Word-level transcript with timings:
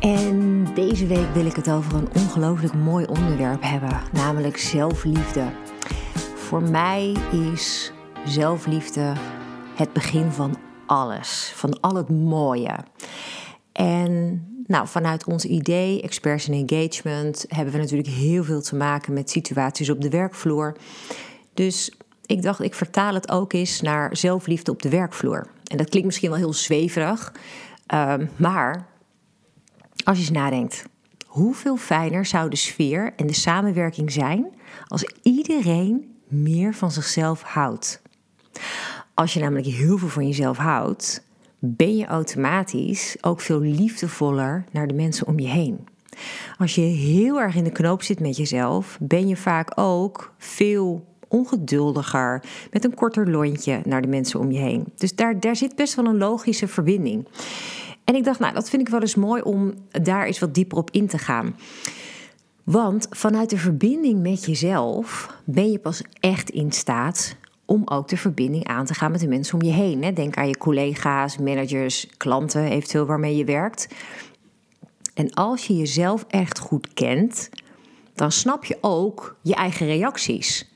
En 0.00 0.64
deze 0.74 1.06
week 1.06 1.34
wil 1.34 1.46
ik 1.46 1.56
het 1.56 1.70
over 1.70 1.94
een 1.94 2.08
ongelooflijk 2.14 2.74
mooi 2.74 3.04
onderwerp 3.04 3.62
hebben, 3.62 4.00
namelijk 4.12 4.56
zelfliefde. 4.56 5.44
Voor 6.34 6.62
mij 6.62 7.16
is 7.52 7.92
zelfliefde 8.24 9.12
het 9.74 9.92
begin 9.92 10.30
van 10.30 10.56
alles, 10.86 11.52
van 11.54 11.80
al 11.80 11.94
het 11.94 12.08
mooie. 12.08 12.76
En 13.72 14.44
nou, 14.66 14.88
vanuit 14.88 15.24
ons 15.24 15.44
idee, 15.44 16.02
Experts 16.02 16.48
in 16.48 16.68
Engagement, 16.68 17.44
hebben 17.48 17.74
we 17.74 17.80
natuurlijk 17.80 18.08
heel 18.08 18.44
veel 18.44 18.62
te 18.62 18.76
maken 18.76 19.12
met 19.12 19.30
situaties 19.30 19.90
op 19.90 20.00
de 20.00 20.10
werkvloer. 20.10 20.76
Dus 21.54 21.92
ik 22.26 22.42
dacht, 22.42 22.60
ik 22.60 22.74
vertaal 22.74 23.14
het 23.14 23.30
ook 23.30 23.52
eens 23.52 23.80
naar 23.80 24.16
zelfliefde 24.16 24.70
op 24.70 24.82
de 24.82 24.88
werkvloer. 24.88 25.46
En 25.64 25.76
dat 25.76 25.88
klinkt 25.88 26.06
misschien 26.06 26.30
wel 26.30 26.38
heel 26.38 26.52
zweverig, 26.52 27.32
um, 27.94 28.30
maar 28.36 28.89
als 30.04 30.18
je 30.18 30.24
eens 30.24 30.32
nadenkt, 30.32 30.84
hoeveel 31.26 31.76
fijner 31.76 32.26
zou 32.26 32.50
de 32.50 32.56
sfeer 32.56 33.12
en 33.16 33.26
de 33.26 33.34
samenwerking 33.34 34.12
zijn 34.12 34.46
als 34.86 35.04
iedereen 35.22 36.14
meer 36.28 36.74
van 36.74 36.90
zichzelf 36.90 37.42
houdt? 37.42 38.02
Als 39.14 39.34
je 39.34 39.40
namelijk 39.40 39.66
heel 39.66 39.98
veel 39.98 40.08
van 40.08 40.26
jezelf 40.26 40.56
houdt, 40.56 41.22
ben 41.58 41.96
je 41.96 42.06
automatisch 42.06 43.16
ook 43.20 43.40
veel 43.40 43.60
liefdevoller 43.60 44.64
naar 44.70 44.86
de 44.86 44.94
mensen 44.94 45.26
om 45.26 45.38
je 45.38 45.48
heen. 45.48 45.88
Als 46.58 46.74
je 46.74 46.80
heel 46.80 47.40
erg 47.40 47.54
in 47.54 47.64
de 47.64 47.72
knoop 47.72 48.02
zit 48.02 48.20
met 48.20 48.36
jezelf, 48.36 48.98
ben 49.00 49.28
je 49.28 49.36
vaak 49.36 49.72
ook 49.74 50.32
veel 50.38 51.04
ongeduldiger, 51.28 52.42
met 52.70 52.84
een 52.84 52.94
korter 52.94 53.30
lontje 53.30 53.80
naar 53.84 54.02
de 54.02 54.08
mensen 54.08 54.40
om 54.40 54.50
je 54.50 54.58
heen. 54.58 54.84
Dus 54.96 55.14
daar, 55.14 55.40
daar 55.40 55.56
zit 55.56 55.76
best 55.76 55.94
wel 55.94 56.04
een 56.04 56.18
logische 56.18 56.68
verbinding. 56.68 57.28
En 58.04 58.14
ik 58.14 58.24
dacht, 58.24 58.38
nou, 58.38 58.54
dat 58.54 58.70
vind 58.70 58.82
ik 58.82 58.88
wel 58.88 59.00
eens 59.00 59.14
mooi 59.14 59.42
om 59.42 59.74
daar 59.90 60.26
eens 60.26 60.38
wat 60.38 60.54
dieper 60.54 60.78
op 60.78 60.90
in 60.90 61.06
te 61.06 61.18
gaan. 61.18 61.54
Want 62.64 63.06
vanuit 63.10 63.50
de 63.50 63.58
verbinding 63.58 64.22
met 64.22 64.44
jezelf 64.44 65.36
ben 65.44 65.70
je 65.70 65.78
pas 65.78 66.02
echt 66.20 66.50
in 66.50 66.72
staat 66.72 67.36
om 67.64 67.82
ook 67.84 68.08
de 68.08 68.16
verbinding 68.16 68.66
aan 68.66 68.84
te 68.84 68.94
gaan 68.94 69.10
met 69.10 69.20
de 69.20 69.28
mensen 69.28 69.54
om 69.54 69.62
je 69.62 69.72
heen. 69.72 70.14
Denk 70.14 70.36
aan 70.36 70.48
je 70.48 70.58
collega's, 70.58 71.38
managers, 71.38 72.08
klanten, 72.16 72.64
eventueel 72.64 73.06
waarmee 73.06 73.36
je 73.36 73.44
werkt. 73.44 73.88
En 75.14 75.34
als 75.34 75.66
je 75.66 75.76
jezelf 75.76 76.24
echt 76.28 76.58
goed 76.58 76.94
kent, 76.94 77.48
dan 78.14 78.32
snap 78.32 78.64
je 78.64 78.78
ook 78.80 79.36
je 79.42 79.54
eigen 79.54 79.86
reacties. 79.86 80.68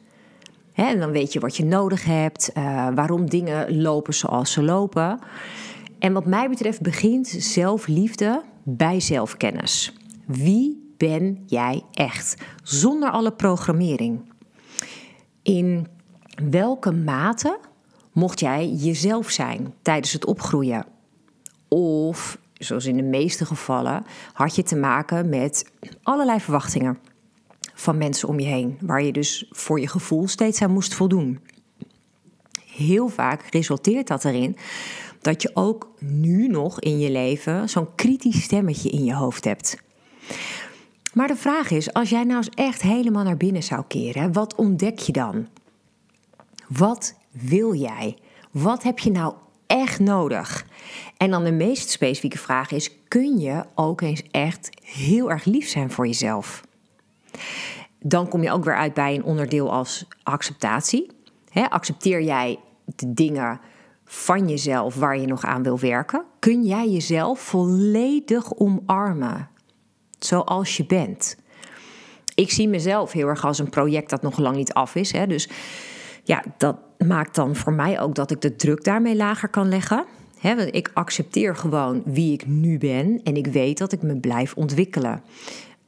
en 0.75 0.99
dan 0.99 1.11
weet 1.11 1.33
je 1.33 1.41
wat 1.41 1.57
je 1.57 1.65
nodig 1.65 2.05
hebt, 2.05 2.51
uh, 2.55 2.89
waarom 2.95 3.31
dingen 3.31 3.81
lopen 3.81 4.15
zoals 4.15 4.53
ze 4.53 4.63
lopen. 4.63 5.19
En 5.99 6.13
wat 6.13 6.27
mij 6.27 6.49
betreft 6.49 6.81
begint 6.81 7.27
zelfliefde 7.29 8.43
bij 8.63 9.01
zelfkennis. 9.01 9.93
Wie 10.27 10.95
ben 10.97 11.43
jij 11.47 11.83
echt? 11.93 12.37
Zonder 12.63 13.11
alle 13.11 13.33
programmering. 13.33 14.33
In 15.43 15.87
welke 16.51 16.93
mate 16.93 17.59
mocht 18.13 18.41
jij 18.41 18.69
jezelf 18.69 19.31
zijn 19.31 19.75
tijdens 19.83 20.13
het 20.13 20.25
opgroeien? 20.25 20.87
Of, 21.69 22.39
zoals 22.53 22.85
in 22.85 22.97
de 22.97 23.03
meeste 23.03 23.47
gevallen, 23.47 24.05
had 24.33 24.55
je 24.55 24.63
te 24.63 24.77
maken 24.77 25.29
met 25.29 25.73
allerlei 26.03 26.41
verwachtingen 26.41 26.99
van 27.75 27.99
mensen 27.99 28.29
om 28.29 28.39
je 28.41 28.47
heen, 28.47 28.79
waar 28.81 29.03
je 29.03 29.13
dus 29.13 29.47
voor 29.51 29.81
je 29.81 29.89
gevoel 29.89 30.29
steeds 30.29 30.63
aan 30.63 30.71
moest 30.71 30.95
voldoen. 30.95 31.41
Heel 32.67 33.09
vaak 33.09 33.43
resulteert 33.43 34.07
dat 34.07 34.25
erin 34.25 34.57
dat 35.25 35.43
je 35.43 35.51
ook 35.55 35.89
nu 35.99 36.49
nog 36.49 36.81
in 36.81 36.99
je 36.99 37.11
leven 37.11 37.69
zo'n 37.69 37.95
kritisch 37.95 38.43
stemmetje 38.43 38.91
in 38.91 39.05
je 39.05 39.15
hoofd 39.15 39.45
hebt. 39.45 39.83
Maar 41.13 41.29
de 41.29 41.37
vraag 41.37 41.71
is, 41.71 41.93
als 41.93 42.11
jij 42.11 42.25
nou 42.25 42.37
eens 42.37 42.49
echt 42.55 42.83
helemaal 42.83 43.25
naar 43.25 43.37
binnen 43.37 43.63
zou 43.63 43.85
keren, 43.89 44.33
wat 44.33 44.55
ontdek 44.55 44.99
je 44.99 45.13
dan? 45.13 45.49
Wat 46.69 47.15
wil 47.31 47.75
jij? 47.75 48.17
Wat 48.51 48.83
heb 48.83 48.99
je 48.99 49.11
nou 49.11 49.35
echt 49.67 50.01
nodig? 50.01 50.67
En 51.17 51.31
dan 51.31 51.45
de 51.45 51.53
meest 51.53 51.91
specifieke 51.91 52.39
vraag 52.39 52.71
is: 52.71 52.91
kun 53.09 53.39
je 53.39 53.65
ook 53.75 54.01
eens 54.01 54.23
echt 54.31 54.71
heel 54.83 55.31
erg 55.31 55.45
lief 55.45 55.69
zijn 55.69 55.91
voor 55.91 56.07
jezelf? 56.07 56.63
Dan 58.01 58.29
kom 58.29 58.43
je 58.43 58.51
ook 58.51 58.65
weer 58.65 58.77
uit 58.77 58.95
bij 58.95 59.15
een 59.15 59.25
onderdeel 59.25 59.73
als 59.73 60.07
acceptatie. 60.23 61.11
accepteer 61.69 62.23
jij 62.23 62.59
de 62.85 63.15
dingen 63.15 63.61
van 64.15 64.49
jezelf 64.49 64.95
waar 64.95 65.19
je 65.19 65.27
nog 65.27 65.45
aan 65.45 65.63
wil 65.63 65.79
werken? 65.79 66.25
Kun 66.39 66.65
jij 66.65 66.89
jezelf 66.89 67.41
volledig 67.41 68.55
omarmen 68.55 69.49
zoals 70.19 70.77
je 70.77 70.87
bent? 70.87 71.37
Ik 72.35 72.51
zie 72.51 72.69
mezelf 72.69 73.13
heel 73.13 73.29
erg 73.29 73.45
als 73.45 73.59
een 73.59 73.71
project 73.71 74.11
dat 74.11 74.23
nog 74.23 74.39
lang 74.39 74.57
niet 74.57 74.73
af 74.73 74.95
is. 74.95 75.13
Hè? 75.13 75.27
Dus 75.27 75.49
ja, 76.23 76.45
dat 76.57 76.77
maakt 76.99 77.35
dan 77.35 77.57
voor 77.57 77.73
mij 77.73 78.01
ook 78.01 78.15
dat 78.15 78.31
ik 78.31 78.41
de 78.41 78.57
druk 78.57 78.85
daarmee 78.85 79.17
lager 79.17 79.49
kan 79.49 79.69
leggen. 79.69 80.05
He, 80.39 80.67
ik 80.71 80.91
accepteer 80.95 81.57
gewoon 81.57 82.03
wie 82.05 82.33
ik 82.33 82.47
nu 82.47 82.79
ben 82.79 83.21
en 83.25 83.37
ik 83.37 83.47
weet 83.47 83.79
dat 83.79 83.93
ik 83.93 84.03
me 84.03 84.17
blijf 84.17 84.55
ontwikkelen. 84.55 85.23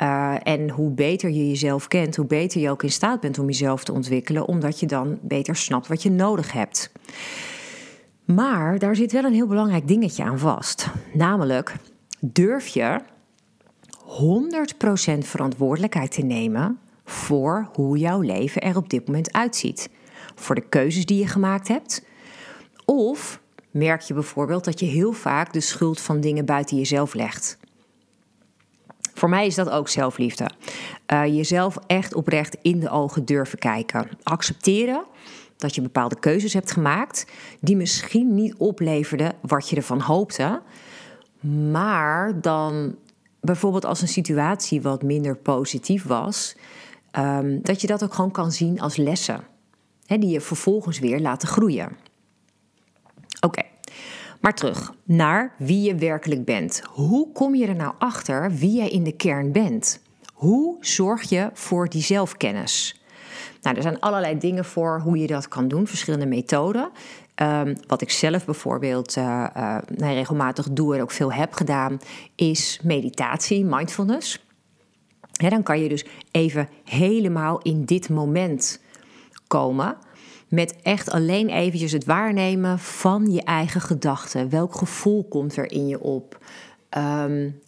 Uh, 0.02 0.34
en 0.42 0.70
hoe 0.70 0.90
beter 0.90 1.30
je 1.30 1.48
jezelf 1.48 1.88
kent, 1.88 2.16
hoe 2.16 2.26
beter 2.26 2.60
je 2.60 2.70
ook 2.70 2.82
in 2.82 2.92
staat 2.92 3.20
bent 3.20 3.38
om 3.38 3.46
jezelf 3.46 3.84
te 3.84 3.92
ontwikkelen, 3.92 4.46
omdat 4.46 4.80
je 4.80 4.86
dan 4.86 5.18
beter 5.22 5.56
snapt 5.56 5.86
wat 5.86 6.02
je 6.02 6.10
nodig 6.10 6.52
hebt. 6.52 6.92
Maar 8.26 8.78
daar 8.78 8.96
zit 8.96 9.12
wel 9.12 9.24
een 9.24 9.32
heel 9.32 9.46
belangrijk 9.46 9.88
dingetje 9.88 10.24
aan 10.24 10.38
vast. 10.38 10.88
Namelijk, 11.12 11.74
durf 12.20 12.66
je 12.66 13.00
100% 14.04 15.18
verantwoordelijkheid 15.18 16.10
te 16.10 16.22
nemen 16.22 16.78
voor 17.04 17.68
hoe 17.72 17.98
jouw 17.98 18.20
leven 18.20 18.62
er 18.62 18.76
op 18.76 18.90
dit 18.90 19.06
moment 19.06 19.32
uitziet? 19.32 19.90
Voor 20.34 20.54
de 20.54 20.68
keuzes 20.68 21.06
die 21.06 21.18
je 21.18 21.26
gemaakt 21.26 21.68
hebt? 21.68 22.04
Of 22.84 23.40
merk 23.70 24.00
je 24.00 24.14
bijvoorbeeld 24.14 24.64
dat 24.64 24.80
je 24.80 24.86
heel 24.86 25.12
vaak 25.12 25.52
de 25.52 25.60
schuld 25.60 26.00
van 26.00 26.20
dingen 26.20 26.44
buiten 26.44 26.76
jezelf 26.76 27.14
legt? 27.14 27.58
Voor 29.14 29.28
mij 29.28 29.46
is 29.46 29.54
dat 29.54 29.70
ook 29.70 29.88
zelfliefde. 29.88 30.50
Uh, 31.12 31.26
jezelf 31.26 31.78
echt 31.86 32.14
oprecht 32.14 32.56
in 32.62 32.80
de 32.80 32.90
ogen 32.90 33.24
durven 33.24 33.58
kijken. 33.58 34.08
Accepteren 34.22 35.04
dat 35.56 35.74
je 35.74 35.82
bepaalde 35.82 36.18
keuzes 36.18 36.52
hebt 36.52 36.70
gemaakt 36.70 37.26
die 37.60 37.76
misschien 37.76 38.34
niet 38.34 38.54
opleverden 38.54 39.34
wat 39.40 39.68
je 39.68 39.76
ervan 39.76 40.00
hoopte, 40.00 40.62
maar 41.70 42.40
dan 42.40 42.96
bijvoorbeeld 43.40 43.84
als 43.84 44.02
een 44.02 44.08
situatie 44.08 44.82
wat 44.82 45.02
minder 45.02 45.36
positief 45.36 46.04
was, 46.04 46.56
um, 47.18 47.62
dat 47.62 47.80
je 47.80 47.86
dat 47.86 48.04
ook 48.04 48.14
gewoon 48.14 48.30
kan 48.30 48.52
zien 48.52 48.80
als 48.80 48.96
lessen, 48.96 49.44
die 50.06 50.28
je 50.28 50.40
vervolgens 50.40 50.98
weer 50.98 51.20
laten 51.20 51.48
groeien. 51.48 51.96
Oké, 53.40 53.62
maar 54.40 54.54
terug 54.54 54.94
naar 55.04 55.54
wie 55.58 55.82
je 55.82 55.94
werkelijk 55.94 56.44
bent. 56.44 56.82
Hoe 56.90 57.32
kom 57.32 57.54
je 57.54 57.66
er 57.66 57.76
nou 57.76 57.94
achter 57.98 58.52
wie 58.52 58.76
jij 58.76 58.88
in 58.88 59.04
de 59.04 59.16
kern 59.16 59.52
bent? 59.52 60.00
Hoe 60.32 60.76
zorg 60.80 61.22
je 61.22 61.50
voor 61.52 61.88
die 61.88 62.02
zelfkennis? 62.02 63.00
Nou, 63.66 63.78
er 63.78 63.84
zijn 63.84 64.00
allerlei 64.00 64.38
dingen 64.38 64.64
voor 64.64 65.00
hoe 65.00 65.18
je 65.18 65.26
dat 65.26 65.48
kan 65.48 65.68
doen, 65.68 65.86
verschillende 65.86 66.26
methoden. 66.26 66.90
Um, 67.42 67.76
wat 67.86 68.00
ik 68.00 68.10
zelf 68.10 68.44
bijvoorbeeld 68.44 69.16
uh, 69.16 69.46
uh, 69.56 69.78
regelmatig 69.98 70.68
doe 70.70 70.94
en 70.94 71.02
ook 71.02 71.10
veel 71.10 71.32
heb 71.32 71.52
gedaan, 71.52 71.98
is 72.34 72.80
meditatie, 72.82 73.64
mindfulness. 73.64 74.46
dan 75.32 75.62
kan 75.62 75.80
je 75.80 75.88
dus 75.88 76.04
even 76.30 76.68
helemaal 76.84 77.60
in 77.62 77.84
dit 77.84 78.08
moment 78.08 78.80
komen. 79.46 79.96
Met 80.48 80.76
echt 80.82 81.10
alleen 81.10 81.48
eventjes 81.48 81.92
het 81.92 82.04
waarnemen 82.04 82.78
van 82.78 83.30
je 83.30 83.42
eigen 83.42 83.80
gedachten. 83.80 84.50
Welk 84.50 84.74
gevoel 84.74 85.24
komt 85.24 85.56
er 85.56 85.70
in 85.70 85.86
je 85.86 86.00
op? 86.00 86.38
Um, 86.96 87.60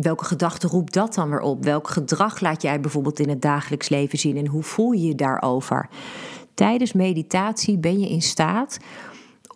welke 0.00 0.24
gedachte 0.24 0.66
roept 0.66 0.94
dat 0.94 1.14
dan 1.14 1.30
weer 1.30 1.40
op? 1.40 1.64
Welk 1.64 1.88
gedrag 1.88 2.40
laat 2.40 2.62
jij 2.62 2.80
bijvoorbeeld 2.80 3.18
in 3.18 3.28
het 3.28 3.42
dagelijks 3.42 3.88
leven 3.88 4.18
zien 4.18 4.36
en 4.36 4.46
hoe 4.46 4.62
voel 4.62 4.92
je 4.92 5.06
je 5.06 5.14
daarover? 5.14 5.88
Tijdens 6.54 6.92
meditatie 6.92 7.78
ben 7.78 8.00
je 8.00 8.08
in 8.08 8.22
staat 8.22 8.78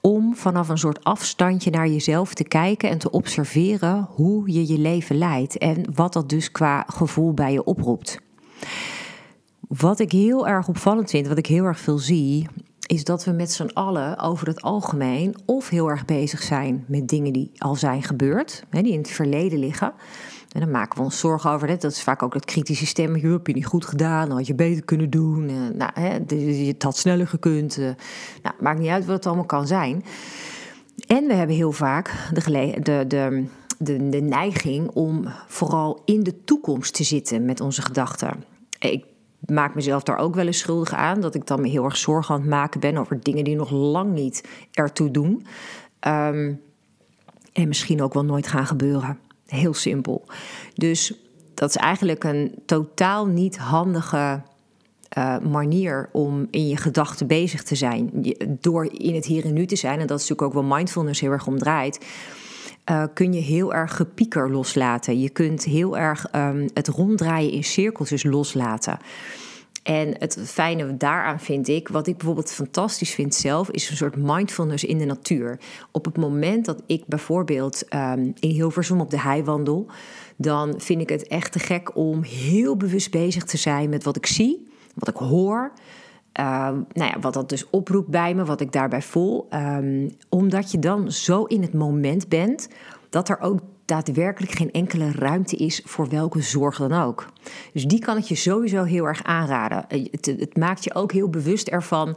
om 0.00 0.37
vanaf 0.37 0.69
een 0.69 0.79
soort 0.79 1.05
afstandje 1.05 1.70
naar 1.70 1.88
jezelf 1.88 2.35
te 2.35 2.44
kijken 2.44 2.91
en 2.91 2.99
te 2.99 3.11
observeren 3.11 4.09
hoe 4.15 4.53
je 4.53 4.67
je 4.67 4.79
leven 4.79 5.19
leidt 5.19 5.59
en 5.59 5.94
wat 5.94 6.12
dat 6.12 6.29
dus 6.29 6.50
qua 6.50 6.85
gevoel 6.87 7.32
bij 7.32 7.53
je 7.53 7.64
oproept. 7.64 8.21
Wat 9.69 9.99
ik 9.99 10.12
heel 10.12 10.49
erg 10.49 10.69
opvallend 10.69 11.11
vind, 11.11 11.29
wat 11.29 11.38
ik 11.38 11.47
heel 11.47 11.64
erg 11.64 11.79
veel 11.79 11.99
zie, 11.99 12.47
is 12.88 13.05
dat 13.05 13.25
we 13.25 13.31
met 13.31 13.52
z'n 13.52 13.70
allen 13.73 14.19
over 14.19 14.46
het 14.46 14.62
algemeen 14.62 15.37
of 15.44 15.69
heel 15.69 15.90
erg 15.90 16.05
bezig 16.05 16.43
zijn 16.43 16.85
met 16.88 17.08
dingen 17.08 17.32
die 17.32 17.50
al 17.58 17.76
zijn 17.76 18.02
gebeurd, 18.02 18.64
die 18.70 18.93
in 18.93 18.99
het 18.99 19.11
verleden 19.11 19.58
liggen. 19.58 19.93
En 20.52 20.61
dan 20.61 20.70
maken 20.70 20.99
we 20.99 21.05
ons 21.05 21.19
zorgen 21.19 21.50
over. 21.50 21.67
Dat 21.67 21.85
is 21.85 22.02
vaak 22.02 22.23
ook 22.23 22.32
dat 22.32 22.44
kritische 22.44 22.87
stemmetje. 22.87 23.29
Heb 23.29 23.46
je 23.46 23.52
niet 23.52 23.67
goed 23.67 23.87
gedaan? 23.87 24.31
Had 24.31 24.46
je 24.46 24.55
beter 24.55 24.85
kunnen 24.85 25.11
doen? 25.11 25.49
Eh, 25.49 25.55
nou, 25.75 25.90
hè, 25.94 26.08
het 26.67 26.82
had 26.82 26.96
sneller 26.96 27.26
gekund. 27.26 27.79
Uh, 27.79 27.90
nou, 28.43 28.55
maakt 28.61 28.79
niet 28.79 28.88
uit 28.88 29.06
wat 29.06 29.17
het 29.17 29.26
allemaal 29.26 29.44
kan 29.44 29.67
zijn. 29.67 30.05
En 31.06 31.26
we 31.26 31.35
hebben 31.35 31.56
heel 31.56 31.73
vaak 31.73 32.29
de, 32.32 32.40
de, 32.82 33.05
de, 33.06 33.44
de, 33.79 34.08
de 34.08 34.20
neiging 34.20 34.88
om 34.88 35.25
vooral 35.46 36.02
in 36.05 36.23
de 36.23 36.44
toekomst 36.44 36.94
te 36.94 37.05
zitten 37.05 37.44
met 37.44 37.61
onze 37.61 37.82
gedachten. 37.82 38.44
Ik 38.79 39.05
maak 39.46 39.75
mezelf 39.75 40.02
daar 40.02 40.19
ook 40.19 40.35
wel 40.35 40.46
eens 40.46 40.58
schuldig 40.58 40.93
aan. 40.93 41.20
Dat 41.20 41.35
ik 41.35 41.46
dan 41.46 41.61
me 41.61 41.69
heel 41.69 41.85
erg 41.85 41.96
zorgen 41.96 42.35
aan 42.35 42.40
het 42.40 42.50
maken 42.50 42.81
ben 42.81 42.96
over 42.96 43.23
dingen 43.23 43.44
die 43.44 43.56
nog 43.56 43.70
lang 43.70 44.12
niet 44.12 44.49
ertoe 44.73 45.11
doen. 45.11 45.46
Ehm, 46.00 46.52
en 47.52 47.69
misschien 47.69 48.02
ook 48.02 48.14
wel 48.14 48.25
nooit 48.25 48.46
gaan 48.46 48.67
gebeuren. 48.67 49.19
Heel 49.46 49.75
simpel. 49.75 50.25
Dus 50.75 51.14
dat 51.55 51.69
is 51.69 51.76
eigenlijk 51.76 52.25
een 52.25 52.55
totaal 52.67 53.26
niet 53.26 53.58
handige 53.58 54.43
uh, 55.19 55.38
manier 55.38 56.08
om 56.12 56.46
in 56.50 56.69
je 56.69 56.76
gedachten 56.76 57.26
bezig 57.26 57.62
te 57.62 57.75
zijn. 57.75 58.11
Door 58.61 58.93
in 58.93 59.14
het 59.14 59.25
hier 59.25 59.44
en 59.44 59.52
nu 59.52 59.67
te 59.67 59.76
zijn, 59.76 60.00
en 60.00 60.06
dat 60.06 60.20
is 60.20 60.29
natuurlijk 60.29 60.56
ook 60.56 60.62
wel 60.67 60.76
mindfulness 60.76 61.20
heel 61.20 61.31
erg 61.31 61.46
omdraait. 61.46 62.06
Uh, 62.90 63.05
kun 63.14 63.32
je 63.32 63.40
heel 63.40 63.75
erg 63.75 63.96
gepieker 63.96 64.50
loslaten. 64.50 65.20
Je 65.20 65.31
kunt 65.31 65.64
heel 65.64 65.99
erg 65.99 66.35
um, 66.35 66.69
het 66.75 66.88
ronddraaien 66.88 67.52
in 67.52 67.64
cirkeltjes 67.64 68.23
loslaten. 68.23 68.99
En 69.82 70.14
het 70.19 70.38
fijne 70.44 70.96
daaraan 70.96 71.40
vind 71.40 71.69
ik, 71.69 71.88
wat 71.88 72.06
ik 72.06 72.17
bijvoorbeeld 72.17 72.52
fantastisch 72.52 73.14
vind 73.14 73.35
zelf, 73.35 73.70
is 73.70 73.90
een 73.90 73.96
soort 73.96 74.17
mindfulness 74.17 74.85
in 74.85 74.99
de 74.99 75.05
natuur. 75.05 75.61
Op 75.93 76.05
het 76.05 76.17
moment 76.17 76.64
dat 76.64 76.82
ik 76.87 77.06
bijvoorbeeld 77.06 77.94
um, 77.94 78.32
in 78.40 78.50
Hilversum 78.50 79.00
op 79.00 79.11
de 79.11 79.20
hei 79.20 79.43
wandel, 79.43 79.87
dan 80.37 80.75
vind 80.81 81.00
ik 81.00 81.08
het 81.08 81.26
echt 81.26 81.52
te 81.52 81.58
gek 81.58 81.96
om 81.96 82.23
heel 82.23 82.76
bewust 82.76 83.11
bezig 83.11 83.44
te 83.44 83.56
zijn 83.56 83.88
met 83.88 84.05
wat 84.05 84.17
ik 84.17 84.26
zie, 84.26 84.69
wat 84.94 85.08
ik 85.08 85.17
hoor. 85.17 85.73
Uh, 86.41 86.45
nou 86.93 87.11
ja, 87.11 87.19
wat 87.21 87.35
dat 87.35 87.49
dus 87.49 87.71
oproept 87.71 88.09
bij 88.09 88.35
me, 88.35 88.45
wat 88.45 88.61
ik 88.61 88.73
daarbij 88.73 89.03
voel. 89.03 89.47
Um, 89.51 90.11
omdat 90.29 90.71
je 90.71 90.79
dan 90.79 91.13
zo 91.13 91.45
in 91.45 91.63
het 91.63 91.75
moment 91.75 92.29
bent 92.29 92.69
dat 93.11 93.29
er 93.29 93.41
ook 93.41 93.61
daadwerkelijk 93.85 94.53
geen 94.53 94.73
enkele 94.73 95.11
ruimte 95.13 95.57
is 95.57 95.83
voor 95.85 96.09
welke 96.09 96.41
zorg 96.41 96.77
dan 96.77 96.93
ook. 96.93 97.27
Dus 97.73 97.85
die 97.85 98.01
kan 98.01 98.17
ik 98.17 98.25
je 98.25 98.35
sowieso 98.35 98.85
heel 98.85 99.05
erg 99.05 99.23
aanraden. 99.23 99.85
Het, 99.89 100.27
het 100.27 100.57
maakt 100.57 100.85
je 100.85 100.95
ook 100.95 101.13
heel 101.13 101.29
bewust 101.29 101.69
ervan 101.69 102.17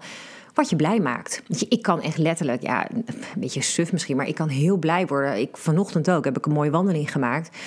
wat 0.54 0.70
je 0.70 0.76
blij 0.76 1.00
maakt. 1.00 1.44
Ik 1.70 1.82
kan 1.82 2.02
echt 2.02 2.18
letterlijk, 2.18 2.62
ja, 2.62 2.92
een 2.92 3.06
beetje 3.38 3.62
suf 3.62 3.92
misschien, 3.92 4.18
maar 4.18 4.28
ik 4.28 4.36
kan 4.36 4.48
heel 4.48 4.78
blij 4.78 5.08
worden. 5.08 5.40
Ik, 5.40 5.58
vanochtend 5.58 6.12
ook 6.12 6.26
heb 6.26 6.38
ik 6.38 6.46
een 6.46 6.52
mooie 6.52 6.72
wandeling 6.72 7.12
gemaakt 7.12 7.58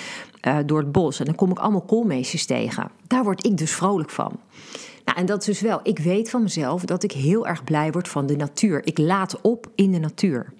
uh, 0.47 0.57
door 0.65 0.79
het 0.79 0.91
bos. 0.91 1.19
En 1.19 1.25
dan 1.25 1.35
kom 1.35 1.51
ik 1.51 1.59
allemaal 1.59 1.81
koolmeesjes 1.81 2.45
tegen. 2.45 2.89
Daar 3.07 3.23
word 3.23 3.45
ik 3.45 3.57
dus 3.57 3.71
vrolijk 3.71 4.09
van. 4.09 4.39
Nou, 5.05 5.17
en 5.17 5.25
dat 5.25 5.39
is 5.39 5.45
dus 5.45 5.61
wel, 5.61 5.79
ik 5.83 5.99
weet 5.99 6.29
van 6.29 6.43
mezelf 6.43 6.83
dat 6.83 7.03
ik 7.03 7.11
heel 7.11 7.47
erg 7.47 7.63
blij 7.63 7.91
word 7.91 8.07
van 8.07 8.25
de 8.25 8.35
natuur. 8.35 8.85
Ik 8.85 8.97
laat 8.97 9.41
op 9.41 9.67
in 9.75 9.91
de 9.91 9.99
natuur 9.99 10.53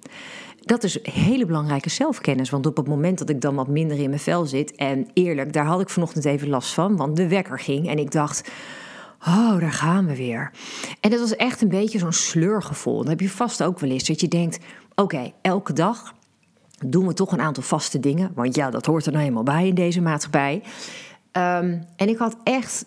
dat 0.66 0.84
is 0.84 1.00
hele 1.02 1.46
belangrijke 1.46 1.90
zelfkennis. 1.90 2.50
Want 2.50 2.66
op 2.66 2.78
het 2.78 2.88
moment 2.88 3.18
dat 3.18 3.30
ik 3.30 3.42
dan 3.42 3.56
wat 3.56 3.68
minder 3.68 4.00
in 4.00 4.10
mijn 4.10 4.22
vel 4.22 4.46
zit. 4.46 4.76
En 4.76 5.08
eerlijk, 5.14 5.54
daar 5.54 5.66
had 5.66 5.82
ik 5.82 5.90
vanochtend 5.90 6.26
even 6.26 6.50
last 6.50 6.74
van. 6.74 6.96
Want 6.96 7.16
de 7.16 7.28
wekker 7.28 7.60
ging 7.60 7.90
en 7.90 7.98
ik 7.98 8.12
dacht. 8.12 8.52
Oh, 9.28 9.60
daar 9.60 9.72
gaan 9.72 10.06
we 10.06 10.16
weer. 10.16 10.52
En 11.00 11.10
dat 11.10 11.20
was 11.20 11.36
echt 11.36 11.62
een 11.62 11.70
beetje 11.70 12.00
zo'n 12.00 12.14
sleurgevoel. 12.14 12.98
Dat 12.98 13.08
heb 13.08 13.20
je 13.20 13.30
vast 13.30 13.64
ook 13.64 13.80
wel 13.80 13.90
eens. 13.90 14.08
Dat 14.08 14.22
je 14.22 14.28
denkt: 14.28 14.60
oké, 14.96 15.32
elke 15.42 15.74
dag 15.74 16.14
doen 16.86 17.08
we 17.08 17.14
toch 17.14 17.32
een 17.32 17.42
aantal 17.42 17.64
vaste 17.64 18.00
dingen. 18.00 18.32
Want 18.36 18.56
ja, 18.56 18.70
dat 18.70 18.86
hoort 18.86 19.06
er 19.06 19.12
nou 19.12 19.26
eenmaal 19.26 19.44
bij 19.44 19.68
in 19.68 19.76
deze 19.76 20.02
maatschappij. 20.02 20.64
Um, 21.32 21.86
en 21.96 22.10
ik 22.10 22.18
had 22.18 22.36
echt 22.44 22.86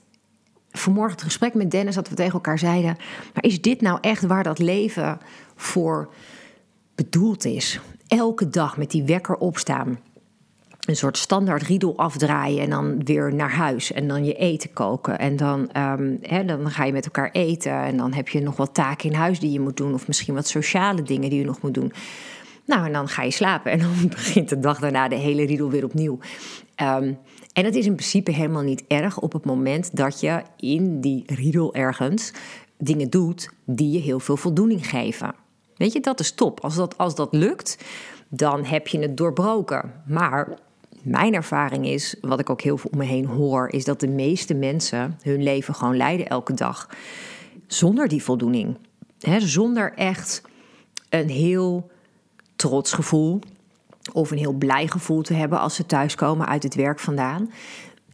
vanmorgen 0.73 1.13
het 1.13 1.23
gesprek 1.23 1.55
met 1.55 1.71
Dennis 1.71 1.95
dat 1.95 2.09
we 2.09 2.15
tegen 2.15 2.33
elkaar 2.33 2.59
zeiden: 2.59 2.97
maar 3.35 3.45
is 3.45 3.61
dit 3.61 3.81
nou 3.81 3.99
echt 4.01 4.27
waar 4.27 4.43
dat 4.43 4.59
leven 4.59 5.19
voor 5.57 6.09
bedoeld 6.95 7.45
is. 7.45 7.81
Elke 8.09 8.49
dag 8.49 8.77
met 8.77 8.91
die 8.91 9.05
wekker 9.05 9.37
opstaan. 9.37 9.99
Een 10.85 10.97
soort 10.97 11.19
standaard 11.19 11.63
riedel 11.63 11.97
afdraaien 11.97 12.63
en 12.63 12.71
dan 12.71 13.05
weer 13.05 13.35
naar 13.35 13.53
huis. 13.53 13.93
En 13.93 14.09
dan 14.09 14.25
je 14.25 14.35
eten 14.35 14.73
koken. 14.73 15.19
En 15.19 15.37
dan, 15.37 15.71
um, 15.77 16.19
dan 16.47 16.71
ga 16.71 16.85
je 16.85 16.93
met 16.93 17.05
elkaar 17.05 17.31
eten. 17.31 17.73
En 17.73 17.97
dan 17.97 18.13
heb 18.13 18.29
je 18.29 18.41
nog 18.41 18.57
wat 18.57 18.75
taken 18.75 19.11
in 19.11 19.17
huis 19.17 19.41
die 19.41 19.53
je 19.53 19.61
moet 19.61 19.77
doen. 19.77 19.95
Of 19.95 20.07
misschien 20.07 20.35
wat 20.35 20.49
sociale 20.49 21.03
dingen 21.03 21.31
die 21.31 21.39
je 21.39 21.45
nog 21.45 21.63
moet 21.63 21.75
doen. 21.75 21.93
Nou, 22.65 22.87
en 22.87 22.93
dan 22.93 23.09
ga 23.09 23.23
je 23.23 23.31
slapen. 23.31 23.73
En 23.73 23.79
dan 23.79 24.09
begint 24.17 24.49
de 24.49 24.59
dag 24.59 24.79
daarna 24.79 25.09
de 25.09 25.17
hele 25.17 25.45
riedel 25.45 25.71
weer 25.71 25.85
opnieuw. 25.85 26.19
Um, 26.83 27.19
en 27.59 27.65
het 27.65 27.75
is 27.75 27.87
in 27.87 27.95
principe 27.95 28.31
helemaal 28.31 28.63
niet 28.63 28.85
erg 28.87 29.21
op 29.21 29.33
het 29.33 29.45
moment 29.45 29.97
dat 29.97 30.21
je 30.21 30.43
in 30.57 31.01
die 31.01 31.23
riedel 31.27 31.75
ergens 31.75 32.33
dingen 32.77 33.11
doet 33.11 33.51
die 33.65 33.91
je 33.91 33.99
heel 33.99 34.21
veel 34.21 34.37
voldoening 34.37 34.89
geven. 34.89 35.35
Weet 35.77 35.93
je, 35.93 36.01
dat 36.01 36.21
is 36.21 36.33
top. 36.33 36.61
Als 36.61 36.75
dat, 36.75 36.99
als 36.99 37.15
dat 37.15 37.33
lukt, 37.33 37.85
dan 38.29 38.65
heb 38.65 38.87
je 38.87 38.99
het 38.99 39.17
doorbroken. 39.17 39.93
Maar 40.07 40.59
mijn 41.03 41.35
ervaring 41.35 41.87
is, 41.87 42.17
wat 42.21 42.41
ik 42.41 42.51
ook 42.51 42.61
heel 42.61 42.79
veel 42.79 42.91
om 42.93 42.99
me 42.99 43.05
heen 43.05 43.27
hoor, 43.27 43.69
is 43.69 43.85
dat 43.85 44.01
de 44.01 44.09
meeste 44.09 44.55
mensen 44.55 45.19
hun 45.23 45.43
leven 45.43 45.75
gewoon 45.75 45.97
leiden 45.97 46.29
elke 46.29 46.55
dag 46.55 46.89
zonder 47.67 48.09
die 48.09 48.23
voldoening. 48.23 48.77
zonder 49.39 49.93
echt 49.95 50.43
een 51.09 51.29
heel 51.29 51.91
trots 52.57 52.93
gevoel 52.93 53.41
of 54.13 54.31
een 54.31 54.39
heel 54.39 54.53
blij 54.53 54.87
gevoel 54.87 55.23
te 55.23 55.35
hebben 55.35 55.61
als 55.61 55.75
ze 55.75 55.87
thuiskomen 55.87 56.47
uit 56.47 56.63
het 56.63 56.75
werk 56.75 56.99
vandaan. 56.99 57.51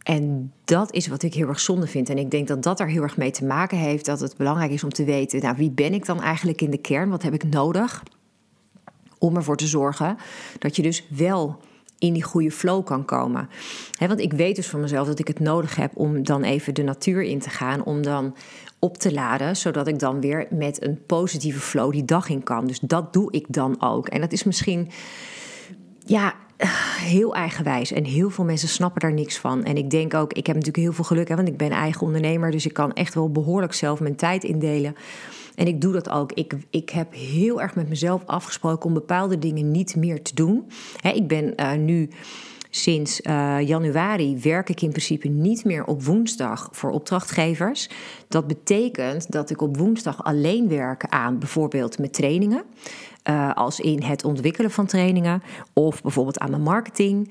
En 0.03 0.53
dat 0.65 0.93
is 0.93 1.07
wat 1.07 1.23
ik 1.23 1.35
heel 1.35 1.49
erg 1.49 1.61
zonde 1.61 1.87
vind. 1.87 2.09
En 2.09 2.19
ik 2.19 2.31
denk 2.31 2.49
dat 2.49 2.63
dat 2.63 2.81
er 2.81 2.89
heel 2.89 3.03
erg 3.03 3.17
mee 3.17 3.31
te 3.31 3.45
maken 3.45 3.79
heeft. 3.79 4.05
Dat 4.05 4.21
het 4.21 4.37
belangrijk 4.37 4.71
is 4.71 4.85
om 4.85 4.93
te 4.93 5.05
weten, 5.05 5.43
nou, 5.43 5.57
wie 5.57 5.71
ben 5.71 5.95
ik 5.95 6.07
dan 6.07 6.23
eigenlijk 6.23 6.61
in 6.61 6.71
de 6.71 6.79
kern? 6.79 7.11
Wat 7.11 7.23
heb 7.23 7.35
ik 7.35 7.45
nodig 7.45 8.03
om 9.19 9.37
ervoor 9.37 9.57
te 9.57 9.67
zorgen 9.67 10.17
dat 10.59 10.77
je 10.77 10.83
dus 10.83 11.05
wel 11.09 11.61
in 11.99 12.13
die 12.13 12.23
goede 12.23 12.51
flow 12.51 12.85
kan 12.85 13.05
komen. 13.05 13.49
want 13.99 14.21
ik 14.21 14.33
weet 14.33 14.57
dus 14.57 14.69
van 14.69 14.81
mezelf 14.81 15.07
dat 15.07 15.19
ik 15.19 15.29
het 15.29 15.41
nodig 15.41 15.77
heb 15.77 15.91
om 15.95 16.23
dan 16.23 16.43
even 16.43 16.75
de 16.75 16.83
natuur 16.83 17.23
in 17.23 17.39
te 17.39 17.51
gaan, 17.51 17.85
om 17.85 18.03
dan 18.03 18.37
op 18.79 18.99
te 18.99 19.13
laden, 19.13 19.57
zodat 19.57 19.89
ik 19.89 19.99
dan 19.99 20.21
weer 20.21 20.47
met 20.51 20.85
een 20.85 21.05
positieve 21.07 21.61
flow 21.61 21.93
die 21.93 22.05
dag 22.05 22.29
in 22.29 22.43
kan. 22.43 22.67
Dus 22.67 22.79
dat 22.81 23.13
doe 23.13 23.33
ik 23.33 23.47
dan 23.49 23.83
ook. 23.83 24.09
En 24.09 24.21
dat 24.21 24.33
is 24.33 24.45
misschien, 24.45 24.91
ja, 26.05 26.35
heel 26.99 27.35
eigenwijs. 27.35 27.93
En 27.93 28.05
heel 28.05 28.31
veel 28.31 28.45
mensen 28.45 28.69
snappen 28.69 29.01
daar 29.01 29.13
niks 29.13 29.39
van. 29.39 29.65
En 29.65 29.77
ik 29.77 29.91
denk 29.91 30.15
ook, 30.15 30.33
ik 30.33 30.47
heb 30.47 30.57
natuurlijk 30.57 30.85
heel 30.85 30.93
veel 30.93 31.05
geluk, 31.05 31.29
hè, 31.29 31.37
want 31.37 31.49
ik 31.49 31.57
ben 31.57 31.71
eigen 31.71 32.03
ondernemer. 32.03 32.51
Dus 32.51 32.67
ik 32.67 32.73
kan 32.73 32.93
echt 32.93 33.15
wel 33.15 33.31
behoorlijk 33.31 33.75
zelf 33.75 34.01
mijn 34.01 34.17
tijd 34.17 34.45
indelen. 34.45 34.97
En 35.55 35.67
ik 35.67 35.81
doe 35.81 35.93
dat 35.93 36.11
ook. 36.11 36.33
Ik, 36.33 36.55
ik 36.71 36.91
heb 36.91 37.15
heel 37.15 37.61
erg 37.61 37.75
met 37.75 37.89
mezelf 37.89 38.23
afgesproken 38.27 38.87
om 38.87 38.95
bepaalde 38.95 39.39
dingen 39.39 39.71
niet 39.71 39.97
meer 39.97 40.23
te 40.23 40.35
doen. 40.35 40.67
ik 41.03 41.29
ben 41.29 41.53
uh, 41.57 41.73
nu 41.73 42.09
sinds 42.71 43.21
uh, 43.21 43.61
januari 43.61 44.39
werk 44.43 44.69
ik 44.69 44.83
in 44.83 44.91
principe 44.91 45.29
niet 45.29 45.65
meer 45.65 45.85
op 45.85 46.05
woensdag 46.05 46.69
voor 46.73 46.91
opdrachtgevers. 46.91 47.89
Dat 48.29 48.47
betekent 48.47 49.31
dat 49.33 49.51
ik 49.51 49.61
op 49.61 49.77
woensdag 49.77 50.25
alleen 50.25 50.69
werk 50.69 51.05
aan 51.09 51.39
bijvoorbeeld 51.39 51.99
met 51.99 52.13
trainingen. 52.13 52.65
Uh, 53.29 53.55
als 53.55 53.81
in 53.81 54.03
het 54.03 54.25
ontwikkelen 54.25 54.71
van 54.71 54.87
trainingen 54.87 55.43
of 55.73 56.03
bijvoorbeeld 56.03 56.39
aan 56.39 56.51
mijn 56.51 56.63
marketing. 56.63 57.31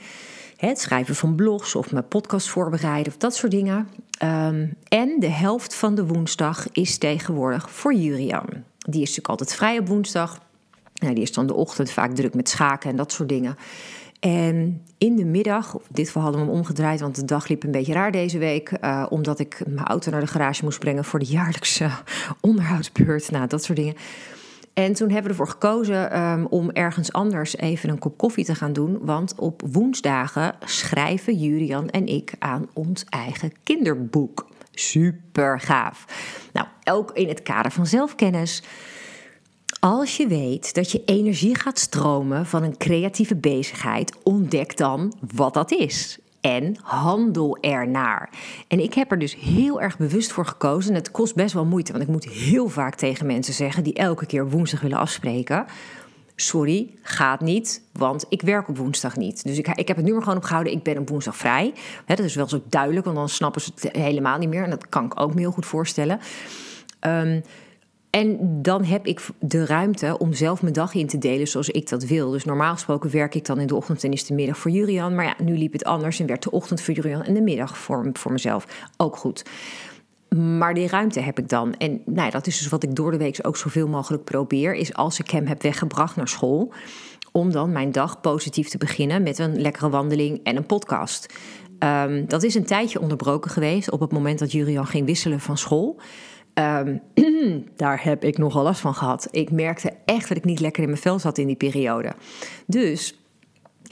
Het 0.58 0.80
schrijven 0.80 1.16
van 1.16 1.36
blogs 1.36 1.76
of 1.76 1.92
mijn 1.92 2.08
podcast 2.08 2.50
voorbereiden 2.50 3.14
of 3.14 3.18
dat 3.18 3.36
soort 3.36 3.52
dingen. 3.52 3.88
Um, 4.24 4.76
en 4.88 5.16
de 5.20 5.30
helft 5.30 5.76
van 5.76 5.96
de 5.96 6.06
woensdag 6.06 6.72
is 6.72 6.98
tegenwoordig 6.98 7.72
voor 7.72 7.94
Jurian. 7.94 8.46
Die 8.78 9.02
is 9.02 9.08
natuurlijk 9.08 9.28
altijd 9.28 9.56
vrij 9.56 9.80
op 9.80 9.88
woensdag. 9.88 10.40
Nou, 10.94 11.14
die 11.14 11.24
is 11.24 11.32
dan 11.32 11.48
de 11.48 11.54
ochtend 11.54 11.92
vaak 11.92 12.16
druk 12.16 12.34
met 12.34 12.50
schaken 12.50 12.90
en 12.90 12.96
dat 12.96 13.12
soort 13.12 13.30
dingen. 13.30 13.58
En 14.20 14.82
in 14.98 15.16
de 15.16 15.26
middag, 15.26 15.78
dit 15.90 16.06
geval 16.06 16.22
hadden 16.22 16.42
we 16.42 16.48
hem 16.48 16.56
omgedraaid, 16.56 17.00
want 17.00 17.16
de 17.16 17.26
dag 17.26 17.48
liep 17.48 17.64
een 17.64 17.72
beetje 17.72 17.94
raar 17.94 18.12
deze 18.12 18.38
week. 18.38 18.72
Uh, 18.82 19.06
omdat 19.10 19.40
ik 19.40 19.62
mijn 19.68 19.88
auto 19.88 20.12
naar 20.12 20.20
de 20.20 20.28
garage 20.28 20.64
moest 20.64 20.80
brengen 20.80 21.06
voor 21.06 21.20
de 21.20 21.26
jaarlijkse 21.26 21.90
onderhoudsbeurt. 22.42 23.32
Nou, 23.32 23.48
dat 23.48 23.64
soort 23.64 23.78
dingen. 23.78 23.96
En 24.74 24.94
toen 24.94 25.10
hebben 25.10 25.24
we 25.24 25.30
ervoor 25.30 25.54
gekozen 25.54 26.22
um, 26.22 26.46
om 26.46 26.70
ergens 26.70 27.12
anders 27.12 27.58
even 27.58 27.90
een 27.90 28.00
kop 28.00 28.18
koffie 28.18 28.46
te 28.46 28.56
gaan 28.56 28.74
doen. 28.74 29.00
Want 29.02 29.36
op 29.36 29.62
woensdagen 29.72 30.56
schrijven 30.66 31.38
Julian 31.38 31.90
en 31.90 32.08
ik 32.08 32.34
aan 32.40 32.70
ons 32.74 33.06
eigen 33.10 33.52
kinderboek. 33.64 34.48
Super 34.72 35.60
gaaf. 35.60 36.06
Nou, 36.54 36.68
ook 36.84 37.12
in 37.12 37.28
het 37.28 37.44
kader 37.44 37.72
van 37.72 37.86
zelfkennis 37.86 38.64
Als 39.80 40.18
je 40.18 40.28
weet 40.28 40.74
dat 40.74 40.92
je 40.92 41.04
energie 41.06 41.58
gaat 41.58 41.80
stromen 41.80 42.46
van 42.46 42.64
een 42.64 42.78
creatieve 42.78 43.36
bezigheid, 43.36 44.18
ontdek 44.24 44.78
dan 44.78 45.14
wat 45.36 45.54
dat 45.54 45.72
is. 45.72 46.20
En 46.44 46.76
handel 46.82 47.58
ernaar. 47.62 48.30
En 48.68 48.80
ik 48.80 48.94
heb 48.94 49.12
er 49.12 49.20
dus 49.20 49.36
heel 49.36 49.82
erg 49.82 49.98
bewust 49.98 50.32
voor 50.32 50.46
gekozen. 50.46 50.92
En 50.92 50.98
het 50.98 51.12
kost 51.12 51.36
best 51.36 51.54
wel 51.54 51.66
moeite, 51.66 51.92
want 51.92 52.04
ik 52.04 52.10
moet 52.10 52.26
heel 52.26 52.68
vaak 52.68 52.96
tegen 52.96 53.26
mensen 53.26 53.54
zeggen 53.54 53.84
die 53.84 53.94
elke 53.94 54.26
keer 54.26 54.50
woensdag 54.50 54.82
willen 54.82 54.98
afspreken. 54.98 55.66
Sorry, 56.36 56.90
gaat 57.02 57.42
niet, 57.42 57.82
want 57.92 58.26
ik 58.30 58.42
werk 58.42 58.68
op 58.68 58.78
woensdag 58.78 59.16
niet. 59.16 59.44
Dus 59.44 59.58
ik, 59.58 59.68
ik 59.68 59.88
heb 59.88 59.98
het 59.98 60.06
nu 60.06 60.12
maar 60.12 60.22
gewoon 60.22 60.38
opgehouden. 60.38 60.74
Ik 60.74 60.84
ben 60.84 60.98
op 60.98 61.10
woensdag 61.10 61.38
vrij. 61.38 61.74
dat 62.06 62.20
is 62.20 62.36
wel 62.36 62.50
zo 62.50 62.62
duidelijk, 62.70 63.06
want 63.06 63.18
dan 63.18 63.30
snappen 63.30 63.62
ze 63.62 63.72
het 63.76 63.96
helemaal 63.96 64.38
niet 64.38 64.50
meer. 64.50 64.64
En 64.64 64.70
dat 64.70 64.90
kan 64.90 65.06
ik 65.06 65.20
ook 65.20 65.34
me 65.34 65.40
heel 65.40 65.52
goed 65.52 65.66
voorstellen. 65.66 66.20
Um, 67.02 67.44
en 68.16 68.62
dan 68.62 68.84
heb 68.84 69.06
ik 69.06 69.26
de 69.40 69.66
ruimte 69.66 70.18
om 70.18 70.34
zelf 70.34 70.62
mijn 70.62 70.74
dag 70.74 70.94
in 70.94 71.08
te 71.08 71.18
delen 71.18 71.48
zoals 71.48 71.70
ik 71.70 71.90
dat 71.90 72.04
wil. 72.04 72.30
Dus 72.32 72.46
normaal 72.46 72.74
gesproken 72.74 73.12
werk 73.12 73.36
ik 73.36 73.46
dan 73.46 73.60
in 73.60 73.68
de 73.68 73.76
ochtend 73.76 74.04
en 74.04 74.12
is 74.12 74.26
de 74.26 74.34
middag 74.34 74.58
voor 74.58 74.72
Jurian. 74.72 75.16
Maar 75.16 75.26
ja, 75.26 75.36
nu 75.44 75.58
liep 75.58 75.74
het 75.74 75.84
anders 75.84 76.20
en 76.20 76.28
werd 76.28 76.44
de 76.44 76.52
ochtend 76.52 76.82
voor 76.82 76.94
Jurian 76.94 77.24
en 77.24 77.34
de 77.34 77.42
middag 77.42 77.78
voor, 77.78 78.10
voor 78.14 78.32
mezelf. 78.32 78.88
Ook 78.98 79.18
goed. 79.18 79.44
Maar 80.36 80.74
die 80.74 80.88
ruimte 80.88 81.20
heb 81.20 81.40
ik 81.40 81.50
dan. 81.50 81.76
En 81.76 82.02
nou 82.06 82.32
dat 82.32 82.48
is 82.48 82.58
dus 82.58 82.68
wat 82.68 82.84
ik 82.84 82.96
door 82.96 83.12
de 83.12 83.18
week 83.18 83.40
ook 83.42 83.58
zoveel 83.58 83.88
mogelijk 83.88 84.24
probeer. 84.24 84.74
Is 84.74 84.94
als 84.94 85.20
ik 85.20 85.30
hem 85.30 85.46
heb 85.46 85.62
weggebracht 85.62 86.16
naar 86.16 86.28
school. 86.28 86.74
Om 87.32 87.52
dan 87.52 87.72
mijn 87.72 87.92
dag 87.92 88.22
positief 88.22 88.70
te 88.70 88.78
beginnen 88.78 89.24
met 89.24 89.40
een 89.40 89.62
lekkere 89.62 89.90
wandeling 89.90 90.40
en 90.44 90.56
een 90.56 90.66
podcast. 90.66 91.34
Um, 91.80 92.28
dat 92.28 92.44
is 92.44 92.56
een 92.56 92.66
tijdje 92.66 93.02
onderbroken 93.02 93.52
geweest 93.52 93.92
op 93.92 94.00
het 94.00 94.12
moment 94.12 94.40
dat 94.40 94.52
Jurian 94.52 94.88
ging 94.88 95.06
wisselen 95.06 95.40
van 95.40 95.58
school. 95.58 96.00
Um, 96.54 97.02
daar 97.76 98.04
heb 98.04 98.24
ik 98.24 98.38
nogal 98.38 98.64
last 98.64 98.82
van 98.82 98.96
gehad. 98.96 99.28
Ik 99.32 99.52
merkte 99.52 99.94
echt 100.06 100.28
dat 100.28 100.38
ik 100.38 100.46
niet 100.46 100.60
lekker 100.60 100.84
in 100.84 100.90
mijn 100.90 101.02
vel 101.02 101.20
zat 101.20 101.38
in 101.38 101.48
die 101.48 101.56
periode. 101.56 102.14
Dus 102.66 103.18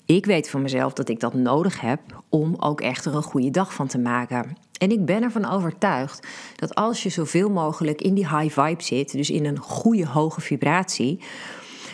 ik 0.06 0.26
weet 0.26 0.50
van 0.50 0.62
mezelf 0.62 0.94
dat 0.94 1.10
ik 1.10 1.20
dat 1.20 1.34
nodig 1.34 1.82
heb 1.82 2.00
om 2.30 2.56
ook 2.60 2.82
echt 2.82 3.06
er 3.06 3.16
een 3.16 3.24
goede 3.24 3.52
dag 3.52 3.74
van 3.74 3.88
te 3.88 4.00
maken. 4.00 4.58
En 4.78 4.92
ik 4.92 5.06
ben 5.06 5.24
ervan 5.24 5.50
overtuigd 5.50 6.28
dat 6.56 6.76
als 6.76 7.04
je 7.04 7.10
zoveel 7.10 7.50
mogelijk 7.50 8.02
in 8.02 8.14
die 8.14 8.38
high 8.38 8.60
vibe 8.60 8.84
zit, 8.84 9.12
dus 9.12 9.30
in 9.30 9.46
een 9.46 9.60
goede 9.60 10.08
hoge 10.08 10.42
vibratie, 10.42 11.20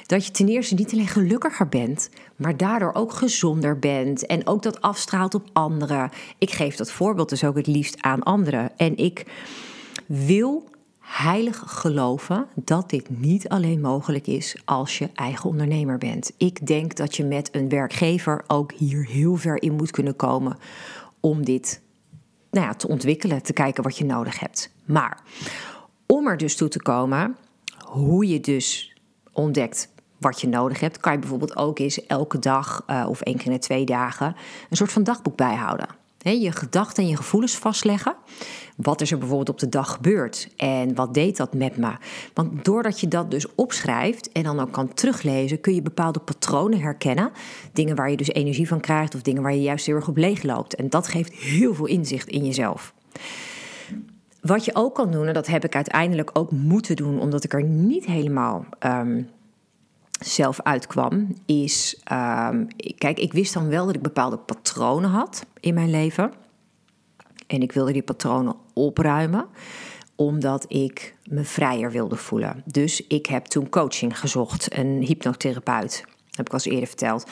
dat 0.06 0.26
je 0.26 0.32
ten 0.32 0.48
eerste 0.48 0.76
niet 0.76 0.94
alleen 0.94 1.08
gelukkiger 1.08 1.68
bent, 1.68 2.10
maar 2.36 2.58
daardoor 2.58 2.94
ook 2.94 3.14
gezonder 3.14 3.80
bent 3.80 4.26
en 4.26 4.48
ook 4.48 4.64
dat 4.64 4.82
afstraalt 4.82 5.36
op 5.36 5.50
anderen. 5.54 6.10
Ik 6.38 6.52
geef 6.52 6.76
dat 6.76 6.92
voorbeeld 6.92 7.30
dus 7.30 7.44
ook 7.44 7.56
het 7.56 7.68
liefst 7.68 8.02
aan 8.02 8.24
anderen. 8.24 8.78
En 8.78 8.98
ik 8.98 9.26
wil 10.08 10.70
heilig 11.00 11.64
geloven 11.66 12.48
dat 12.56 12.90
dit 12.90 13.10
niet 13.10 13.50
alleen 13.50 13.82
mogelijk 13.82 14.28
is 14.28 14.62
als 14.66 14.98
je 14.98 15.10
eigen 15.14 15.50
ondernemer 15.50 15.98
bent. 15.98 16.32
Ik 16.38 16.68
denk 16.68 16.96
dat 16.96 17.16
je 17.16 17.24
met 17.24 17.50
een 17.56 17.70
werkgever 17.70 18.44
ook 18.48 18.72
hier 18.72 19.06
heel 19.06 19.36
ver 19.36 19.62
in 19.62 19.74
moet 19.74 19.92
kunnen 19.92 20.16
komen 20.16 20.58
om 21.20 21.46
dit 21.46 21.82
nou 22.52 22.66
ja, 22.66 22.74
te 22.74 22.88
ontwikkelen, 22.88 23.44
te 23.44 23.54
kijken 23.54 23.84
wat 23.84 23.98
je 23.98 24.06
nodig 24.06 24.40
hebt. 24.40 24.74
Maar 24.86 25.22
om 26.06 26.28
er 26.28 26.38
dus 26.38 26.56
toe 26.56 26.68
te 26.68 26.82
komen, 26.82 27.38
hoe 27.86 28.28
je 28.28 28.40
dus 28.40 28.96
ontdekt 29.32 29.90
wat 30.18 30.42
je 30.42 30.48
nodig 30.48 30.80
hebt, 30.80 31.00
kan 31.00 31.14
je 31.14 31.20
bijvoorbeeld 31.20 31.58
ook 31.58 31.80
eens 31.80 32.06
elke 32.06 32.40
dag 32.40 32.84
uh, 32.88 33.06
of 33.10 33.22
één 33.22 33.38
keer 33.38 33.52
in 33.52 33.60
twee 33.60 33.86
dagen 33.86 34.36
een 34.70 34.78
soort 34.78 34.92
van 34.92 35.04
dagboek 35.04 35.36
bijhouden 35.36 35.88
je 36.34 36.52
gedachten 36.52 37.04
en 37.04 37.10
je 37.10 37.16
gevoelens 37.16 37.58
vastleggen. 37.58 38.16
Wat 38.76 39.02
is 39.02 39.12
er 39.12 39.18
bijvoorbeeld 39.18 39.50
op 39.50 39.60
de 39.60 39.70
dag 39.70 39.92
gebeurd 39.92 40.50
en 40.58 40.96
wat 40.96 41.14
deed 41.14 41.38
dat 41.38 41.54
met 41.54 41.78
me? 41.78 41.92
Want 42.34 42.66
doordat 42.66 43.00
je 43.00 43.08
dat 43.08 43.32
dus 43.32 43.56
opschrijft 43.56 44.32
en 44.32 44.44
dan 44.44 44.60
ook 44.60 44.72
kan 44.72 44.94
teruglezen, 44.94 45.62
kun 45.62 45.76
je 45.76 45.82
bepaalde 45.82 46.20
patronen 46.20 46.80
herkennen. 46.80 47.32
Dingen 47.74 47.96
waar 47.96 48.10
je 48.10 48.18
dus 48.18 48.30
energie 48.30 48.68
van 48.68 48.80
krijgt 48.80 49.16
of 49.16 49.22
dingen 49.22 49.42
waar 49.42 49.54
je 49.54 49.62
juist 49.62 49.86
heel 49.86 49.96
erg 49.96 50.08
op 50.08 50.18
leeg 50.18 50.44
loopt. 50.44 50.76
En 50.76 50.90
dat 50.90 51.08
geeft 51.08 51.34
heel 51.34 51.74
veel 51.74 51.86
inzicht 51.86 52.28
in 52.28 52.46
jezelf. 52.46 52.94
Wat 54.42 54.66
je 54.66 54.76
ook 54.76 54.96
kan 54.96 55.12
doen, 55.12 55.28
en 55.28 55.34
dat 55.34 55.48
heb 55.48 55.64
ik 55.64 55.76
uiteindelijk 55.76 56.30
ook 56.34 56.52
moeten 56.52 56.96
doen, 56.96 57.20
omdat 57.20 57.44
ik 57.44 57.54
er 57.54 57.64
niet 57.64 58.06
helemaal 58.06 58.66
ehm, 58.80 59.22
zelf 60.20 60.62
uitkwam, 60.62 61.36
is. 61.46 62.00
Ehm, 62.04 62.66
kijk, 62.98 63.20
ik 63.20 63.34
wist 63.34 63.54
dan 63.54 63.70
wel 63.70 63.86
dat 63.86 63.96
ik 63.96 64.02
bepaalde 64.02 64.38
patronen 64.38 65.10
had 65.10 65.46
in 65.60 65.74
mijn 65.74 65.90
leven. 65.90 66.32
En 67.48 67.62
ik 67.62 67.72
wilde 67.72 67.92
die 67.92 68.04
patronen 68.04 68.56
opruimen, 68.74 69.46
omdat 70.16 70.66
ik 70.68 71.16
me 71.24 71.44
vrijer 71.44 71.92
wilde 71.92 72.16
voelen. 72.16 72.64
Dus 72.66 73.08
ik 73.08 73.26
heb 73.26 73.46
toen 73.46 73.70
coaching 73.70 74.20
gezocht, 74.20 74.78
een 74.78 75.02
hypnotherapeut. 75.02 76.06
heb 76.32 76.46
ik 76.46 76.54
al 76.54 76.60
eens 76.60 76.66
eerder 76.66 76.88
verteld. 76.88 77.26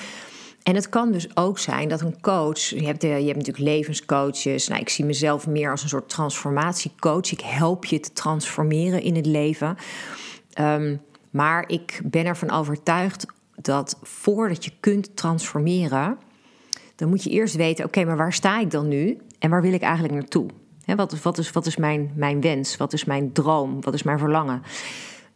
En 0.63 0.75
het 0.75 0.89
kan 0.89 1.11
dus 1.11 1.37
ook 1.37 1.59
zijn 1.59 1.89
dat 1.89 2.01
een 2.01 2.21
coach, 2.21 2.59
je 2.59 2.85
hebt, 2.85 3.01
je 3.01 3.07
hebt 3.07 3.25
natuurlijk 3.25 3.57
levenscoaches. 3.57 4.67
Nou, 4.67 4.81
ik 4.81 4.89
zie 4.89 5.05
mezelf 5.05 5.47
meer 5.47 5.71
als 5.71 5.83
een 5.83 5.89
soort 5.89 6.09
transformatiecoach. 6.09 7.31
Ik 7.31 7.41
help 7.41 7.85
je 7.85 7.99
te 7.99 8.13
transformeren 8.13 9.01
in 9.01 9.15
het 9.15 9.25
leven. 9.25 9.77
Um, 10.59 11.01
maar 11.35 11.63
ik 11.69 12.01
ben 12.03 12.25
ervan 12.25 12.51
overtuigd 12.51 13.25
dat 13.55 13.99
voordat 14.01 14.65
je 14.65 14.71
kunt 14.79 15.15
transformeren, 15.15 16.17
dan 16.95 17.09
moet 17.09 17.23
je 17.23 17.29
eerst 17.29 17.55
weten: 17.55 17.85
oké, 17.85 18.05
maar 18.05 18.17
waar 18.17 18.33
sta 18.33 18.59
ik 18.59 18.71
dan 18.71 18.87
nu 18.87 19.17
en 19.39 19.49
waar 19.49 19.61
wil 19.61 19.73
ik 19.73 19.81
eigenlijk 19.81 20.13
naartoe? 20.13 20.49
wat, 20.85 21.11
is, 21.11 21.21
wat, 21.21 21.37
is, 21.37 21.51
wat 21.51 21.65
is 21.65 21.77
mijn, 21.77 22.11
mijn 22.15 22.41
wens? 22.41 22.77
Wat 22.77 22.93
is 22.93 23.05
mijn 23.05 23.33
droom? 23.33 23.81
Wat 23.81 23.93
is 23.93 24.03
mijn 24.03 24.19
verlangen? 24.19 24.61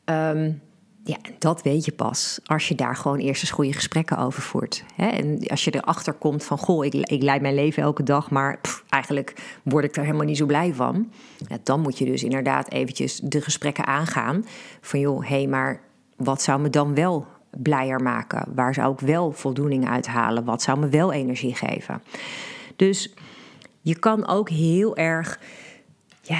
Um, 0.05 0.61
ja, 1.03 1.17
dat 1.39 1.61
weet 1.61 1.85
je 1.85 1.91
pas 1.91 2.39
als 2.45 2.67
je 2.67 2.75
daar 2.75 2.95
gewoon 2.95 3.17
eerst 3.17 3.41
eens 3.41 3.51
goede 3.51 3.73
gesprekken 3.73 4.17
over 4.17 4.41
voert. 4.41 4.83
En 4.97 5.47
als 5.47 5.63
je 5.63 5.75
erachter 5.75 6.13
komt 6.13 6.43
van, 6.43 6.57
goh, 6.57 6.85
ik, 6.85 6.93
ik 6.93 7.21
leid 7.21 7.41
mijn 7.41 7.55
leven 7.55 7.83
elke 7.83 8.03
dag, 8.03 8.29
maar 8.29 8.59
eigenlijk 8.89 9.59
word 9.63 9.85
ik 9.85 9.95
er 9.95 10.03
helemaal 10.03 10.25
niet 10.25 10.37
zo 10.37 10.45
blij 10.45 10.73
van. 10.73 11.11
Ja, 11.47 11.57
dan 11.63 11.79
moet 11.79 11.97
je 11.97 12.05
dus 12.05 12.23
inderdaad 12.23 12.71
eventjes 12.71 13.19
de 13.23 13.41
gesprekken 13.41 13.85
aangaan. 13.85 14.45
Van 14.81 14.99
joh, 14.99 15.21
hé, 15.21 15.35
hey, 15.35 15.47
maar 15.47 15.87
wat 16.19 16.41
zou 16.41 16.61
me 16.61 16.69
dan 16.69 16.95
wel 16.95 17.27
blijer 17.49 18.01
maken? 18.01 18.45
Waar 18.55 18.73
zou 18.73 18.93
ik 18.93 18.99
wel 18.99 19.31
voldoening 19.31 19.89
uit 19.89 20.07
halen? 20.07 20.43
Wat 20.43 20.61
zou 20.61 20.79
me 20.79 20.87
wel 20.87 21.13
energie 21.13 21.55
geven? 21.55 22.01
Dus 22.75 23.13
je 23.81 23.99
kan 23.99 24.27
ook 24.27 24.49
heel 24.49 24.95
erg. 24.95 25.39
Ja, 26.21 26.39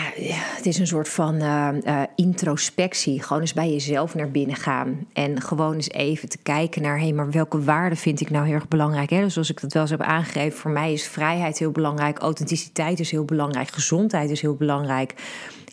het 0.55 0.65
is 0.65 0.79
een 0.79 0.87
soort 0.87 1.09
van 1.09 1.35
uh, 1.35 1.69
uh, 1.85 2.01
introspectie. 2.15 3.23
Gewoon 3.23 3.41
eens 3.41 3.53
bij 3.53 3.71
jezelf 3.71 4.15
naar 4.15 4.31
binnen 4.31 4.55
gaan. 4.55 5.07
En 5.13 5.41
gewoon 5.41 5.73
eens 5.73 5.89
even 5.89 6.29
te 6.29 6.37
kijken 6.37 6.81
naar... 6.81 6.97
hé, 6.97 7.03
hey, 7.03 7.13
maar 7.13 7.31
welke 7.31 7.63
waarden 7.63 7.97
vind 7.97 8.21
ik 8.21 8.29
nou 8.29 8.45
heel 8.45 8.53
erg 8.53 8.67
belangrijk? 8.67 9.09
Hè? 9.09 9.21
Dus 9.21 9.33
zoals 9.33 9.49
ik 9.49 9.61
dat 9.61 9.73
wel 9.73 9.81
eens 9.81 9.91
heb 9.91 10.01
aangegeven... 10.01 10.59
voor 10.59 10.71
mij 10.71 10.93
is 10.93 11.07
vrijheid 11.07 11.59
heel 11.59 11.71
belangrijk. 11.71 12.19
Authenticiteit 12.19 12.99
is 12.99 13.11
heel 13.11 13.25
belangrijk. 13.25 13.69
Gezondheid 13.69 14.29
is 14.29 14.41
heel 14.41 14.55
belangrijk. 14.55 15.13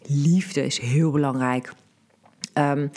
Liefde 0.06 0.64
is 0.64 0.80
heel 0.80 1.10
belangrijk. 1.10 1.72
Um, 2.58 2.90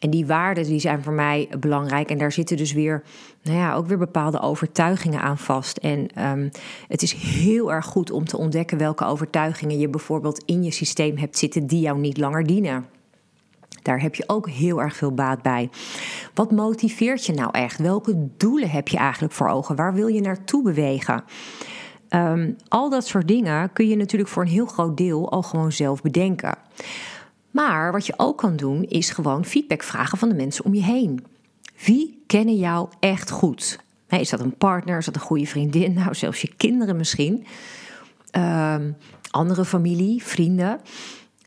en 0.00 0.10
die 0.10 0.26
waarden 0.26 0.64
die 0.64 0.80
zijn 0.80 1.02
voor 1.02 1.12
mij 1.12 1.48
belangrijk. 1.60 2.10
En 2.10 2.18
daar 2.18 2.32
zitten 2.32 2.56
dus 2.56 2.72
weer, 2.72 3.02
nou 3.42 3.58
ja, 3.58 3.74
ook 3.74 3.86
weer 3.86 3.98
bepaalde 3.98 4.40
overtuigingen 4.40 5.20
aan 5.20 5.38
vast. 5.38 5.76
En 5.76 6.28
um, 6.28 6.50
het 6.88 7.02
is 7.02 7.12
heel 7.12 7.72
erg 7.72 7.84
goed 7.84 8.10
om 8.10 8.24
te 8.24 8.36
ontdekken 8.36 8.78
welke 8.78 9.04
overtuigingen 9.04 9.78
je 9.78 9.88
bijvoorbeeld 9.88 10.42
in 10.44 10.62
je 10.62 10.70
systeem 10.70 11.16
hebt 11.16 11.38
zitten 11.38 11.66
die 11.66 11.80
jou 11.80 11.98
niet 11.98 12.18
langer 12.18 12.46
dienen. 12.46 12.86
Daar 13.82 14.00
heb 14.00 14.14
je 14.14 14.24
ook 14.26 14.48
heel 14.48 14.80
erg 14.80 14.96
veel 14.96 15.12
baat 15.12 15.42
bij. 15.42 15.70
Wat 16.34 16.50
motiveert 16.50 17.26
je 17.26 17.32
nou 17.32 17.50
echt? 17.52 17.78
Welke 17.78 18.28
doelen 18.36 18.70
heb 18.70 18.88
je 18.88 18.96
eigenlijk 18.96 19.32
voor 19.32 19.48
ogen? 19.48 19.76
Waar 19.76 19.94
wil 19.94 20.06
je 20.06 20.20
naartoe 20.20 20.62
bewegen? 20.62 21.24
Um, 22.10 22.56
al 22.68 22.90
dat 22.90 23.06
soort 23.06 23.28
dingen 23.28 23.72
kun 23.72 23.88
je 23.88 23.96
natuurlijk 23.96 24.30
voor 24.30 24.42
een 24.42 24.48
heel 24.48 24.66
groot 24.66 24.96
deel 24.96 25.30
al 25.30 25.42
gewoon 25.42 25.72
zelf 25.72 26.02
bedenken. 26.02 26.54
Maar 27.54 27.92
wat 27.92 28.06
je 28.06 28.14
ook 28.16 28.38
kan 28.38 28.56
doen, 28.56 28.82
is 28.82 29.10
gewoon 29.10 29.44
feedback 29.44 29.82
vragen 29.82 30.18
van 30.18 30.28
de 30.28 30.34
mensen 30.34 30.64
om 30.64 30.74
je 30.74 30.82
heen. 30.82 31.26
Wie 31.84 32.22
kennen 32.26 32.56
jou 32.56 32.88
echt 33.00 33.30
goed? 33.30 33.78
Is 34.08 34.30
dat 34.30 34.40
een 34.40 34.56
partner? 34.56 34.98
Is 34.98 35.04
dat 35.04 35.14
een 35.14 35.20
goede 35.20 35.46
vriendin? 35.46 35.92
Nou, 35.98 36.14
zelfs 36.14 36.40
je 36.40 36.54
kinderen 36.56 36.96
misschien. 36.96 37.46
Ehm, 38.30 38.92
andere 39.30 39.64
familie, 39.64 40.22
vrienden. 40.22 40.80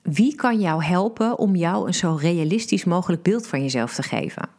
Wie 0.02 0.36
kan 0.36 0.60
jou 0.60 0.84
helpen 0.84 1.38
om 1.38 1.56
jou 1.56 1.88
een 1.88 1.94
zo 1.94 2.18
realistisch 2.22 2.84
mogelijk 2.84 3.22
beeld 3.22 3.48
van 3.48 3.62
jezelf 3.62 3.94
te 3.94 4.04
geven? 4.04 4.57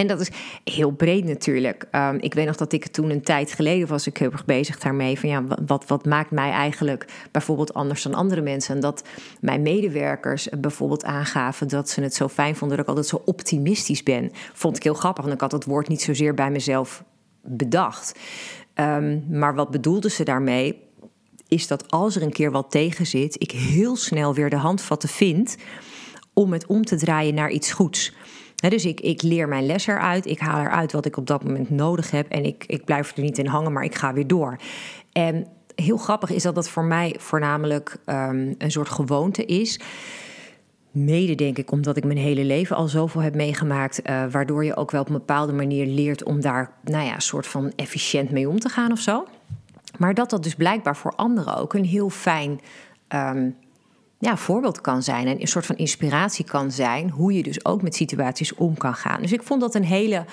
En 0.00 0.06
dat 0.06 0.20
is 0.20 0.30
heel 0.64 0.90
breed 0.90 1.24
natuurlijk. 1.24 1.86
Um, 1.92 2.18
ik 2.20 2.34
weet 2.34 2.46
nog 2.46 2.56
dat 2.56 2.72
ik 2.72 2.86
toen 2.86 3.10
een 3.10 3.22
tijd 3.22 3.52
geleden 3.52 3.88
was 3.88 4.06
ik 4.06 4.16
heel 4.16 4.30
erg 4.32 4.44
bezig 4.44 4.78
daarmee. 4.78 5.18
Van 5.18 5.28
ja, 5.28 5.44
wat, 5.66 5.86
wat 5.86 6.04
maakt 6.04 6.30
mij 6.30 6.50
eigenlijk 6.50 7.04
bijvoorbeeld 7.30 7.74
anders 7.74 8.02
dan 8.02 8.14
andere 8.14 8.40
mensen? 8.40 8.74
En 8.74 8.80
dat 8.80 9.04
mijn 9.40 9.62
medewerkers 9.62 10.48
bijvoorbeeld 10.60 11.04
aangaven 11.04 11.68
dat 11.68 11.90
ze 11.90 12.00
het 12.00 12.14
zo 12.14 12.28
fijn 12.28 12.56
vonden 12.56 12.76
dat 12.76 12.86
ik 12.86 12.92
altijd 12.92 13.10
zo 13.10 13.22
optimistisch 13.24 14.02
ben. 14.02 14.30
Vond 14.52 14.76
ik 14.76 14.82
heel 14.82 14.94
grappig, 14.94 15.22
want 15.24 15.34
ik 15.34 15.40
had 15.40 15.52
het 15.52 15.64
woord 15.64 15.88
niet 15.88 16.02
zozeer 16.02 16.34
bij 16.34 16.50
mezelf 16.50 17.04
bedacht. 17.42 18.18
Um, 18.74 19.24
maar 19.30 19.54
wat 19.54 19.70
bedoelden 19.70 20.10
ze 20.10 20.24
daarmee? 20.24 20.82
Is 21.48 21.66
dat 21.66 21.90
als 21.90 22.16
er 22.16 22.22
een 22.22 22.32
keer 22.32 22.50
wat 22.50 22.70
tegen 22.70 23.06
zit, 23.06 23.42
ik 23.42 23.50
heel 23.50 23.96
snel 23.96 24.34
weer 24.34 24.50
de 24.50 24.56
handvatten 24.56 25.08
vind 25.08 25.56
om 26.32 26.52
het 26.52 26.66
om 26.66 26.84
te 26.84 26.96
draaien 26.96 27.34
naar 27.34 27.50
iets 27.50 27.72
goeds. 27.72 28.12
Dus 28.68 28.84
ik, 28.84 29.00
ik 29.00 29.22
leer 29.22 29.48
mijn 29.48 29.66
les 29.66 29.86
eruit, 29.86 30.26
ik 30.26 30.38
haal 30.38 30.60
eruit 30.60 30.92
wat 30.92 31.06
ik 31.06 31.16
op 31.16 31.26
dat 31.26 31.44
moment 31.44 31.70
nodig 31.70 32.10
heb 32.10 32.28
en 32.28 32.44
ik, 32.44 32.64
ik 32.66 32.84
blijf 32.84 33.16
er 33.16 33.22
niet 33.22 33.38
in 33.38 33.46
hangen, 33.46 33.72
maar 33.72 33.84
ik 33.84 33.94
ga 33.94 34.12
weer 34.12 34.26
door. 34.26 34.56
En 35.12 35.46
heel 35.74 35.96
grappig 35.96 36.30
is 36.30 36.42
dat 36.42 36.54
dat 36.54 36.68
voor 36.68 36.84
mij 36.84 37.14
voornamelijk 37.18 37.96
um, 38.06 38.54
een 38.58 38.70
soort 38.70 38.88
gewoonte 38.88 39.44
is. 39.44 39.80
Mede 40.90 41.34
denk 41.34 41.58
ik 41.58 41.70
omdat 41.70 41.96
ik 41.96 42.04
mijn 42.04 42.18
hele 42.18 42.44
leven 42.44 42.76
al 42.76 42.88
zoveel 42.88 43.20
heb 43.20 43.34
meegemaakt, 43.34 44.08
uh, 44.08 44.24
waardoor 44.30 44.64
je 44.64 44.76
ook 44.76 44.90
wel 44.90 45.00
op 45.00 45.06
een 45.06 45.12
bepaalde 45.14 45.52
manier 45.52 45.86
leert 45.86 46.24
om 46.24 46.40
daar, 46.40 46.72
nou 46.84 47.04
ja, 47.04 47.18
soort 47.18 47.46
van 47.46 47.72
efficiënt 47.76 48.30
mee 48.30 48.48
om 48.48 48.58
te 48.58 48.68
gaan 48.68 48.92
of 48.92 48.98
zo. 48.98 49.26
Maar 49.98 50.14
dat 50.14 50.30
dat 50.30 50.42
dus 50.42 50.54
blijkbaar 50.54 50.96
voor 50.96 51.12
anderen 51.16 51.56
ook 51.56 51.74
een 51.74 51.84
heel 51.84 52.10
fijn 52.10 52.60
um, 53.08 53.56
ja, 54.20 54.36
voorbeeld 54.36 54.80
kan 54.80 55.02
zijn 55.02 55.26
en 55.26 55.40
een 55.40 55.46
soort 55.46 55.66
van 55.66 55.76
inspiratie 55.76 56.44
kan 56.44 56.70
zijn, 56.70 57.10
hoe 57.10 57.32
je 57.32 57.42
dus 57.42 57.64
ook 57.64 57.82
met 57.82 57.94
situaties 57.94 58.54
om 58.54 58.76
kan 58.76 58.94
gaan. 58.94 59.20
Dus 59.20 59.32
ik 59.32 59.42
vond 59.42 59.60
dat 59.60 59.74
een 59.74 59.84
hele 59.84 60.24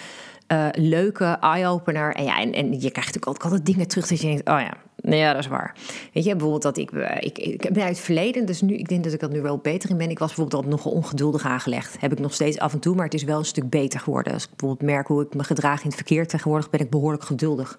uh, 0.52 0.68
leuke 0.72 1.38
eye-opener. 1.42 2.16
En, 2.16 2.24
ja, 2.24 2.40
en, 2.40 2.54
en 2.54 2.72
je 2.72 2.92
krijgt 2.92 2.96
natuurlijk 2.96 3.28
ook 3.28 3.44
altijd 3.44 3.66
dingen 3.66 3.88
terug 3.88 4.08
dat 4.08 4.22
je 4.22 4.28
denkt, 4.28 4.50
oh 4.50 4.60
ja, 4.60 4.74
nee, 4.96 5.20
ja, 5.20 5.34
dat 5.34 5.42
is 5.42 5.48
waar. 5.48 5.76
Weet 6.14 6.24
je, 6.24 6.32
bijvoorbeeld 6.32 6.62
dat 6.62 6.78
ik, 6.78 6.92
uh, 6.92 7.16
ik, 7.20 7.38
ik 7.38 7.70
ben 7.74 7.84
uit 7.84 7.96
het 7.96 8.06
verleden, 8.06 8.46
dus 8.46 8.62
nu, 8.62 8.76
ik 8.76 8.90
denk 8.90 9.04
dat 9.04 9.14
ik 9.14 9.20
dat 9.20 9.32
nu 9.32 9.42
wel 9.42 9.58
beter 9.58 9.90
in 9.90 9.98
ben. 9.98 10.10
Ik 10.10 10.20
was 10.20 10.28
bijvoorbeeld 10.28 10.64
altijd 10.64 10.84
nogal 10.84 10.92
ongeduldig 10.92 11.46
aangelegd. 11.46 11.96
Heb 12.00 12.12
ik 12.12 12.20
nog 12.20 12.34
steeds 12.34 12.60
af 12.60 12.74
en 12.74 12.80
toe, 12.80 12.96
maar 12.96 13.06
het 13.06 13.14
is 13.14 13.24
wel 13.24 13.40
een 13.40 13.46
stuk 13.46 13.70
beter 13.70 14.00
geworden. 14.00 14.34
Als 14.34 14.44
ik 14.44 14.50
bijvoorbeeld 14.50 14.90
merk 14.90 15.08
hoe 15.08 15.22
ik 15.22 15.34
me 15.34 15.44
gedraag 15.44 15.80
in 15.80 15.88
het 15.88 15.96
verkeer 15.96 16.28
tegenwoordig, 16.28 16.70
ben 16.70 16.80
ik 16.80 16.90
behoorlijk 16.90 17.24
geduldig. 17.24 17.78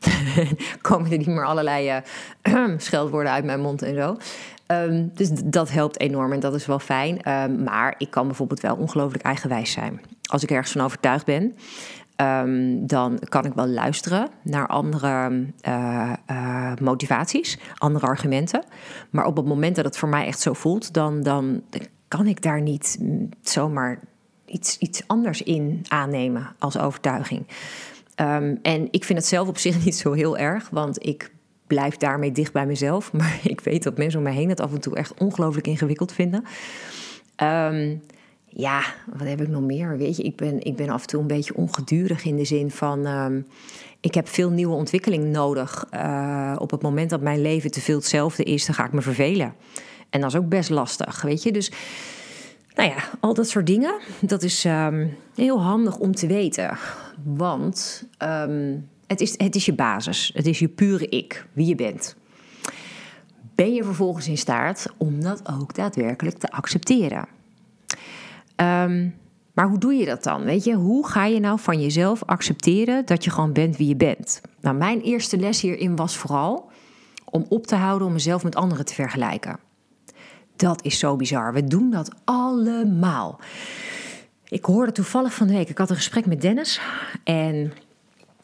Komen 0.80 1.10
er 1.10 1.18
niet 1.18 1.26
meer 1.26 1.46
allerlei 1.46 2.02
uh, 2.42 2.64
scheldwoorden 2.76 3.32
uit 3.32 3.44
mijn 3.44 3.60
mond 3.60 3.82
en 3.82 3.94
zo. 3.94 4.16
Um, 4.70 5.10
dus 5.14 5.30
dat 5.44 5.70
helpt 5.70 6.00
enorm 6.00 6.32
en 6.32 6.40
dat 6.40 6.54
is 6.54 6.66
wel 6.66 6.78
fijn. 6.78 7.30
Um, 7.30 7.62
maar 7.62 7.94
ik 7.98 8.10
kan 8.10 8.26
bijvoorbeeld 8.26 8.60
wel 8.60 8.76
ongelooflijk 8.76 9.24
eigenwijs 9.24 9.72
zijn. 9.72 10.00
Als 10.22 10.42
ik 10.42 10.50
ergens 10.50 10.72
van 10.72 10.80
overtuigd 10.80 11.24
ben, 11.24 11.56
um, 12.16 12.86
dan 12.86 13.18
kan 13.28 13.44
ik 13.44 13.52
wel 13.52 13.66
luisteren 13.66 14.28
naar 14.42 14.66
andere 14.66 15.46
uh, 15.68 16.12
uh, 16.30 16.72
motivaties, 16.80 17.58
andere 17.78 18.06
argumenten. 18.06 18.64
Maar 19.10 19.26
op 19.26 19.36
het 19.36 19.46
moment 19.46 19.76
dat 19.76 19.84
het 19.84 19.98
voor 19.98 20.08
mij 20.08 20.26
echt 20.26 20.40
zo 20.40 20.52
voelt, 20.52 20.94
dan, 20.94 21.22
dan 21.22 21.62
kan 22.08 22.26
ik 22.26 22.42
daar 22.42 22.60
niet 22.60 22.98
zomaar 23.42 23.98
iets, 24.46 24.78
iets 24.78 25.02
anders 25.06 25.42
in 25.42 25.84
aannemen 25.88 26.54
als 26.58 26.78
overtuiging. 26.78 27.46
en 28.62 28.88
ik 28.90 29.04
vind 29.04 29.18
het 29.18 29.28
zelf 29.28 29.48
op 29.48 29.58
zich 29.58 29.78
niet 29.84 29.96
zo 29.96 30.12
heel 30.12 30.38
erg, 30.38 30.68
want 30.70 31.06
ik 31.06 31.30
blijf 31.70 31.96
daarmee 31.96 32.32
dicht 32.32 32.52
bij 32.52 32.66
mezelf. 32.66 33.12
Maar 33.18 33.40
ik 33.42 33.60
weet 33.60 33.82
dat 33.82 33.98
mensen 33.98 34.18
om 34.18 34.24
mij 34.24 34.34
heen 34.34 34.48
het 34.48 34.60
af 34.60 34.72
en 34.72 34.80
toe 34.80 34.96
echt 34.96 35.14
ongelooflijk 35.20 35.66
ingewikkeld 35.66 36.12
vinden. 36.12 36.44
Um, 37.42 38.02
ja, 38.46 38.82
wat 39.12 39.28
heb 39.28 39.40
ik 39.40 39.48
nog 39.48 39.62
meer? 39.62 39.98
Weet 39.98 40.16
je, 40.16 40.22
ik 40.22 40.36
ben, 40.36 40.62
ik 40.62 40.76
ben 40.76 40.88
af 40.88 41.00
en 41.00 41.06
toe 41.06 41.20
een 41.20 41.26
beetje 41.26 41.56
ongedurig 41.56 42.24
in 42.24 42.36
de 42.36 42.44
zin 42.44 42.70
van. 42.70 43.06
Um, 43.06 43.46
ik 44.00 44.14
heb 44.14 44.28
veel 44.28 44.50
nieuwe 44.50 44.74
ontwikkeling 44.74 45.24
nodig. 45.24 45.86
Uh, 45.94 46.56
op 46.58 46.70
het 46.70 46.82
moment 46.82 47.10
dat 47.10 47.20
mijn 47.20 47.42
leven 47.42 47.70
te 47.70 47.80
veel 47.80 47.96
hetzelfde 47.96 48.42
is, 48.42 48.66
dan 48.66 48.74
ga 48.74 48.84
ik 48.84 48.92
me 48.92 49.02
vervelen. 49.02 49.54
En 50.10 50.20
dat 50.20 50.30
is 50.30 50.36
ook 50.36 50.48
best 50.48 50.70
lastig, 50.70 51.22
weet 51.22 51.42
je. 51.42 51.52
Dus, 51.52 51.72
nou 52.74 52.88
ja, 52.88 52.96
al 53.20 53.34
dat 53.34 53.48
soort 53.48 53.66
dingen. 53.66 53.94
Dat 54.20 54.42
is 54.42 54.64
um, 54.64 55.16
heel 55.34 55.62
handig 55.62 55.98
om 55.98 56.14
te 56.14 56.26
weten. 56.26 56.78
Want 57.24 58.06
het 59.10 59.20
is, 59.20 59.38
het 59.38 59.54
is 59.54 59.64
je 59.64 59.74
basis. 59.74 60.30
Het 60.34 60.46
is 60.46 60.58
je 60.58 60.68
pure 60.68 61.08
ik, 61.08 61.46
wie 61.52 61.66
je 61.66 61.74
bent. 61.74 62.16
Ben 63.54 63.74
je 63.74 63.84
vervolgens 63.84 64.28
in 64.28 64.38
staat 64.38 64.86
om 64.96 65.22
dat 65.22 65.48
ook 65.48 65.74
daadwerkelijk 65.74 66.38
te 66.38 66.50
accepteren? 66.50 67.28
Um, 68.56 69.14
maar 69.52 69.68
hoe 69.68 69.78
doe 69.78 69.94
je 69.94 70.04
dat 70.04 70.22
dan? 70.22 70.44
Weet 70.44 70.64
je, 70.64 70.74
hoe 70.74 71.08
ga 71.08 71.24
je 71.24 71.40
nou 71.40 71.58
van 71.58 71.80
jezelf 71.80 72.24
accepteren 72.24 73.06
dat 73.06 73.24
je 73.24 73.30
gewoon 73.30 73.52
bent 73.52 73.76
wie 73.76 73.88
je 73.88 73.96
bent? 73.96 74.40
Nou, 74.60 74.76
mijn 74.76 75.00
eerste 75.00 75.36
les 75.36 75.60
hierin 75.60 75.96
was 75.96 76.16
vooral 76.16 76.70
om 77.24 77.46
op 77.48 77.66
te 77.66 77.76
houden 77.76 78.06
om 78.06 78.12
mezelf 78.12 78.42
met 78.42 78.56
anderen 78.56 78.84
te 78.84 78.94
vergelijken. 78.94 79.58
Dat 80.56 80.84
is 80.84 80.98
zo 80.98 81.16
bizar. 81.16 81.52
We 81.52 81.64
doen 81.64 81.90
dat 81.90 82.14
allemaal. 82.24 83.40
Ik 84.48 84.64
hoorde 84.64 84.92
toevallig 84.92 85.34
van 85.34 85.46
de 85.46 85.52
week, 85.52 85.68
ik 85.68 85.78
had 85.78 85.90
een 85.90 85.96
gesprek 85.96 86.26
met 86.26 86.40
Dennis 86.40 86.80
en 87.24 87.72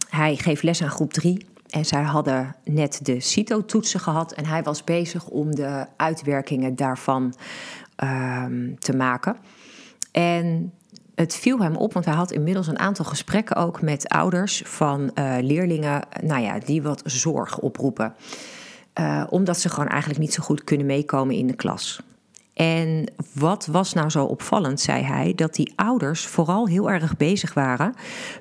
hij 0.08 0.36
geeft 0.36 0.62
les 0.62 0.82
aan 0.82 0.90
groep 0.90 1.12
3. 1.12 1.46
En 1.70 1.84
zij 1.84 2.02
hadden 2.02 2.56
net 2.64 2.98
de 3.02 3.20
CITO-toetsen 3.20 4.00
gehad. 4.00 4.32
En 4.32 4.46
hij 4.46 4.62
was 4.62 4.84
bezig 4.84 5.26
om 5.26 5.54
de 5.54 5.86
uitwerkingen 5.96 6.76
daarvan 6.76 7.34
um, 8.04 8.78
te 8.78 8.96
maken. 8.96 9.36
En 10.12 10.72
het 11.14 11.34
viel 11.34 11.58
hem 11.58 11.76
op, 11.76 11.92
want 11.92 12.04
hij 12.04 12.14
had 12.14 12.32
inmiddels 12.32 12.66
een 12.66 12.78
aantal 12.78 13.04
gesprekken 13.04 13.56
ook 13.56 13.82
met 13.82 14.08
ouders 14.08 14.62
van 14.64 15.10
uh, 15.14 15.36
leerlingen, 15.40 16.02
nou 16.22 16.42
ja, 16.42 16.58
die 16.58 16.82
wat 16.82 17.02
zorg 17.04 17.58
oproepen. 17.58 18.14
Uh, 19.00 19.24
omdat 19.30 19.58
ze 19.58 19.68
gewoon 19.68 19.88
eigenlijk 19.88 20.20
niet 20.20 20.32
zo 20.32 20.42
goed 20.42 20.64
kunnen 20.64 20.86
meekomen 20.86 21.34
in 21.34 21.46
de 21.46 21.56
klas. 21.56 22.00
En 22.56 23.12
wat 23.34 23.66
was 23.66 23.92
nou 23.92 24.10
zo 24.10 24.24
opvallend, 24.24 24.80
zei 24.80 25.02
hij, 25.02 25.32
dat 25.34 25.54
die 25.54 25.72
ouders 25.76 26.26
vooral 26.26 26.68
heel 26.68 26.90
erg 26.90 27.16
bezig 27.16 27.54
waren 27.54 27.94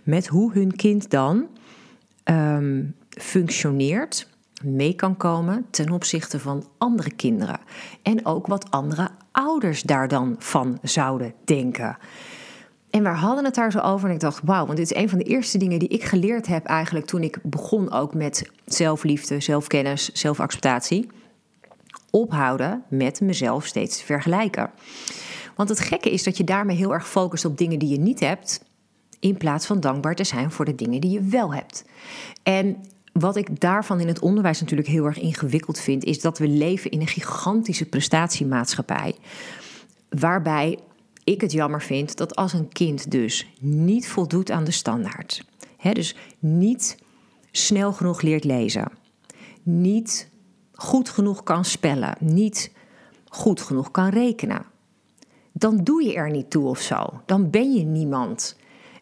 met 0.03 0.27
hoe 0.27 0.51
hun 0.53 0.75
kind 0.75 1.09
dan 1.09 1.45
um, 2.23 2.95
functioneert, 3.09 4.27
mee 4.63 4.93
kan 4.93 5.17
komen 5.17 5.65
ten 5.69 5.91
opzichte 5.91 6.39
van 6.39 6.65
andere 6.77 7.11
kinderen. 7.11 7.59
En 8.01 8.25
ook 8.25 8.47
wat 8.47 8.71
andere 8.71 9.09
ouders 9.31 9.81
daar 9.81 10.07
dan 10.07 10.35
van 10.39 10.77
zouden 10.81 11.33
denken. 11.45 11.97
En 12.89 13.03
we 13.03 13.09
hadden 13.09 13.45
het 13.45 13.55
daar 13.55 13.71
zo 13.71 13.79
over 13.79 14.09
en 14.09 14.15
ik 14.15 14.21
dacht, 14.21 14.41
wauw, 14.43 14.65
want 14.65 14.77
dit 14.77 14.91
is 14.91 14.97
een 14.97 15.09
van 15.09 15.17
de 15.17 15.23
eerste 15.23 15.57
dingen 15.57 15.79
die 15.79 15.87
ik 15.87 16.03
geleerd 16.03 16.47
heb 16.47 16.65
eigenlijk 16.65 17.05
toen 17.05 17.21
ik 17.21 17.37
begon 17.43 17.91
ook 17.91 18.13
met 18.13 18.49
zelfliefde, 18.65 19.39
zelfkennis, 19.39 20.11
zelfacceptatie. 20.13 21.09
Ophouden 22.15 22.83
met 22.89 23.21
mezelf 23.21 23.65
steeds 23.65 23.97
te 23.97 24.05
vergelijken. 24.05 24.69
Want 25.55 25.69
het 25.69 25.79
gekke 25.79 26.11
is 26.11 26.23
dat 26.23 26.37
je 26.37 26.43
daarmee 26.43 26.75
heel 26.75 26.93
erg 26.93 27.09
focust 27.09 27.45
op 27.45 27.57
dingen 27.57 27.79
die 27.79 27.89
je 27.89 27.99
niet 27.99 28.19
hebt, 28.19 28.63
in 29.19 29.37
plaats 29.37 29.65
van 29.65 29.79
dankbaar 29.79 30.15
te 30.15 30.23
zijn 30.23 30.51
voor 30.51 30.65
de 30.65 30.75
dingen 30.75 31.01
die 31.01 31.11
je 31.11 31.21
wel 31.21 31.53
hebt. 31.53 31.85
En 32.43 32.77
wat 33.13 33.35
ik 33.35 33.59
daarvan 33.59 33.99
in 33.99 34.07
het 34.07 34.19
onderwijs 34.19 34.59
natuurlijk 34.59 34.87
heel 34.87 35.05
erg 35.05 35.19
ingewikkeld 35.19 35.79
vind, 35.79 36.03
is 36.03 36.21
dat 36.21 36.37
we 36.37 36.47
leven 36.47 36.91
in 36.91 37.01
een 37.01 37.07
gigantische 37.07 37.85
prestatiemaatschappij. 37.85 39.15
Waarbij 40.09 40.79
ik 41.23 41.41
het 41.41 41.51
jammer 41.51 41.81
vind 41.81 42.17
dat 42.17 42.35
als 42.35 42.53
een 42.53 42.69
kind 42.69 43.11
dus 43.11 43.47
niet 43.59 44.07
voldoet 44.07 44.51
aan 44.51 44.63
de 44.63 44.71
standaard, 44.71 45.45
hè, 45.77 45.91
dus 45.91 46.15
niet 46.39 46.97
snel 47.51 47.93
genoeg 47.93 48.21
leert 48.21 48.43
lezen, 48.43 48.91
niet 49.63 50.33
goed 50.75 51.09
genoeg 51.09 51.43
kan 51.43 51.65
spellen, 51.65 52.15
niet 52.19 52.71
goed 53.29 53.61
genoeg 53.61 53.91
kan 53.91 54.09
rekenen, 54.09 54.65
dan 55.51 55.83
doe 55.83 56.03
je 56.03 56.13
er 56.13 56.29
niet 56.29 56.49
toe 56.49 56.67
of 56.67 56.79
zo. 56.79 57.21
Dan 57.25 57.49
ben 57.49 57.73
je 57.73 57.83
niemand. 57.83 58.55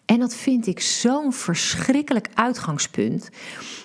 En 0.06 0.20
dat 0.20 0.36
vind 0.36 0.68
ik 0.68 0.80
zo'n 0.80 1.34
verschrikkelijk 1.34 2.30
uitgangspunt. 2.34 3.30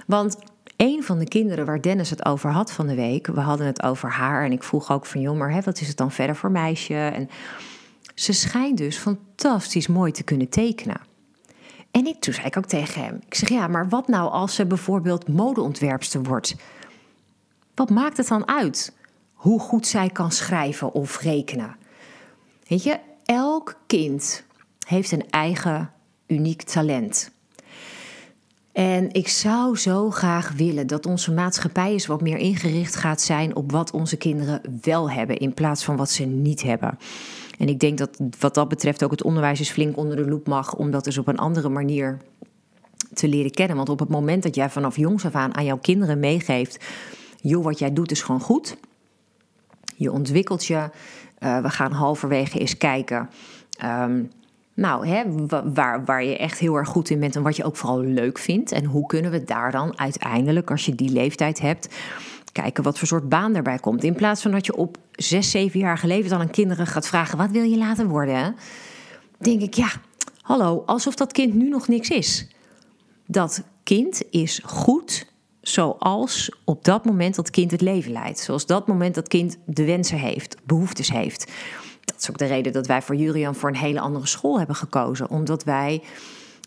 Want 0.07 0.37
een 0.77 1.03
van 1.03 1.19
de 1.19 1.29
kinderen 1.29 1.67
waar 1.67 1.83
Dennis 1.83 2.11
het 2.11 2.25
over 2.25 2.51
had 2.51 2.73
van 2.73 2.87
de 2.87 2.95
week, 2.95 3.27
we 3.27 3.41
hadden 3.41 3.67
het 3.67 3.83
over 3.83 4.11
haar 4.11 4.45
en 4.45 4.53
ik 4.53 4.63
vroeg 4.63 4.93
ook 4.93 5.07
van 5.07 5.21
joh, 5.21 5.37
maar 5.37 5.53
hè, 5.53 5.61
wat 5.61 5.81
is 5.81 5.89
het 5.89 5.97
dan 5.97 6.11
verder 6.11 6.37
voor 6.37 6.51
meisje? 6.51 6.95
En 6.95 7.29
ze 8.15 8.33
schijnt 8.33 8.79
dus 8.79 8.97
fantastisch 8.97 9.87
mooi 9.87 10.13
te 10.13 10.23
kunnen 10.23 10.49
tekenen. 10.49 11.01
En 11.91 12.07
ik, 12.07 12.21
toen 12.21 12.35
zei 12.35 12.47
ik 12.47 12.57
ook 12.57 12.67
tegen 12.67 13.03
hem, 13.03 13.21
ik 13.27 13.35
zeg 13.35 13.49
ja, 13.49 13.69
maar 13.69 13.89
wat 13.89 14.09
nou 14.09 14.31
als 14.31 14.55
ze 14.55 14.67
bijvoorbeeld 14.67 15.29
modeontwerpster 15.29 16.23
wordt? 16.23 16.55
Wat 17.79 17.91
maakt 17.91 18.17
het 18.17 18.29
dan 18.29 18.49
uit 18.49 18.93
hoe 19.33 19.61
goed 19.61 19.87
zij 19.87 20.09
kan 20.09 20.33
schrijven 20.33 20.93
of 20.93 21.21
rekenen? 21.21 21.77
Weet 22.69 22.83
je, 22.83 22.99
elk 23.25 23.77
kind 23.87 24.45
heeft 24.87 25.13
een 25.13 25.31
eigen 25.31 25.91
uniek 26.27 26.63
talent. 26.63 27.31
En 28.73 29.13
ik 29.13 29.29
zou 29.29 29.77
zo 29.77 30.11
graag 30.11 30.53
willen 30.53 30.87
dat 30.87 31.07
onze 31.07 31.33
maatschappij 31.33 31.91
eens 31.93 32.07
wat 32.07 32.21
meer 32.21 32.37
ingericht 32.37 32.97
gaat 32.97 33.21
zijn 33.21 33.57
op 33.57 33.73
wat 33.73 33.91
onze 33.91 34.17
kinderen 34.17 34.79
wel 34.83 35.11
hebben 35.11 35.37
in 35.37 35.55
plaats 35.55 35.85
van 35.85 35.97
wat 35.97 36.11
ze 36.11 36.25
niet 36.25 36.63
hebben. 36.63 36.99
En 37.59 37.69
ik 37.69 37.81
denk 37.81 37.99
dat 37.99 38.19
wat 38.39 38.55
dat 38.55 38.69
betreft 38.69 39.05
ook 39.05 39.11
het 39.11 39.23
onderwijs 39.23 39.61
is 39.61 39.71
flink 39.71 39.97
onder 39.97 40.17
de 40.17 40.29
loep 40.29 40.47
mag 40.47 40.75
om 40.75 40.91
dat 40.91 41.05
dus 41.05 41.19
op 41.19 41.29
een 41.29 41.39
andere 41.39 41.69
manier 41.69 42.19
te 43.15 43.29
leren 43.29 43.51
kennen. 43.51 43.77
Want 43.77 43.89
op 43.89 43.99
het 43.99 44.09
moment 44.09 44.43
dat 44.43 44.55
jij 44.55 44.71
vanaf 44.71 44.97
jongs 44.97 45.25
af 45.25 45.35
aan 45.35 45.55
aan 45.55 45.65
jouw 45.65 45.79
kinderen 45.79 46.19
meegeeft, 46.19 46.85
joh, 47.41 47.65
wat 47.65 47.79
jij 47.79 47.93
doet 47.93 48.11
is 48.11 48.23
gewoon 48.23 48.41
goed. 48.41 48.77
Je 49.97 50.13
ontwikkelt 50.13 50.65
je. 50.65 50.91
Uh, 51.39 51.61
we 51.61 51.71
gaan 51.71 51.93
halverwege 51.93 52.59
eens 52.59 52.77
kijken. 52.77 53.31
Um, 53.85 54.31
nou, 54.75 55.07
hè, 55.07 55.25
waar, 55.73 56.05
waar 56.05 56.25
je 56.25 56.37
echt 56.37 56.59
heel 56.59 56.77
erg 56.77 56.89
goed 56.89 57.11
in 57.11 57.21
bent 57.21 57.37
en 57.37 57.43
wat 57.43 57.57
je 57.57 57.65
ook 57.65 57.77
vooral 57.77 58.01
leuk 58.01 58.39
vindt. 58.39 58.73
En 58.73 58.85
hoe 58.85 59.07
kunnen 59.07 59.31
we 59.31 59.45
daar 59.45 59.73
dan 59.73 59.99
uiteindelijk, 59.99 60.71
als 60.71 60.87
je 60.87 60.95
die 60.95 61.11
leeftijd 61.11 61.61
hebt, 61.61 61.95
kijken 62.53 62.85
wat 62.85 62.99
voor 62.99 63.09
soort 63.09 63.29
baan 63.29 63.55
erbij 63.55 63.79
komt. 63.79 64.05
In 64.05 64.15
plaats 64.15 64.43
van 64.43 64.51
dat 64.51 64.67
je 64.67 64.77
op 64.77 64.97
zes, 65.13 65.51
zeven 65.51 65.81
jaar 65.81 66.01
leeftijd 66.03 66.31
dan 66.31 66.41
aan 66.41 66.51
kinderen 66.51 66.87
gaat 66.87 67.07
vragen: 67.07 67.39
wat 67.39 67.51
wil 67.51 67.63
je 67.63 67.79
laten 67.79 68.09
worden? 68.09 68.57
Denk 69.39 69.61
ik, 69.61 69.75
ja, 69.75 69.89
Hallo, 70.49 70.83
alsof 70.87 71.15
dat 71.15 71.33
kind 71.33 71.55
nu 71.55 71.69
nog 71.69 71.89
niks 71.89 72.09
is. 72.09 72.47
Dat 73.27 73.63
kind 73.83 74.23
is 74.31 74.61
goed 74.65 75.28
zoals 75.73 76.51
op 76.65 76.85
dat 76.85 77.05
moment 77.05 77.35
dat 77.35 77.51
kind 77.51 77.71
het 77.71 77.81
leven 77.81 78.13
leidt. 78.13 78.39
Zoals 78.39 78.67
dat 78.67 78.87
moment 78.87 79.15
dat 79.15 79.29
kind 79.29 79.59
de 79.65 79.85
wensen 79.85 80.19
heeft, 80.19 80.57
behoeftes 80.65 81.11
heeft. 81.11 81.53
Dat 82.05 82.17
is 82.21 82.31
ook 82.31 82.39
de 82.39 82.45
reden 82.45 82.73
dat 82.73 82.87
wij 82.87 83.03
voor 83.03 83.17
Jurian 83.17 83.55
voor 83.55 83.69
een 83.69 83.77
hele 83.77 84.01
andere 84.01 84.27
school 84.27 84.59
hebben 84.59 84.77
gekozen. 84.77 85.31
Omdat 85.31 85.65
wij 85.65 86.03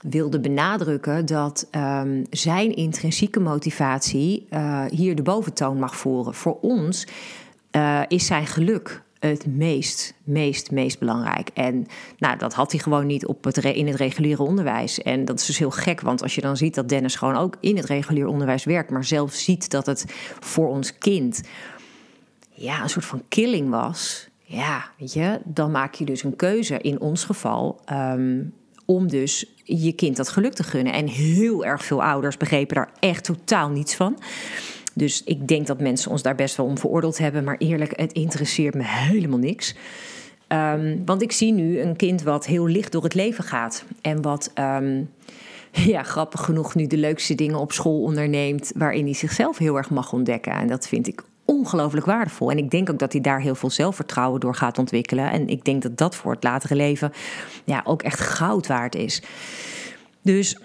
wilden 0.01 0.41
benadrukken 0.41 1.25
dat 1.25 1.67
um, 1.71 2.25
zijn 2.29 2.75
intrinsieke 2.75 3.39
motivatie 3.39 4.47
uh, 4.49 4.85
hier 4.85 5.15
de 5.15 5.21
boventoon 5.21 5.79
mag 5.79 5.95
voeren. 5.95 6.33
Voor 6.33 6.57
ons 6.61 7.07
uh, 7.71 8.01
is 8.07 8.25
zijn 8.25 8.47
geluk 8.47 9.01
het 9.29 9.45
meest, 9.45 10.13
meest, 10.23 10.71
meest 10.71 10.99
belangrijk. 10.99 11.49
En 11.53 11.86
nou, 12.17 12.38
dat 12.38 12.53
had 12.53 12.71
hij 12.71 12.81
gewoon 12.81 13.05
niet 13.05 13.25
op 13.25 13.43
het 13.43 13.57
in 13.57 13.88
het 13.88 13.95
reguliere 13.95 14.43
onderwijs. 14.43 15.01
En 15.01 15.25
dat 15.25 15.39
is 15.39 15.45
dus 15.45 15.57
heel 15.57 15.71
gek, 15.71 16.01
want 16.01 16.21
als 16.21 16.36
je 16.36 16.41
dan 16.41 16.57
ziet 16.57 16.75
dat 16.75 16.89
Dennis 16.89 17.15
gewoon 17.15 17.36
ook 17.36 17.57
in 17.60 17.75
het 17.77 17.86
regulier 17.86 18.27
onderwijs 18.27 18.63
werkt, 18.63 18.89
maar 18.89 19.03
zelf 19.03 19.34
ziet 19.34 19.69
dat 19.69 19.86
het 19.86 20.05
voor 20.39 20.67
ons 20.67 20.97
kind 20.97 21.41
ja, 22.49 22.84
een 22.84 22.89
soort 22.89 23.05
van 23.05 23.23
killing 23.29 23.69
was. 23.69 24.29
Ja, 24.43 24.91
weet 24.97 25.13
je, 25.13 25.39
dan 25.43 25.71
maak 25.71 25.93
je 25.93 26.05
dus 26.05 26.23
een 26.23 26.36
keuze 26.36 26.77
in 26.77 26.99
ons 26.99 27.23
geval. 27.23 27.81
Um, 27.91 28.53
om 28.86 29.07
dus 29.07 29.45
je 29.63 29.91
kind 29.91 30.15
dat 30.15 30.29
geluk 30.29 30.53
te 30.53 30.63
gunnen. 30.63 30.93
En 30.93 31.07
heel 31.07 31.65
erg 31.65 31.86
veel 31.86 32.03
ouders 32.03 32.38
begrepen 32.38 32.75
daar 32.75 32.91
echt 32.99 33.23
totaal 33.23 33.69
niets 33.69 33.95
van. 33.95 34.17
Dus 34.93 35.23
ik 35.23 35.47
denk 35.47 35.67
dat 35.67 35.80
mensen 35.80 36.12
ons 36.12 36.21
daar 36.21 36.36
best 36.36 36.56
wel 36.56 36.65
om 36.65 36.77
veroordeeld 36.77 37.17
hebben. 37.17 37.43
Maar 37.43 37.58
eerlijk, 37.58 37.99
het 37.99 38.13
interesseert 38.13 38.73
me 38.73 38.84
helemaal 38.84 39.39
niks. 39.39 39.75
Um, 40.47 41.06
want 41.06 41.21
ik 41.21 41.32
zie 41.32 41.54
nu 41.54 41.80
een 41.80 41.95
kind 41.95 42.21
wat 42.21 42.45
heel 42.45 42.67
licht 42.67 42.91
door 42.91 43.04
het 43.04 43.13
leven 43.13 43.43
gaat. 43.43 43.86
En 44.01 44.21
wat, 44.21 44.51
um, 44.60 45.10
ja, 45.93 46.04
grappig 46.04 46.41
genoeg, 46.41 46.75
nu 46.75 46.88
de 46.88 46.97
leukste 46.97 47.36
dingen 47.36 47.60
op 47.60 47.71
school 47.71 48.01
onderneemt. 48.01 48.71
waarin 48.75 49.04
hij 49.06 49.13
zichzelf 49.13 49.58
heel 49.58 49.77
erg 49.77 49.89
mag 49.89 50.13
ontdekken. 50.13 50.54
En 50.54 50.67
dat 50.67 50.88
vind 50.88 51.08
ik 51.08 51.23
ongelooflijk 51.45 52.06
waardevol. 52.06 52.51
En 52.51 52.58
ik 52.58 52.69
denk 52.69 52.89
ook 52.89 52.99
dat 52.99 53.12
hij 53.12 53.21
daar 53.21 53.41
heel 53.41 53.56
veel 53.56 53.69
zelfvertrouwen 53.69 54.39
door 54.39 54.56
gaat 54.56 54.77
ontwikkelen. 54.77 55.32
En 55.32 55.47
ik 55.47 55.65
denk 55.65 55.82
dat 55.82 55.97
dat 55.97 56.15
voor 56.15 56.32
het 56.32 56.43
latere 56.43 56.75
leven 56.75 57.12
ja, 57.63 57.82
ook 57.84 58.04
echt 58.04 58.19
goud 58.19 58.67
waard 58.67 58.95
is. 58.95 59.21
Dus 60.21 60.58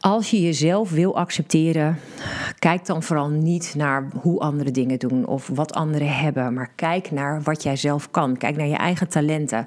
als 0.00 0.30
je 0.30 0.40
jezelf 0.40 0.90
wil 0.90 1.16
accepteren, 1.16 1.98
kijk 2.58 2.86
dan 2.86 3.02
vooral 3.02 3.28
niet 3.28 3.74
naar 3.76 4.08
hoe 4.20 4.40
anderen 4.40 4.72
dingen 4.72 4.98
doen 4.98 5.26
of 5.26 5.50
wat 5.54 5.72
anderen 5.72 6.16
hebben, 6.16 6.54
maar 6.54 6.70
kijk 6.74 7.10
naar 7.10 7.42
wat 7.42 7.62
jij 7.62 7.76
zelf 7.76 8.10
kan. 8.10 8.36
Kijk 8.36 8.56
naar 8.56 8.66
je 8.66 8.76
eigen 8.76 9.08
talenten. 9.08 9.66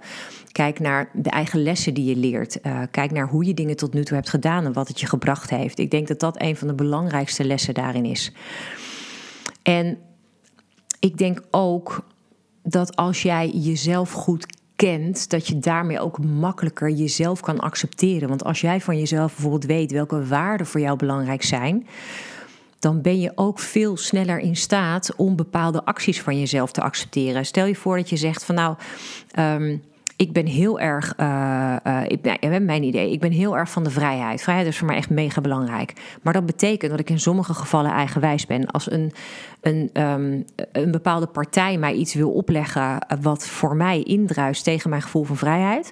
Kijk 0.52 0.80
naar 0.80 1.10
de 1.14 1.30
eigen 1.30 1.64
lessen 1.64 1.94
die 1.94 2.06
je 2.06 2.16
leert. 2.16 2.58
Uh, 2.64 2.82
kijk 2.92 3.12
naar 3.12 3.28
hoe 3.28 3.46
je 3.46 3.54
dingen 3.54 3.76
tot 3.76 3.94
nu 3.94 4.04
toe 4.04 4.16
hebt 4.16 4.30
gedaan 4.30 4.66
en 4.66 4.74
wat 4.74 4.88
het 4.88 5.00
je 5.00 5.08
gebracht 5.08 5.50
heeft. 5.50 5.80
Ik 5.80 5.92
denk 5.92 6.08
dat 6.08 6.20
dat 6.20 6.42
een 6.42 6.56
van 6.56 6.68
de 6.68 6.76
belangrijkste 6.76 7.46
lessen 7.46 7.74
daarin 7.74 8.06
is. 8.06 8.32
En 9.64 9.98
ik 11.00 11.18
denk 11.18 11.42
ook 11.52 12.06
dat 12.64 12.96
als 12.96 13.22
jij 13.22 13.50
jezelf 13.50 14.12
goed 14.12 14.46
kent, 14.86 15.30
dat 15.30 15.48
je 15.48 15.60
daarmee 15.60 16.00
ook 16.00 16.24
makkelijker 16.24 16.90
jezelf 16.90 17.40
kan 17.40 17.60
accepteren. 17.60 18.30
Want 18.30 18.44
als 18.44 18.62
jij 18.62 18.82
van 18.82 18.98
jezelf 18.98 19.32
bijvoorbeeld 19.34 19.66
weet 19.66 19.92
welke 19.92 20.26
waarden 20.26 20.68
voor 20.68 20.82
jou 20.82 20.98
belangrijk 20.98 21.44
zijn, 21.44 21.88
dan 22.80 23.02
ben 23.02 23.20
je 23.20 23.32
ook 23.36 23.60
veel 23.60 23.98
sneller 23.98 24.40
in 24.40 24.56
staat 24.56 25.16
om 25.16 25.36
bepaalde 25.36 25.86
acties 25.86 26.22
van 26.22 26.40
jezelf 26.40 26.72
te 26.72 26.82
accepteren. 26.82 27.46
Stel 27.46 27.66
je 27.66 27.76
voor 27.76 27.98
dat 27.98 28.10
je 28.10 28.18
zegt 28.18 28.44
van 28.44 28.56
nou. 28.56 28.76
Um, 29.40 29.82
ik 30.16 30.34
ben 30.34 30.46
heel 30.46 30.80
erg, 30.80 31.14
uh, 31.20 31.76
uh, 31.88 32.02
ik, 32.08 32.60
mijn 32.62 32.84
idee, 32.84 33.12
ik 33.12 33.20
ben 33.20 33.32
heel 33.32 33.58
erg 33.58 33.70
van 33.70 33.84
de 33.84 33.90
vrijheid. 33.90 34.42
Vrijheid 34.42 34.68
is 34.68 34.78
voor 34.78 34.88
mij 34.88 34.96
echt 34.96 35.10
mega 35.10 35.42
belangrijk. 35.42 35.94
Maar 36.22 36.34
dat 36.34 36.46
betekent 36.46 36.92
dat 36.92 37.00
ik 37.00 37.10
in 37.10 37.20
sommige 37.20 37.54
gevallen 37.54 37.92
eigenwijs 37.92 38.46
ben. 38.46 38.66
Als 38.66 38.92
een, 38.92 39.12
een, 39.62 39.90
um, 39.94 40.46
een 40.72 40.92
bepaalde 40.92 41.28
partij 41.28 41.78
mij 41.78 41.94
iets 41.94 42.14
wil 42.14 42.32
opleggen 42.32 43.06
wat 43.22 43.48
voor 43.48 43.76
mij 43.76 44.04
indruist 44.04 44.64
tegen 44.64 44.90
mijn 44.90 45.02
gevoel 45.02 45.24
van 45.24 45.38
vrijheid, 45.38 45.92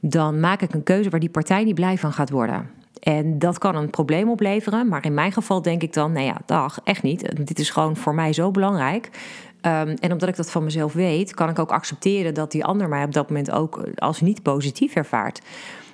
dan 0.00 0.40
maak 0.40 0.62
ik 0.62 0.74
een 0.74 0.82
keuze 0.82 1.10
waar 1.10 1.20
die 1.20 1.30
partij 1.30 1.64
niet 1.64 1.74
blij 1.74 1.98
van 1.98 2.12
gaat 2.12 2.30
worden. 2.30 2.70
En 3.00 3.38
dat 3.38 3.58
kan 3.58 3.76
een 3.76 3.90
probleem 3.90 4.30
opleveren. 4.30 4.88
Maar 4.88 5.04
in 5.04 5.14
mijn 5.14 5.32
geval 5.32 5.62
denk 5.62 5.82
ik 5.82 5.92
dan: 5.92 6.12
nee, 6.12 6.24
ja, 6.24 6.36
dag, 6.46 6.80
echt 6.84 7.02
niet. 7.02 7.46
Dit 7.46 7.58
is 7.58 7.70
gewoon 7.70 7.96
voor 7.96 8.14
mij 8.14 8.32
zo 8.32 8.50
belangrijk. 8.50 9.10
Um, 9.66 9.88
en 9.88 10.12
omdat 10.12 10.28
ik 10.28 10.36
dat 10.36 10.50
van 10.50 10.64
mezelf 10.64 10.92
weet, 10.92 11.34
kan 11.34 11.48
ik 11.48 11.58
ook 11.58 11.70
accepteren 11.70 12.34
dat 12.34 12.50
die 12.52 12.64
ander 12.64 12.88
mij 12.88 13.04
op 13.04 13.12
dat 13.12 13.28
moment 13.28 13.50
ook 13.50 13.88
als 13.94 14.20
niet 14.20 14.42
positief 14.42 14.94
ervaart. 14.94 15.40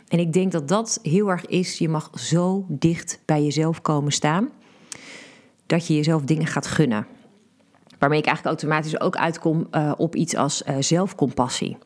En 0.09 0.19
ik 0.19 0.33
denk 0.33 0.53
dat 0.53 0.69
dat 0.69 0.99
heel 1.03 1.29
erg 1.29 1.47
is. 1.47 1.79
Je 1.79 1.89
mag 1.89 2.11
zo 2.15 2.65
dicht 2.69 3.21
bij 3.25 3.43
jezelf 3.43 3.83
komen 3.83 4.13
staan 4.13 4.49
dat 5.67 5.87
je 5.87 5.95
jezelf 5.95 6.23
dingen 6.23 6.47
gaat 6.47 6.67
gunnen. 6.67 7.07
Waarmee 7.99 8.19
ik 8.19 8.27
eigenlijk 8.27 8.61
automatisch 8.61 9.01
ook 9.01 9.17
uitkom 9.17 9.67
uh, 9.73 9.93
op 9.97 10.15
iets 10.15 10.35
als 10.35 10.63
uh, 10.63 10.77
zelfcompassie. 10.81 11.77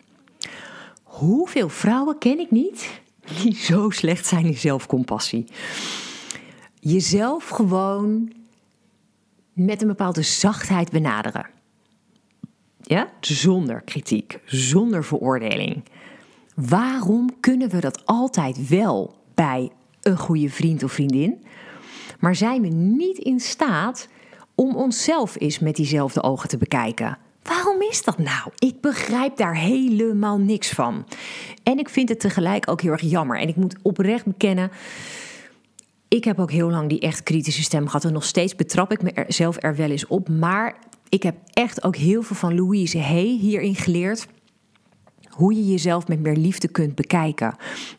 Hoeveel 1.02 1.68
vrouwen 1.68 2.18
ken 2.18 2.38
ik 2.38 2.50
niet 2.50 3.00
die 3.42 3.54
zo 3.54 3.90
slecht 3.90 4.26
zijn 4.26 4.44
in 4.44 4.56
zelfcompassie? 4.56 5.44
Jezelf 6.80 7.48
gewoon 7.48 8.32
met 9.52 9.82
een 9.82 9.88
bepaalde 9.88 10.22
zachtheid 10.22 10.90
benaderen. 10.90 11.46
Ja? 12.82 13.08
Zonder 13.20 13.80
kritiek, 13.80 14.38
zonder 14.44 15.04
veroordeling. 15.04 15.84
Waarom 16.54 17.30
kunnen 17.40 17.68
we 17.68 17.80
dat 17.80 18.06
altijd 18.06 18.68
wel 18.68 19.14
bij 19.34 19.70
een 20.02 20.18
goede 20.18 20.48
vriend 20.48 20.82
of 20.82 20.92
vriendin, 20.92 21.44
maar 22.20 22.34
zijn 22.34 22.62
we 22.62 22.68
niet 22.68 23.18
in 23.18 23.40
staat 23.40 24.08
om 24.54 24.76
onszelf 24.76 25.40
eens 25.40 25.58
met 25.58 25.76
diezelfde 25.76 26.22
ogen 26.22 26.48
te 26.48 26.56
bekijken? 26.56 27.18
Waarom 27.42 27.82
is 27.82 28.02
dat 28.04 28.18
nou? 28.18 28.50
Ik 28.58 28.80
begrijp 28.80 29.36
daar 29.36 29.56
helemaal 29.56 30.38
niks 30.38 30.70
van. 30.70 31.06
En 31.62 31.78
ik 31.78 31.88
vind 31.88 32.08
het 32.08 32.20
tegelijk 32.20 32.70
ook 32.70 32.80
heel 32.80 32.92
erg 32.92 33.00
jammer. 33.00 33.38
En 33.38 33.48
ik 33.48 33.56
moet 33.56 33.76
oprecht 33.82 34.24
bekennen. 34.24 34.70
Ik 36.12 36.24
heb 36.24 36.38
ook 36.38 36.50
heel 36.50 36.70
lang 36.70 36.88
die 36.88 37.00
echt 37.00 37.22
kritische 37.22 37.62
stem 37.62 37.86
gehad. 37.86 38.04
En 38.04 38.12
nog 38.12 38.24
steeds 38.24 38.54
betrap 38.54 38.92
ik 38.92 39.14
mezelf 39.14 39.56
er 39.62 39.76
wel 39.76 39.90
eens 39.90 40.06
op. 40.06 40.28
Maar 40.28 40.76
ik 41.08 41.22
heb 41.22 41.36
echt 41.52 41.84
ook 41.84 41.96
heel 41.96 42.22
veel 42.22 42.36
van 42.36 42.54
Louise 42.54 42.98
Hay 42.98 43.38
hierin 43.40 43.74
geleerd. 43.74 44.26
Hoe 45.28 45.54
je 45.54 45.66
jezelf 45.66 46.08
met 46.08 46.20
meer 46.20 46.36
liefde 46.36 46.68
kunt 46.68 46.94
bekijken. 46.94 47.56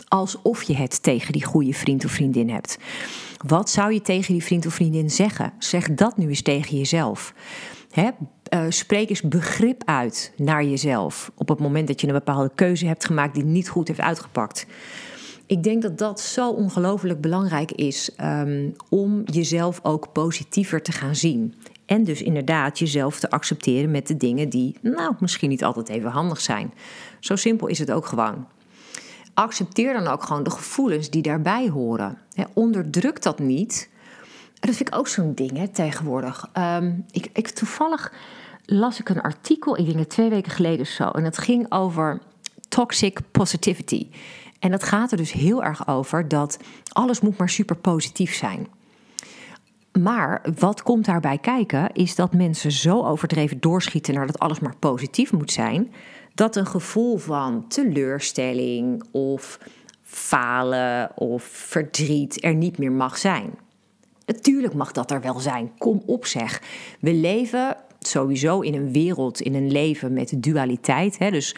Alsof 0.07 0.63
je 0.63 0.75
het 0.75 1.03
tegen 1.03 1.33
die 1.33 1.43
goede 1.43 1.73
vriend 1.73 2.05
of 2.05 2.11
vriendin 2.11 2.49
hebt. 2.49 2.77
Wat 3.47 3.69
zou 3.69 3.93
je 3.93 4.01
tegen 4.01 4.33
die 4.33 4.43
vriend 4.43 4.65
of 4.65 4.73
vriendin 4.73 5.09
zeggen? 5.09 5.53
Zeg 5.59 5.93
dat 5.93 6.17
nu 6.17 6.27
eens 6.27 6.41
tegen 6.41 6.77
jezelf. 6.77 7.33
He, 7.91 8.09
uh, 8.53 8.65
spreek 8.69 9.09
eens 9.09 9.21
begrip 9.21 9.81
uit 9.85 10.33
naar 10.37 10.63
jezelf. 10.63 11.31
Op 11.35 11.49
het 11.49 11.59
moment 11.59 11.87
dat 11.87 12.01
je 12.01 12.07
een 12.07 12.13
bepaalde 12.13 12.51
keuze 12.55 12.85
hebt 12.85 13.05
gemaakt 13.05 13.35
die 13.35 13.45
niet 13.45 13.69
goed 13.69 13.87
heeft 13.87 13.99
uitgepakt. 13.99 14.65
Ik 15.53 15.63
denk 15.63 15.81
dat 15.81 15.97
dat 15.97 16.19
zo 16.19 16.49
ongelooflijk 16.49 17.21
belangrijk 17.21 17.71
is 17.71 18.09
um, 18.21 18.75
om 18.89 19.21
jezelf 19.25 19.79
ook 19.83 20.11
positiever 20.11 20.81
te 20.81 20.91
gaan 20.91 21.15
zien. 21.15 21.53
En 21.85 22.03
dus 22.03 22.21
inderdaad 22.21 22.79
jezelf 22.79 23.19
te 23.19 23.29
accepteren 23.29 23.91
met 23.91 24.07
de 24.07 24.17
dingen 24.17 24.49
die, 24.49 24.77
nou, 24.81 25.13
misschien 25.19 25.49
niet 25.49 25.63
altijd 25.63 25.89
even 25.89 26.09
handig 26.09 26.41
zijn. 26.41 26.73
Zo 27.19 27.35
simpel 27.35 27.67
is 27.67 27.79
het 27.79 27.91
ook 27.91 28.05
gewoon. 28.05 28.47
Accepteer 29.33 29.93
dan 29.93 30.07
ook 30.07 30.23
gewoon 30.23 30.43
de 30.43 30.49
gevoelens 30.49 31.09
die 31.09 31.21
daarbij 31.21 31.69
horen. 31.69 32.17
onderdruk 32.53 33.21
dat 33.21 33.39
niet. 33.39 33.89
Dat 34.59 34.75
vind 34.75 34.89
ik 34.89 34.95
ook 34.95 35.07
zo'n 35.07 35.33
ding 35.33 35.69
tegenwoordig. 35.71 36.49
Um, 36.57 37.05
ik, 37.11 37.29
ik, 37.33 37.49
toevallig 37.49 38.13
las 38.65 38.99
ik 38.99 39.09
een 39.09 39.21
artikel, 39.21 39.77
ik 39.77 39.85
denk 39.85 39.99
het 39.99 40.09
twee 40.09 40.29
weken 40.29 40.51
geleden 40.51 40.87
zo. 40.87 41.09
En 41.09 41.23
dat 41.23 41.37
ging 41.37 41.71
over 41.71 42.21
toxic 42.69 43.19
positivity. 43.31 44.07
En 44.63 44.71
dat 44.71 44.83
gaat 44.83 45.11
er 45.11 45.17
dus 45.17 45.31
heel 45.31 45.63
erg 45.63 45.87
over 45.87 46.27
dat 46.27 46.59
alles 46.91 47.21
moet 47.21 47.37
maar 47.37 47.49
super 47.49 47.75
positief 47.75 48.33
zijn. 48.33 48.67
Maar 49.99 50.41
wat 50.59 50.83
komt 50.83 51.05
daarbij 51.05 51.37
kijken, 51.37 51.93
is 51.93 52.15
dat 52.15 52.33
mensen 52.33 52.71
zo 52.71 53.03
overdreven 53.05 53.59
doorschieten 53.59 54.13
naar 54.13 54.25
dat 54.27 54.39
alles 54.39 54.59
maar 54.59 54.75
positief 54.79 55.31
moet 55.31 55.51
zijn, 55.51 55.93
dat 56.33 56.55
een 56.55 56.65
gevoel 56.65 57.17
van 57.17 57.67
teleurstelling 57.67 59.03
of 59.11 59.59
falen 60.01 61.11
of 61.15 61.43
verdriet 61.43 62.43
er 62.43 62.55
niet 62.55 62.77
meer 62.77 62.91
mag 62.91 63.17
zijn. 63.17 63.49
Natuurlijk 64.25 64.73
mag 64.73 64.91
dat 64.91 65.11
er 65.11 65.21
wel 65.21 65.39
zijn. 65.39 65.71
Kom 65.77 66.03
op 66.05 66.25
zeg. 66.25 66.61
We 66.99 67.13
leven 67.13 67.77
sowieso 67.99 68.59
in 68.59 68.73
een 68.73 68.91
wereld, 68.91 69.41
in 69.41 69.55
een 69.55 69.71
leven 69.71 70.13
met 70.13 70.33
dualiteit. 70.35 71.17
Hè? 71.17 71.31
Dus 71.31 71.55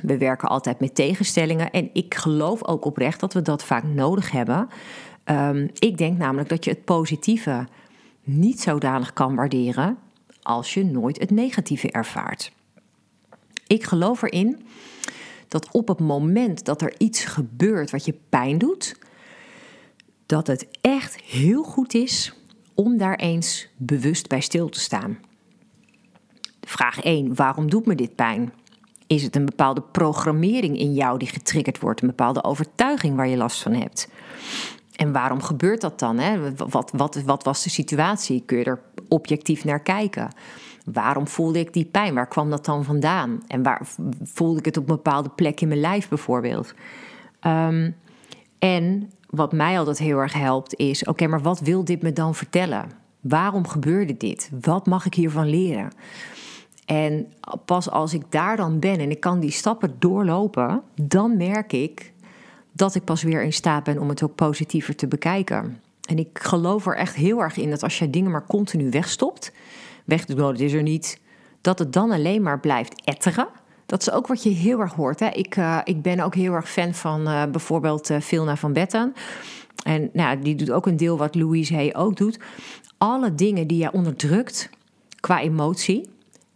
we 0.00 0.18
werken 0.18 0.48
altijd 0.48 0.80
met 0.80 0.94
tegenstellingen. 0.94 1.70
En 1.70 1.90
ik 1.92 2.14
geloof 2.14 2.64
ook 2.64 2.84
oprecht 2.84 3.20
dat 3.20 3.32
we 3.32 3.42
dat 3.42 3.64
vaak 3.64 3.82
nodig 3.82 4.30
hebben. 4.30 4.68
Um, 5.24 5.70
ik 5.78 5.98
denk 5.98 6.18
namelijk 6.18 6.48
dat 6.48 6.64
je 6.64 6.70
het 6.70 6.84
positieve 6.84 7.66
niet 8.22 8.60
zodanig 8.60 9.12
kan 9.12 9.34
waarderen 9.34 9.98
als 10.42 10.74
je 10.74 10.84
nooit 10.84 11.20
het 11.20 11.30
negatieve 11.30 11.90
ervaart. 11.90 12.52
Ik 13.66 13.84
geloof 13.84 14.22
erin 14.22 14.66
dat 15.48 15.72
op 15.72 15.88
het 15.88 16.00
moment 16.00 16.64
dat 16.64 16.82
er 16.82 16.94
iets 16.98 17.24
gebeurt 17.24 17.90
wat 17.90 18.04
je 18.04 18.14
pijn 18.28 18.58
doet, 18.58 18.98
dat 20.26 20.46
het 20.46 20.68
echt 20.80 21.20
heel 21.20 21.62
goed 21.62 21.94
is 21.94 22.34
om 22.74 22.96
daar 22.96 23.16
eens 23.16 23.68
bewust 23.76 24.28
bij 24.28 24.40
stil 24.40 24.68
te 24.68 24.80
staan. 24.80 25.18
Vraag 26.60 27.00
1: 27.00 27.34
waarom 27.34 27.70
doet 27.70 27.86
me 27.86 27.94
dit 27.94 28.14
pijn? 28.14 28.52
Is 29.08 29.22
het 29.22 29.36
een 29.36 29.44
bepaalde 29.44 29.82
programmering 29.92 30.78
in 30.78 30.94
jou 30.94 31.18
die 31.18 31.28
getriggerd 31.28 31.80
wordt, 31.80 32.00
een 32.00 32.08
bepaalde 32.08 32.44
overtuiging 32.44 33.16
waar 33.16 33.28
je 33.28 33.36
last 33.36 33.62
van 33.62 33.72
hebt? 33.72 34.08
En 34.96 35.12
waarom 35.12 35.42
gebeurt 35.42 35.80
dat 35.80 35.98
dan? 35.98 36.18
Hè? 36.18 36.54
Wat, 36.56 36.90
wat, 36.94 37.22
wat 37.24 37.44
was 37.44 37.62
de 37.62 37.70
situatie? 37.70 38.42
Kun 38.46 38.58
je 38.58 38.64
er 38.64 38.80
objectief 39.08 39.64
naar 39.64 39.80
kijken? 39.80 40.28
Waarom 40.84 41.28
voelde 41.28 41.58
ik 41.58 41.72
die 41.72 41.84
pijn? 41.84 42.14
Waar 42.14 42.28
kwam 42.28 42.50
dat 42.50 42.64
dan 42.64 42.84
vandaan? 42.84 43.42
En 43.46 43.62
waar 43.62 43.86
voelde 44.22 44.58
ik 44.58 44.64
het 44.64 44.76
op 44.76 44.88
een 44.88 44.94
bepaalde 44.94 45.28
plek 45.28 45.60
in 45.60 45.68
mijn 45.68 45.80
lijf 45.80 46.08
bijvoorbeeld? 46.08 46.74
Um, 47.46 47.96
en 48.58 49.10
wat 49.30 49.52
mij 49.52 49.78
altijd 49.78 49.98
heel 49.98 50.18
erg 50.18 50.32
helpt 50.32 50.76
is: 50.76 51.04
oké, 51.04 51.26
maar 51.26 51.42
wat 51.42 51.60
wil 51.60 51.84
dit 51.84 52.02
me 52.02 52.12
dan 52.12 52.34
vertellen? 52.34 52.90
Waarom 53.20 53.66
gebeurde 53.66 54.16
dit? 54.16 54.50
Wat 54.60 54.86
mag 54.86 55.06
ik 55.06 55.14
hiervan 55.14 55.48
leren? 55.48 55.92
En 56.88 57.32
pas 57.64 57.90
als 57.90 58.14
ik 58.14 58.22
daar 58.28 58.56
dan 58.56 58.78
ben 58.78 58.98
en 58.98 59.10
ik 59.10 59.20
kan 59.20 59.40
die 59.40 59.50
stappen 59.50 59.94
doorlopen, 59.98 60.82
dan 61.02 61.36
merk 61.36 61.72
ik 61.72 62.12
dat 62.72 62.94
ik 62.94 63.04
pas 63.04 63.22
weer 63.22 63.42
in 63.42 63.52
staat 63.52 63.84
ben 63.84 63.98
om 63.98 64.08
het 64.08 64.22
ook 64.22 64.34
positiever 64.34 64.96
te 64.96 65.06
bekijken. 65.06 65.80
En 66.08 66.18
ik 66.18 66.28
geloof 66.32 66.86
er 66.86 66.96
echt 66.96 67.14
heel 67.14 67.40
erg 67.40 67.56
in 67.56 67.70
dat 67.70 67.82
als 67.82 67.98
je 67.98 68.10
dingen 68.10 68.30
maar 68.30 68.46
continu 68.46 68.90
wegstopt, 68.90 69.52
wegdoet, 70.04 70.40
oh, 70.40 70.58
is 70.58 70.72
er 70.72 70.82
niet, 70.82 71.20
dat 71.60 71.78
het 71.78 71.92
dan 71.92 72.10
alleen 72.10 72.42
maar 72.42 72.60
blijft 72.60 73.02
etteren. 73.04 73.48
Dat 73.86 74.00
is 74.00 74.10
ook 74.10 74.26
wat 74.26 74.42
je 74.42 74.50
heel 74.50 74.80
erg 74.80 74.92
hoort. 74.92 75.20
Hè? 75.20 75.28
Ik, 75.28 75.56
uh, 75.56 75.78
ik 75.84 76.02
ben 76.02 76.20
ook 76.20 76.34
heel 76.34 76.52
erg 76.52 76.70
fan 76.70 76.94
van 76.94 77.20
uh, 77.20 77.44
bijvoorbeeld 77.46 78.10
uh, 78.10 78.20
Filna 78.20 78.56
van 78.56 78.72
Betten. 78.72 79.14
En 79.84 80.10
nou, 80.12 80.38
die 80.38 80.54
doet 80.54 80.70
ook 80.70 80.86
een 80.86 80.96
deel 80.96 81.16
wat 81.16 81.34
Louise 81.34 81.74
Hay 81.74 81.92
ook 81.96 82.16
doet. 82.16 82.38
Alle 82.98 83.34
dingen 83.34 83.66
die 83.66 83.78
je 83.78 83.92
onderdrukt 83.92 84.70
qua 85.20 85.40
emotie, 85.40 86.08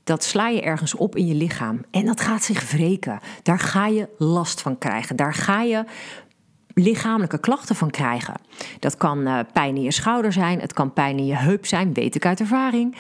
dat 0.04 0.24
sla 0.24 0.48
je 0.48 0.62
ergens 0.62 0.94
op 0.94 1.16
in 1.16 1.26
je 1.26 1.34
lichaam. 1.34 1.80
En 1.90 2.06
dat 2.06 2.20
gaat 2.20 2.42
zich 2.42 2.70
wreken. 2.70 3.20
Daar 3.42 3.58
ga 3.58 3.86
je 3.86 4.08
last 4.18 4.60
van 4.60 4.78
krijgen. 4.78 5.16
Daar 5.16 5.34
ga 5.34 5.62
je 5.62 5.84
lichamelijke 6.74 7.38
klachten 7.38 7.76
van 7.76 7.90
krijgen. 7.90 8.34
Dat 8.78 8.96
kan 8.96 9.28
uh, 9.28 9.38
pijn 9.52 9.76
in 9.76 9.82
je 9.82 9.92
schouder 9.92 10.32
zijn, 10.32 10.60
het 10.60 10.72
kan 10.72 10.92
pijn 10.92 11.18
in 11.18 11.26
je 11.26 11.36
heup 11.36 11.66
zijn, 11.66 11.92
weet 11.92 12.14
ik 12.14 12.26
uit 12.26 12.40
ervaring. 12.40 12.96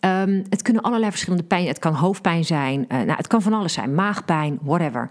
Um, 0.00 0.44
het 0.48 0.62
kunnen 0.62 0.82
allerlei 0.82 1.10
verschillende 1.10 1.44
pijn. 1.44 1.66
Het 1.66 1.78
kan 1.78 1.94
hoofdpijn 1.94 2.44
zijn, 2.44 2.80
uh, 2.80 2.88
nou, 2.88 3.12
het 3.12 3.26
kan 3.26 3.42
van 3.42 3.52
alles 3.52 3.72
zijn, 3.72 3.94
maagpijn, 3.94 4.58
whatever. 4.62 5.10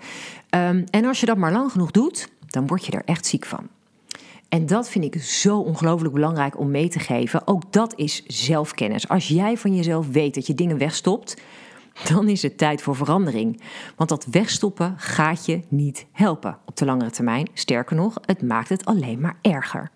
Um, 0.50 0.84
en 0.90 1.06
als 1.06 1.20
je 1.20 1.26
dat 1.26 1.38
maar 1.38 1.52
lang 1.52 1.72
genoeg 1.72 1.92
doet, 1.92 2.30
dan 2.48 2.68
word 2.68 2.86
je 2.86 2.92
er 2.92 3.04
echt 3.06 3.26
ziek 3.26 3.46
van. 3.46 3.68
En 4.50 4.66
dat 4.66 4.90
vind 4.90 5.04
ik 5.04 5.22
zo 5.22 5.60
ongelooflijk 5.60 6.14
belangrijk 6.14 6.60
om 6.60 6.72
mee 6.72 6.90
te 6.90 7.00
geven. 7.00 7.48
Ook 7.48 7.72
dat 7.72 7.94
is 7.96 8.24
zelfkennis. 8.26 9.08
Als 9.08 9.28
jij 9.28 9.58
van 9.58 9.76
jezelf 9.76 10.08
weet 10.08 10.36
dat 10.36 10.48
je 10.48 10.54
dingen 10.54 10.78
wegstopt, 10.78 11.42
dan 12.10 12.30
is 12.30 12.42
het 12.42 12.58
tijd 12.58 12.82
voor 12.82 12.96
verandering. 12.96 13.62
Want 13.96 14.10
dat 14.10 14.28
wegstoppen 14.32 14.94
gaat 14.98 15.46
je 15.46 15.60
niet 15.68 16.06
helpen 16.12 16.58
op 16.66 16.76
de 16.76 16.86
langere 16.86 17.10
termijn. 17.10 17.50
Sterker 17.54 17.96
nog, 17.96 18.18
het 18.26 18.42
maakt 18.42 18.70
het 18.70 18.86
alleen 18.86 19.20
maar 19.20 19.38
erger. 19.42 19.92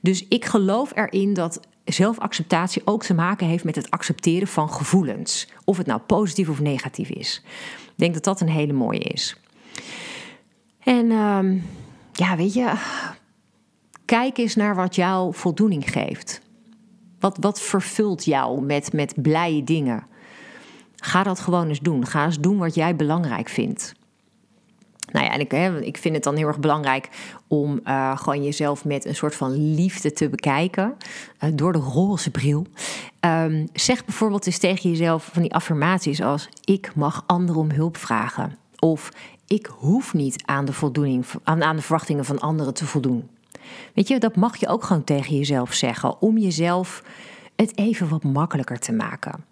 Dus 0.00 0.28
ik 0.28 0.44
geloof 0.44 0.92
erin 0.94 1.34
dat 1.34 1.60
zelfacceptatie 1.84 2.82
ook 2.84 3.02
te 3.02 3.14
maken 3.14 3.46
heeft 3.46 3.64
met 3.64 3.76
het 3.76 3.90
accepteren 3.90 4.48
van 4.48 4.70
gevoelens. 4.70 5.48
Of 5.64 5.76
het 5.76 5.86
nou 5.86 6.00
positief 6.00 6.48
of 6.48 6.60
negatief 6.60 7.08
is. 7.08 7.42
Ik 7.84 7.92
denk 7.94 8.14
dat 8.14 8.24
dat 8.24 8.40
een 8.40 8.48
hele 8.48 8.72
mooie 8.72 8.98
is. 8.98 9.36
En 10.78 11.10
um, 11.10 11.64
ja, 12.12 12.36
weet 12.36 12.54
je, 12.54 12.72
Kijk 14.06 14.38
eens 14.38 14.54
naar 14.54 14.74
wat 14.74 14.94
jou 14.94 15.34
voldoening 15.34 15.90
geeft. 15.90 16.40
Wat, 17.20 17.36
wat 17.40 17.60
vervult 17.60 18.24
jou 18.24 18.62
met, 18.62 18.92
met 18.92 19.22
blije 19.22 19.64
dingen? 19.64 20.06
Ga 20.96 21.22
dat 21.22 21.40
gewoon 21.40 21.68
eens 21.68 21.80
doen. 21.80 22.06
Ga 22.06 22.24
eens 22.24 22.40
doen 22.40 22.58
wat 22.58 22.74
jij 22.74 22.96
belangrijk 22.96 23.48
vindt. 23.48 23.94
Nou 25.12 25.24
ja, 25.24 25.32
en 25.32 25.40
ik, 25.40 25.50
hè, 25.50 25.80
ik 25.80 25.96
vind 25.96 26.14
het 26.14 26.24
dan 26.24 26.36
heel 26.36 26.46
erg 26.46 26.58
belangrijk 26.58 27.08
om 27.48 27.80
uh, 27.84 28.16
gewoon 28.18 28.44
jezelf 28.44 28.84
met 28.84 29.04
een 29.04 29.14
soort 29.14 29.34
van 29.34 29.74
liefde 29.74 30.12
te 30.12 30.28
bekijken. 30.28 30.94
Uh, 31.44 31.50
door 31.54 31.72
de 31.72 31.78
roze 31.78 32.30
bril. 32.30 32.66
Um, 33.20 33.68
zeg 33.72 34.04
bijvoorbeeld 34.04 34.46
eens 34.46 34.58
tegen 34.58 34.90
jezelf 34.90 35.28
van 35.32 35.42
die 35.42 35.54
affirmaties 35.54 36.22
als: 36.22 36.48
Ik 36.64 36.94
mag 36.94 37.24
anderen 37.26 37.60
om 37.60 37.70
hulp 37.70 37.96
vragen. 37.96 38.58
Of 38.78 39.12
ik 39.46 39.66
hoef 39.66 40.14
niet 40.14 40.42
aan 40.44 40.64
de, 40.64 40.72
voldoening, 40.72 41.24
aan, 41.42 41.62
aan 41.62 41.76
de 41.76 41.82
verwachtingen 41.82 42.24
van 42.24 42.38
anderen 42.38 42.74
te 42.74 42.86
voldoen. 42.86 43.28
Weet 43.94 44.08
je, 44.08 44.18
dat 44.18 44.36
mag 44.36 44.56
je 44.56 44.68
ook 44.68 44.84
gewoon 44.84 45.04
tegen 45.04 45.36
jezelf 45.36 45.72
zeggen. 45.72 46.20
Om 46.20 46.38
jezelf 46.38 47.02
het 47.56 47.78
even 47.78 48.08
wat 48.08 48.24
makkelijker 48.24 48.78
te 48.78 48.92
maken. 48.92 49.44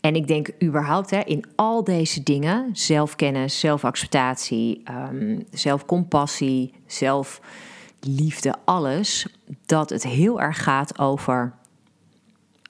En 0.00 0.14
ik 0.14 0.26
denk 0.26 0.50
überhaupt 0.62 1.10
hè, 1.10 1.20
in 1.20 1.44
al 1.54 1.84
deze 1.84 2.22
dingen, 2.22 2.68
zelfkennis, 2.72 3.60
zelfacceptatie, 3.60 4.82
um, 5.12 5.44
zelfcompassie, 5.50 6.72
zelfliefde, 6.86 8.54
alles, 8.64 9.26
dat 9.66 9.90
het 9.90 10.02
heel 10.02 10.40
erg 10.40 10.62
gaat 10.62 10.98
over 10.98 11.54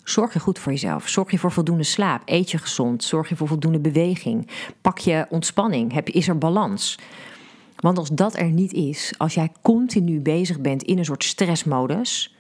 Zorg 0.05 0.33
je 0.33 0.41
goed 0.41 0.59
voor 0.59 0.73
jezelf. 0.73 1.09
Zorg 1.09 1.31
je 1.31 1.39
voor 1.39 1.53
voldoende 1.53 1.83
slaap. 1.83 2.23
Eet 2.25 2.51
je 2.51 2.59
gezond. 2.59 3.05
Zorg 3.05 3.29
je 3.29 3.37
voor 3.37 3.49
voldoende 3.49 3.79
beweging. 3.79 4.49
Pak 4.81 4.99
je 4.99 5.27
ontspanning. 5.29 5.93
Heb, 5.93 6.09
is 6.09 6.29
er 6.29 6.39
balans? 6.39 6.99
Want 7.85 7.99
als 7.99 8.09
dat 8.09 8.37
er 8.37 8.51
niet 8.51 8.73
is, 8.73 9.15
als 9.17 9.35
jij 9.35 9.53
continu 9.63 10.21
bezig 10.21 10.61
bent 10.61 10.83
in 10.83 10.99
een 10.99 11.05
soort 11.05 11.25
stressmodus, 11.25 12.37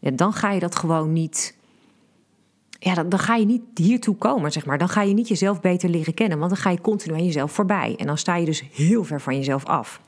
dan 0.00 0.32
ga 0.32 0.50
je 0.50 0.60
dat 0.60 0.76
gewoon 0.76 1.12
niet. 1.12 1.56
Ja, 2.78 2.94
dan, 2.94 3.08
dan 3.08 3.18
ga 3.18 3.34
je 3.34 3.46
niet 3.46 3.62
hiertoe 3.74 4.16
komen, 4.16 4.52
zeg 4.52 4.66
maar. 4.66 4.78
Dan 4.78 4.88
ga 4.88 5.02
je 5.02 5.14
niet 5.14 5.28
jezelf 5.28 5.60
beter 5.60 5.88
leren 5.88 6.14
kennen, 6.14 6.38
want 6.38 6.50
dan 6.50 6.60
ga 6.60 6.70
je 6.70 6.80
continu 6.80 7.14
aan 7.14 7.24
jezelf 7.24 7.52
voorbij. 7.52 7.94
En 7.98 8.06
dan 8.06 8.18
sta 8.18 8.36
je 8.36 8.44
dus 8.44 8.64
heel 8.72 9.04
ver 9.04 9.20
van 9.20 9.36
jezelf 9.36 9.64
af. 9.64 10.00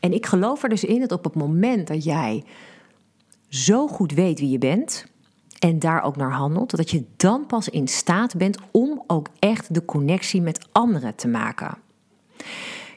En 0.00 0.12
ik 0.12 0.26
geloof 0.26 0.62
er 0.62 0.68
dus 0.68 0.84
in 0.84 1.00
dat 1.00 1.12
op 1.12 1.24
het 1.24 1.34
moment 1.34 1.86
dat 1.86 2.04
jij 2.04 2.44
zo 3.48 3.88
goed 3.88 4.12
weet 4.12 4.40
wie 4.40 4.50
je 4.50 4.58
bent, 4.58 5.06
en 5.58 5.78
daar 5.78 6.02
ook 6.02 6.16
naar 6.16 6.32
handelt, 6.32 6.76
dat 6.76 6.90
je 6.90 7.04
dan 7.16 7.46
pas 7.46 7.68
in 7.68 7.88
staat 7.88 8.36
bent 8.36 8.58
om 8.70 9.02
ook 9.06 9.28
echt 9.38 9.74
de 9.74 9.84
connectie 9.84 10.42
met 10.42 10.68
anderen 10.72 11.14
te 11.14 11.28
maken. 11.28 11.78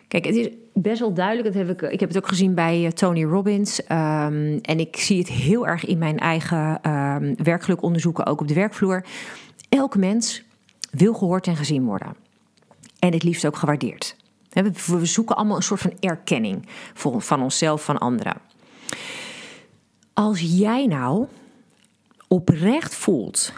Kijk, 0.08 0.26
het 0.26 0.36
is 0.36 0.50
best 0.74 1.00
wel 1.00 1.14
duidelijk. 1.14 1.54
Dat 1.54 1.68
heb 1.68 1.82
ik, 1.82 1.92
ik 1.92 2.00
heb 2.00 2.10
het 2.10 2.18
ook 2.18 2.28
gezien 2.28 2.54
bij 2.54 2.86
eh, 2.86 2.92
Tony 2.92 3.24
Robbins. 3.24 3.80
Um, 3.80 4.60
en 4.62 4.80
ik 4.80 4.96
zie 4.98 5.18
het 5.18 5.28
heel 5.28 5.68
erg 5.68 5.86
in 5.86 5.98
mijn 5.98 6.20
eigen 6.20 6.92
um, 6.92 7.36
werkgeluk 7.44 7.82
onderzoeken, 7.82 8.26
ook 8.26 8.42
op 8.42 8.48
de 8.48 8.54
werkvloer. 8.54 9.06
Elke 9.70 9.98
mens 9.98 10.44
wil 10.92 11.14
gehoord 11.14 11.48
en 11.48 11.56
gezien 11.56 11.86
worden. 11.86 12.16
En 13.00 13.14
het 13.14 13.24
liefst 13.24 13.46
ook 13.46 13.56
gewaardeerd. 13.56 14.16
We 14.86 15.06
zoeken 15.06 15.36
allemaal 15.36 15.56
een 15.56 15.64
soort 15.64 15.82
van 15.82 15.94
erkenning 16.00 16.68
van 16.94 17.42
onszelf, 17.42 17.84
van 17.84 17.98
anderen. 17.98 18.38
Als 20.14 20.42
jij 20.42 20.86
nou 20.86 21.26
oprecht 22.28 22.96
voelt 22.96 23.54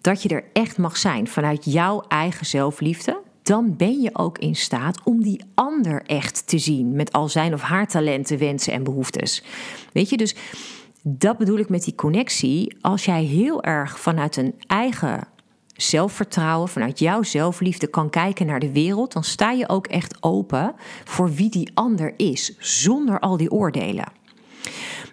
dat 0.00 0.22
je 0.22 0.28
er 0.28 0.44
echt 0.52 0.78
mag 0.78 0.96
zijn 0.96 1.28
vanuit 1.28 1.64
jouw 1.64 2.04
eigen 2.08 2.46
zelfliefde, 2.46 3.21
dan 3.42 3.76
ben 3.76 4.00
je 4.00 4.10
ook 4.12 4.38
in 4.38 4.56
staat 4.56 4.98
om 5.04 5.22
die 5.22 5.44
ander 5.54 6.02
echt 6.02 6.46
te 6.46 6.58
zien 6.58 6.92
met 6.96 7.12
al 7.12 7.28
zijn 7.28 7.54
of 7.54 7.62
haar 7.62 7.86
talenten, 7.86 8.38
wensen 8.38 8.72
en 8.72 8.82
behoeftes. 8.82 9.44
Weet 9.92 10.10
je, 10.10 10.16
dus 10.16 10.34
dat 11.02 11.38
bedoel 11.38 11.58
ik 11.58 11.68
met 11.68 11.84
die 11.84 11.94
connectie. 11.94 12.76
Als 12.80 13.04
jij 13.04 13.24
heel 13.24 13.62
erg 13.62 14.00
vanuit 14.00 14.36
een 14.36 14.54
eigen 14.66 15.28
zelfvertrouwen, 15.76 16.68
vanuit 16.68 16.98
jouw 16.98 17.22
zelfliefde 17.22 17.86
kan 17.86 18.10
kijken 18.10 18.46
naar 18.46 18.60
de 18.60 18.72
wereld, 18.72 19.12
dan 19.12 19.24
sta 19.24 19.50
je 19.50 19.68
ook 19.68 19.86
echt 19.86 20.22
open 20.22 20.74
voor 21.04 21.32
wie 21.32 21.50
die 21.50 21.70
ander 21.74 22.14
is, 22.16 22.56
zonder 22.58 23.20
al 23.20 23.36
die 23.36 23.50
oordelen. 23.50 24.12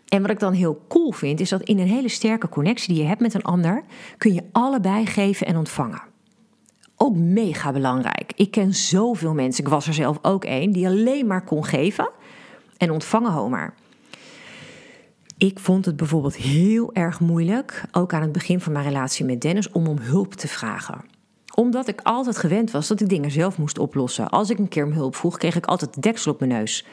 En 0.08 0.22
wat 0.22 0.32
ik 0.32 0.39
dan 0.39 0.54
heel 0.54 0.86
cool 0.88 1.12
vind, 1.12 1.39
is 1.39 1.50
dat 1.50 1.62
in 1.62 1.80
een 1.80 1.88
hele 1.88 2.10
sterke 2.10 2.50
connectie 2.50 2.94
die 2.94 3.02
je 3.04 3.08
hebt 3.08 3.22
met 3.22 3.34
een 3.34 3.44
ander, 3.44 3.84
kun 4.18 4.34
je 4.34 4.44
allebei 4.52 5.06
geven 5.06 5.48
en 5.48 5.58
ontvangen 5.58 6.09
ook 7.01 7.15
mega 7.15 7.71
belangrijk. 7.71 8.31
Ik 8.35 8.51
ken 8.51 8.73
zoveel 8.73 9.33
mensen, 9.33 9.63
ik 9.63 9.69
was 9.69 9.88
er 9.88 9.93
zelf 9.93 10.19
ook 10.21 10.45
één, 10.45 10.71
die 10.71 10.88
alleen 10.88 11.27
maar 11.27 11.43
kon 11.43 11.65
geven 11.65 12.09
en 12.77 12.91
ontvangen 12.91 13.31
homer. 13.31 13.73
Ik 15.38 15.59
vond 15.59 15.85
het 15.85 15.95
bijvoorbeeld 15.95 16.35
heel 16.35 16.93
erg 16.93 17.19
moeilijk, 17.19 17.83
ook 17.91 18.13
aan 18.13 18.21
het 18.21 18.31
begin 18.31 18.59
van 18.59 18.71
mijn 18.71 18.85
relatie 18.85 19.25
met 19.25 19.41
Dennis, 19.41 19.71
om 19.71 19.88
om 19.88 19.99
hulp 19.99 20.33
te 20.33 20.47
vragen 20.47 21.17
omdat 21.59 21.88
ik 21.88 21.99
altijd 22.03 22.38
gewend 22.38 22.71
was 22.71 22.88
dat 22.88 23.01
ik 23.01 23.09
dingen 23.09 23.31
zelf 23.31 23.57
moest 23.57 23.79
oplossen. 23.79 24.29
Als 24.29 24.49
ik 24.49 24.57
een 24.57 24.67
keer 24.67 24.85
om 24.85 24.91
hulp 24.91 25.15
vroeg, 25.15 25.38
kreeg 25.38 25.55
ik 25.55 25.65
altijd 25.65 25.93
de 25.93 26.01
deksel 26.01 26.31
op 26.31 26.39
mijn 26.39 26.51
neus. 26.51 26.85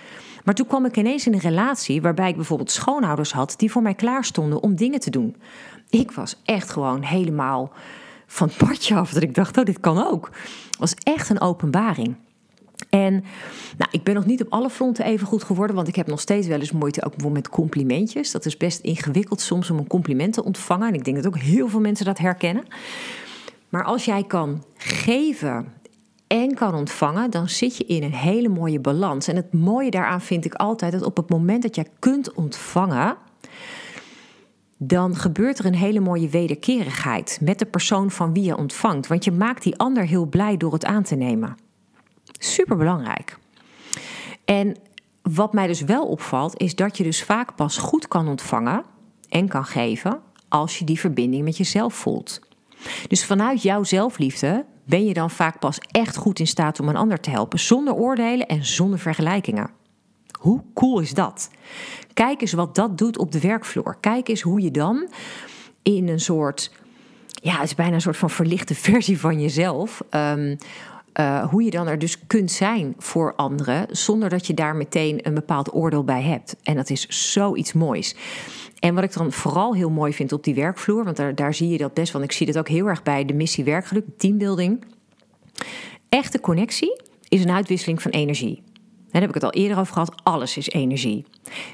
Maar 0.44 0.54
toen 0.54 0.66
kwam 0.66 0.84
ik 0.84 0.96
ineens 0.96 1.26
in 1.26 1.32
een 1.32 1.40
relatie 1.40 2.02
waarbij 2.02 2.28
ik 2.28 2.36
bijvoorbeeld 2.36 2.70
schoonouders 2.70 3.32
had 3.32 3.54
die 3.56 3.70
voor 3.70 3.82
mij 3.82 3.94
klaar 3.94 4.24
stonden 4.24 4.62
om 4.62 4.74
dingen 4.74 5.00
te 5.00 5.10
doen. 5.10 5.36
Ik 5.90 6.10
was 6.10 6.40
echt 6.44 6.70
gewoon 6.70 7.02
helemaal 7.02 7.72
van 8.26 8.48
het 8.48 8.56
padje 8.56 8.94
af. 8.94 9.12
Dat 9.12 9.22
ik 9.22 9.34
dacht, 9.34 9.58
oh, 9.58 9.64
dit 9.64 9.80
kan 9.80 10.06
ook. 10.06 10.30
Het 10.70 10.78
was 10.78 10.94
echt 10.94 11.28
een 11.28 11.40
openbaring. 11.40 12.16
En 12.90 13.12
nou, 13.76 13.90
ik 13.90 14.02
ben 14.02 14.14
nog 14.14 14.26
niet 14.26 14.42
op 14.42 14.52
alle 14.52 14.70
fronten 14.70 15.04
even 15.04 15.26
goed 15.26 15.44
geworden, 15.44 15.76
want 15.76 15.88
ik 15.88 15.96
heb 15.96 16.06
nog 16.06 16.20
steeds 16.20 16.46
wel 16.46 16.58
eens 16.58 16.72
moeite 16.72 17.04
ook 17.04 17.30
met 17.30 17.48
complimentjes. 17.48 18.30
Dat 18.30 18.46
is 18.46 18.56
best 18.56 18.80
ingewikkeld 18.80 19.40
soms 19.40 19.70
om 19.70 19.78
een 19.78 19.86
compliment 19.86 20.32
te 20.32 20.44
ontvangen. 20.44 20.88
En 20.88 20.94
ik 20.94 21.04
denk 21.04 21.16
dat 21.16 21.26
ook 21.26 21.38
heel 21.38 21.68
veel 21.68 21.80
mensen 21.80 22.06
dat 22.06 22.18
herkennen. 22.18 22.64
Maar 23.68 23.84
als 23.84 24.04
jij 24.04 24.24
kan 24.24 24.64
geven 24.76 25.72
en 26.26 26.54
kan 26.54 26.74
ontvangen, 26.74 27.30
dan 27.30 27.48
zit 27.48 27.76
je 27.76 27.84
in 27.84 28.02
een 28.02 28.14
hele 28.14 28.48
mooie 28.48 28.80
balans. 28.80 29.28
En 29.28 29.36
het 29.36 29.52
mooie 29.52 29.90
daaraan 29.90 30.20
vind 30.20 30.44
ik 30.44 30.54
altijd 30.54 30.92
dat 30.92 31.02
op 31.02 31.16
het 31.16 31.28
moment 31.28 31.62
dat 31.62 31.74
jij 31.74 31.86
kunt 31.98 32.34
ontvangen, 32.34 33.16
dan 34.76 35.16
gebeurt 35.16 35.58
er 35.58 35.66
een 35.66 35.74
hele 35.74 36.00
mooie 36.00 36.28
wederkerigheid 36.28 37.38
met 37.42 37.58
de 37.58 37.66
persoon 37.66 38.10
van 38.10 38.32
wie 38.32 38.44
je 38.44 38.56
ontvangt. 38.56 39.06
Want 39.06 39.24
je 39.24 39.32
maakt 39.32 39.62
die 39.62 39.76
ander 39.76 40.06
heel 40.06 40.26
blij 40.26 40.56
door 40.56 40.72
het 40.72 40.84
aan 40.84 41.02
te 41.02 41.14
nemen. 41.14 41.56
Super 42.38 42.76
belangrijk. 42.76 43.38
En 44.44 44.76
wat 45.22 45.52
mij 45.52 45.66
dus 45.66 45.80
wel 45.80 46.06
opvalt, 46.06 46.60
is 46.60 46.74
dat 46.74 46.96
je 46.96 47.02
dus 47.02 47.22
vaak 47.22 47.54
pas 47.54 47.78
goed 47.78 48.08
kan 48.08 48.28
ontvangen 48.28 48.84
en 49.28 49.48
kan 49.48 49.64
geven 49.64 50.20
als 50.48 50.78
je 50.78 50.84
die 50.84 51.00
verbinding 51.00 51.44
met 51.44 51.56
jezelf 51.56 51.94
voelt. 51.94 52.40
Dus 53.08 53.24
vanuit 53.24 53.62
jouw 53.62 53.84
zelfliefde 53.84 54.64
ben 54.84 55.04
je 55.04 55.14
dan 55.14 55.30
vaak 55.30 55.58
pas 55.58 55.78
echt 55.90 56.16
goed 56.16 56.38
in 56.38 56.46
staat 56.46 56.80
om 56.80 56.88
een 56.88 56.96
ander 56.96 57.20
te 57.20 57.30
helpen, 57.30 57.58
zonder 57.58 57.94
oordelen 57.94 58.46
en 58.46 58.64
zonder 58.64 58.98
vergelijkingen. 58.98 59.70
Hoe 60.38 60.62
cool 60.74 60.98
is 61.00 61.14
dat? 61.14 61.50
Kijk 62.16 62.40
eens 62.40 62.52
wat 62.52 62.74
dat 62.74 62.98
doet 62.98 63.18
op 63.18 63.32
de 63.32 63.40
werkvloer. 63.40 63.96
Kijk 64.00 64.28
eens 64.28 64.40
hoe 64.40 64.60
je 64.60 64.70
dan 64.70 65.08
in 65.82 66.08
een 66.08 66.20
soort, 66.20 66.72
ja, 67.42 67.52
het 67.52 67.64
is 67.64 67.74
bijna 67.74 67.94
een 67.94 68.00
soort 68.00 68.16
van 68.16 68.30
verlichte 68.30 68.74
versie 68.90 69.20
van 69.20 69.40
jezelf. 69.40 70.04
Um, 70.10 70.56
uh, 71.20 71.48
hoe 71.50 71.62
je 71.62 71.70
dan 71.70 71.86
er 71.86 71.98
dus 71.98 72.26
kunt 72.26 72.50
zijn 72.50 72.94
voor 72.98 73.34
anderen, 73.34 73.86
zonder 73.90 74.28
dat 74.28 74.46
je 74.46 74.54
daar 74.54 74.76
meteen 74.76 75.26
een 75.26 75.34
bepaald 75.34 75.74
oordeel 75.74 76.04
bij 76.04 76.22
hebt. 76.22 76.56
En 76.62 76.76
dat 76.76 76.90
is 76.90 77.32
zoiets 77.32 77.72
moois. 77.72 78.16
En 78.78 78.94
wat 78.94 79.04
ik 79.04 79.12
dan 79.12 79.32
vooral 79.32 79.74
heel 79.74 79.90
mooi 79.90 80.12
vind 80.12 80.32
op 80.32 80.44
die 80.44 80.54
werkvloer, 80.54 81.04
want 81.04 81.16
daar, 81.16 81.34
daar 81.34 81.54
zie 81.54 81.68
je 81.68 81.78
dat 81.78 81.94
best, 81.94 82.12
want 82.12 82.24
ik 82.24 82.32
zie 82.32 82.46
dat 82.46 82.58
ook 82.58 82.68
heel 82.68 82.86
erg 82.86 83.02
bij 83.02 83.24
de 83.24 83.34
missie 83.34 83.64
werkgeluk, 83.64 84.04
teambuilding. 84.16 84.84
Echte 86.08 86.40
connectie 86.40 87.02
is 87.28 87.44
een 87.44 87.50
uitwisseling 87.50 88.02
van 88.02 88.10
energie. 88.10 88.62
Daar 89.16 89.24
heb 89.24 89.34
ik 89.34 89.42
het 89.42 89.52
al 89.52 89.60
eerder 89.60 89.78
over 89.78 89.92
gehad. 89.92 90.12
Alles 90.22 90.56
is 90.56 90.68
energie. 90.68 91.24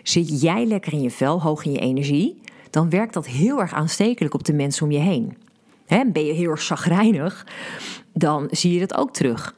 Zit 0.03 0.41
jij 0.41 0.65
lekker 0.65 0.93
in 0.93 1.01
je 1.01 1.11
vel, 1.11 1.43
hoog 1.43 1.65
in 1.65 1.73
je 1.73 1.79
energie, 1.79 2.41
dan 2.71 2.91
werkt 2.91 3.15
dat 3.15 3.27
heel 3.27 3.61
erg 3.61 3.73
aanstekelijk 3.73 4.35
op 4.35 4.45
de 4.45 4.53
mensen 4.53 4.85
om 4.85 4.93
je 4.93 4.99
heen. 4.99 5.37
ben 5.87 6.25
je 6.25 6.33
heel 6.33 6.51
erg 6.51 6.63
chagrijnig, 6.63 7.47
dan 8.13 8.49
zie 8.51 8.73
je 8.73 8.81
dat 8.81 8.95
ook 8.95 9.13
terug. 9.13 9.55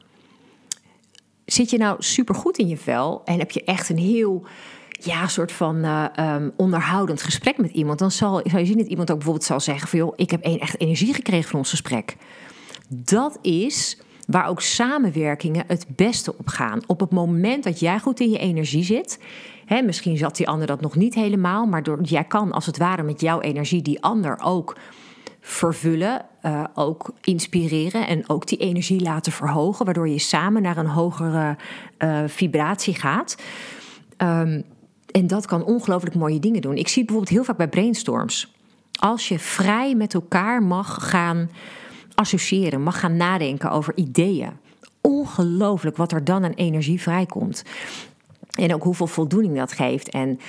Zit 1.45 1.69
je 1.69 1.77
nou 1.77 1.95
supergoed 1.99 2.57
in 2.57 2.67
je 2.67 2.77
vel 2.77 3.21
en 3.25 3.39
heb 3.39 3.51
je 3.51 3.63
echt 3.63 3.89
een 3.89 3.97
heel 3.97 4.45
ja, 4.89 5.27
soort 5.27 5.51
van 5.51 5.75
uh, 5.75 6.05
um, 6.19 6.51
onderhoudend 6.55 7.21
gesprek 7.21 7.57
met 7.57 7.71
iemand, 7.71 7.99
dan 7.99 8.11
zal, 8.11 8.41
zal 8.43 8.59
je 8.59 8.65
zien 8.65 8.77
dat 8.77 8.87
iemand 8.87 9.11
ook 9.11 9.17
bijvoorbeeld 9.17 9.47
zal 9.47 9.59
zeggen: 9.59 9.87
van 9.87 9.99
joh, 9.99 10.13
ik 10.15 10.31
heb 10.31 10.41
echt 10.41 10.79
energie 10.79 11.13
gekregen 11.13 11.49
van 11.49 11.59
ons 11.59 11.69
gesprek. 11.69 12.15
Dat 12.89 13.37
is 13.41 13.97
waar 14.25 14.47
ook 14.47 14.61
samenwerkingen 14.61 15.63
het 15.67 15.85
beste 15.87 16.37
op 16.37 16.47
gaan. 16.47 16.81
Op 16.85 16.99
het 16.99 17.11
moment 17.11 17.63
dat 17.63 17.79
jij 17.79 17.99
goed 17.99 18.19
in 18.19 18.29
je 18.29 18.37
energie 18.37 18.83
zit, 18.83 19.19
hè, 19.65 19.81
misschien 19.81 20.17
zat 20.17 20.35
die 20.35 20.47
ander 20.47 20.67
dat 20.67 20.81
nog 20.81 20.95
niet 20.95 21.13
helemaal, 21.13 21.65
maar 21.65 21.83
door, 21.83 22.01
jij 22.01 22.23
kan 22.23 22.51
als 22.51 22.65
het 22.65 22.77
ware 22.77 23.03
met 23.03 23.21
jouw 23.21 23.41
energie 23.41 23.81
die 23.81 24.01
ander 24.01 24.39
ook 24.43 24.77
vervullen, 25.41 26.25
uh, 26.43 26.63
ook 26.73 27.11
inspireren 27.21 28.07
en 28.07 28.29
ook 28.29 28.47
die 28.47 28.57
energie 28.57 29.01
laten 29.01 29.31
verhogen, 29.31 29.85
waardoor 29.85 30.09
je 30.09 30.19
samen 30.19 30.61
naar 30.61 30.77
een 30.77 30.87
hogere 30.87 31.57
uh, 31.99 32.23
vibratie 32.27 32.95
gaat. 32.95 33.37
Um, 34.17 34.63
en 35.11 35.27
dat 35.27 35.45
kan 35.45 35.63
ongelooflijk 35.63 36.15
mooie 36.15 36.39
dingen 36.39 36.61
doen. 36.61 36.75
Ik 36.75 36.87
zie 36.87 37.05
bijvoorbeeld 37.05 37.35
heel 37.35 37.43
vaak 37.43 37.57
bij 37.57 37.67
brainstorms. 37.67 38.53
Als 38.99 39.27
je 39.27 39.39
vrij 39.39 39.95
met 39.95 40.13
elkaar 40.13 40.63
mag 40.63 41.09
gaan 41.09 41.49
associëren, 42.15 42.81
mag 42.81 42.99
gaan 42.99 43.17
nadenken 43.17 43.71
over 43.71 43.97
ideeën. 43.97 44.51
Ongelooflijk 45.01 45.97
wat 45.97 46.11
er 46.11 46.23
dan 46.23 46.43
aan 46.43 46.51
energie 46.51 47.01
vrijkomt. 47.01 47.63
En 48.51 48.73
ook 48.73 48.83
hoeveel 48.83 49.07
voldoening 49.07 49.55
dat 49.57 49.71
geeft. 49.71 50.09
En 50.09 50.39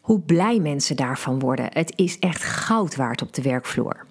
hoe 0.00 0.20
blij 0.20 0.58
mensen 0.58 0.96
daarvan 0.96 1.38
worden. 1.38 1.66
Het 1.72 1.92
is 1.96 2.18
echt 2.18 2.42
goud 2.42 2.96
waard 2.96 3.22
op 3.22 3.34
de 3.34 3.42
werkvloer. 3.42 4.06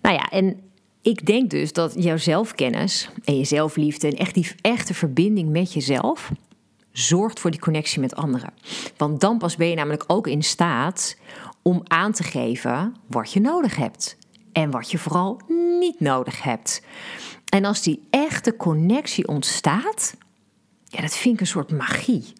Nou 0.00 0.14
ja, 0.14 0.28
en 0.30 0.60
ik 1.02 1.26
denk 1.26 1.50
dus 1.50 1.72
dat 1.72 1.94
jouw 1.96 2.16
zelfkennis 2.16 3.10
en 3.24 3.38
je 3.38 3.44
zelfliefde 3.44 4.08
en 4.08 4.16
echt 4.16 4.34
die 4.34 4.50
echte 4.60 4.94
verbinding 4.94 5.50
met 5.50 5.72
jezelf 5.72 6.32
zorgt 6.92 7.40
voor 7.40 7.50
die 7.50 7.60
connectie 7.60 8.00
met 8.00 8.16
anderen. 8.16 8.52
Want 8.96 9.20
dan 9.20 9.38
pas 9.38 9.56
ben 9.56 9.68
je 9.68 9.74
namelijk 9.74 10.04
ook 10.06 10.26
in 10.26 10.42
staat 10.42 11.16
om 11.62 11.82
aan 11.84 12.12
te 12.12 12.22
geven 12.22 12.94
wat 13.06 13.32
je 13.32 13.40
nodig 13.40 13.76
hebt. 13.76 14.16
En 14.52 14.70
wat 14.70 14.90
je 14.90 14.98
vooral 14.98 15.40
niet 15.78 16.00
nodig 16.00 16.42
hebt. 16.42 16.82
En 17.44 17.64
als 17.64 17.82
die 17.82 18.06
echte 18.10 18.56
connectie 18.56 19.28
ontstaat, 19.28 20.14
ja, 20.84 21.00
dat 21.00 21.16
vind 21.16 21.34
ik 21.34 21.40
een 21.40 21.46
soort 21.46 21.70
magie. 21.70 22.32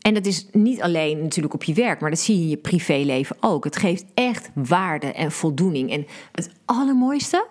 En 0.00 0.14
dat 0.14 0.26
is 0.26 0.46
niet 0.52 0.82
alleen 0.82 1.22
natuurlijk 1.22 1.54
op 1.54 1.64
je 1.64 1.74
werk, 1.74 2.00
maar 2.00 2.10
dat 2.10 2.18
zie 2.18 2.36
je 2.36 2.42
in 2.42 2.48
je 2.48 2.56
privéleven 2.56 3.36
ook. 3.40 3.64
Het 3.64 3.76
geeft 3.76 4.04
echt 4.14 4.50
waarde 4.54 5.06
en 5.06 5.32
voldoening. 5.32 5.90
En 5.90 6.06
het 6.32 6.50
allermooiste, 6.64 7.46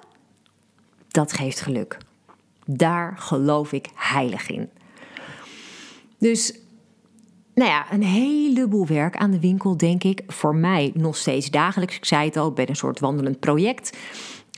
dat 1.07 1.33
geeft 1.33 1.61
geluk. 1.61 1.97
Daar 2.65 3.17
geloof 3.17 3.71
ik 3.71 3.89
heilig 3.95 4.49
in. 4.49 4.69
Dus 6.17 6.53
nou 7.59 7.71
ja, 7.71 7.85
een 7.91 8.03
heleboel 8.03 8.87
werk 8.87 9.17
aan 9.17 9.31
de 9.31 9.39
winkel, 9.39 9.77
denk 9.77 10.03
ik. 10.03 10.23
Voor 10.27 10.55
mij 10.55 10.91
nog 10.93 11.15
steeds 11.15 11.49
dagelijks. 11.49 11.95
Ik 11.95 12.05
zei 12.05 12.25
het 12.25 12.37
al, 12.37 12.47
ik 12.47 12.53
ben 12.53 12.69
een 12.69 12.75
soort 12.75 12.99
wandelend 12.99 13.39
project. 13.39 13.97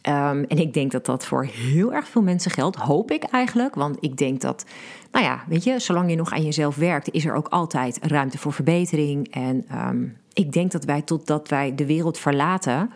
Um, 0.10 0.44
en 0.44 0.58
ik 0.58 0.74
denk 0.74 0.92
dat 0.92 1.06
dat 1.06 1.26
voor 1.26 1.44
heel 1.44 1.94
erg 1.94 2.08
veel 2.08 2.22
mensen 2.22 2.52
geldt. 2.52 2.76
Hoop 2.76 3.12
ik 3.12 3.24
eigenlijk. 3.24 3.76
Want 3.76 3.98
ik 4.00 4.18
denk 4.18 4.42
dat, 4.42 4.66
nou 5.12 5.26
ja, 5.26 5.44
weet 5.48 5.64
je, 5.64 5.80
zolang 5.80 6.10
je 6.10 6.16
nog 6.16 6.32
aan 6.32 6.44
jezelf 6.44 6.76
werkt, 6.76 7.12
is 7.12 7.26
er 7.26 7.34
ook 7.34 7.48
altijd 7.48 8.00
ruimte 8.02 8.38
voor 8.38 8.54
verbetering. 8.54 9.34
En 9.34 9.66
um, 9.88 10.18
ik 10.34 10.52
denk 10.52 10.72
dat 10.72 10.86
wij 10.86 11.02
totdat 11.02 11.50
wij 11.50 11.76
de 11.76 11.86
wereld 11.86 12.18
verlaten, 12.18 12.92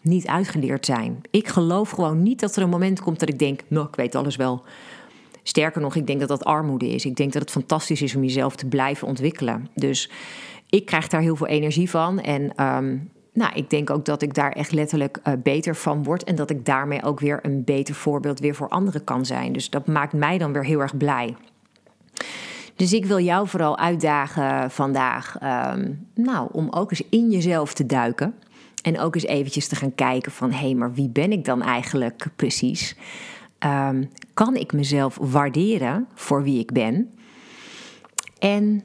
niet 0.00 0.26
uitgeleerd 0.26 0.86
zijn. 0.86 1.20
Ik 1.30 1.48
geloof 1.48 1.90
gewoon 1.90 2.22
niet 2.22 2.40
dat 2.40 2.56
er 2.56 2.62
een 2.62 2.68
moment 2.68 3.00
komt 3.00 3.20
dat 3.20 3.28
ik 3.28 3.38
denk, 3.38 3.60
nou, 3.68 3.86
ik 3.86 3.96
weet 3.96 4.14
alles 4.14 4.36
wel. 4.36 4.62
Sterker 5.50 5.80
nog, 5.80 5.94
ik 5.94 6.06
denk 6.06 6.20
dat 6.20 6.28
dat 6.28 6.44
armoede 6.44 6.88
is. 6.88 7.04
Ik 7.04 7.16
denk 7.16 7.32
dat 7.32 7.42
het 7.42 7.50
fantastisch 7.50 8.02
is 8.02 8.14
om 8.14 8.22
jezelf 8.22 8.56
te 8.56 8.66
blijven 8.66 9.08
ontwikkelen. 9.08 9.68
Dus 9.74 10.10
ik 10.68 10.86
krijg 10.86 11.08
daar 11.08 11.20
heel 11.20 11.36
veel 11.36 11.46
energie 11.46 11.90
van. 11.90 12.20
En 12.20 12.64
um, 12.64 13.10
nou, 13.32 13.52
ik 13.54 13.70
denk 13.70 13.90
ook 13.90 14.04
dat 14.04 14.22
ik 14.22 14.34
daar 14.34 14.52
echt 14.52 14.72
letterlijk 14.72 15.18
uh, 15.24 15.34
beter 15.42 15.76
van 15.76 16.02
word. 16.02 16.24
En 16.24 16.34
dat 16.34 16.50
ik 16.50 16.64
daarmee 16.64 17.02
ook 17.02 17.20
weer 17.20 17.38
een 17.42 17.64
beter 17.64 17.94
voorbeeld 17.94 18.40
weer 18.40 18.54
voor 18.54 18.68
anderen 18.68 19.04
kan 19.04 19.26
zijn. 19.26 19.52
Dus 19.52 19.70
dat 19.70 19.86
maakt 19.86 20.12
mij 20.12 20.38
dan 20.38 20.52
weer 20.52 20.64
heel 20.64 20.80
erg 20.80 20.96
blij. 20.96 21.36
Dus 22.76 22.92
ik 22.92 23.04
wil 23.04 23.20
jou 23.20 23.48
vooral 23.48 23.78
uitdagen 23.78 24.70
vandaag. 24.70 25.36
Um, 25.74 26.06
nou, 26.14 26.48
om 26.52 26.68
ook 26.70 26.90
eens 26.90 27.02
in 27.10 27.30
jezelf 27.30 27.74
te 27.74 27.86
duiken. 27.86 28.34
En 28.82 29.00
ook 29.00 29.14
eens 29.14 29.26
eventjes 29.26 29.68
te 29.68 29.76
gaan 29.76 29.94
kijken 29.94 30.32
van... 30.32 30.50
hé, 30.50 30.58
hey, 30.58 30.74
maar 30.74 30.92
wie 30.92 31.08
ben 31.08 31.32
ik 31.32 31.44
dan 31.44 31.62
eigenlijk 31.62 32.26
precies? 32.36 32.96
Um, 33.66 34.08
kan 34.34 34.56
ik 34.56 34.72
mezelf 34.72 35.18
waarderen 35.20 36.08
voor 36.14 36.42
wie 36.42 36.58
ik 36.58 36.72
ben? 36.72 37.14
En 38.38 38.82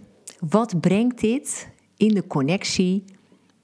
wat 0.49 0.79
brengt 0.79 1.19
dit 1.19 1.69
in 1.97 2.13
de 2.13 2.27
connectie 2.27 3.03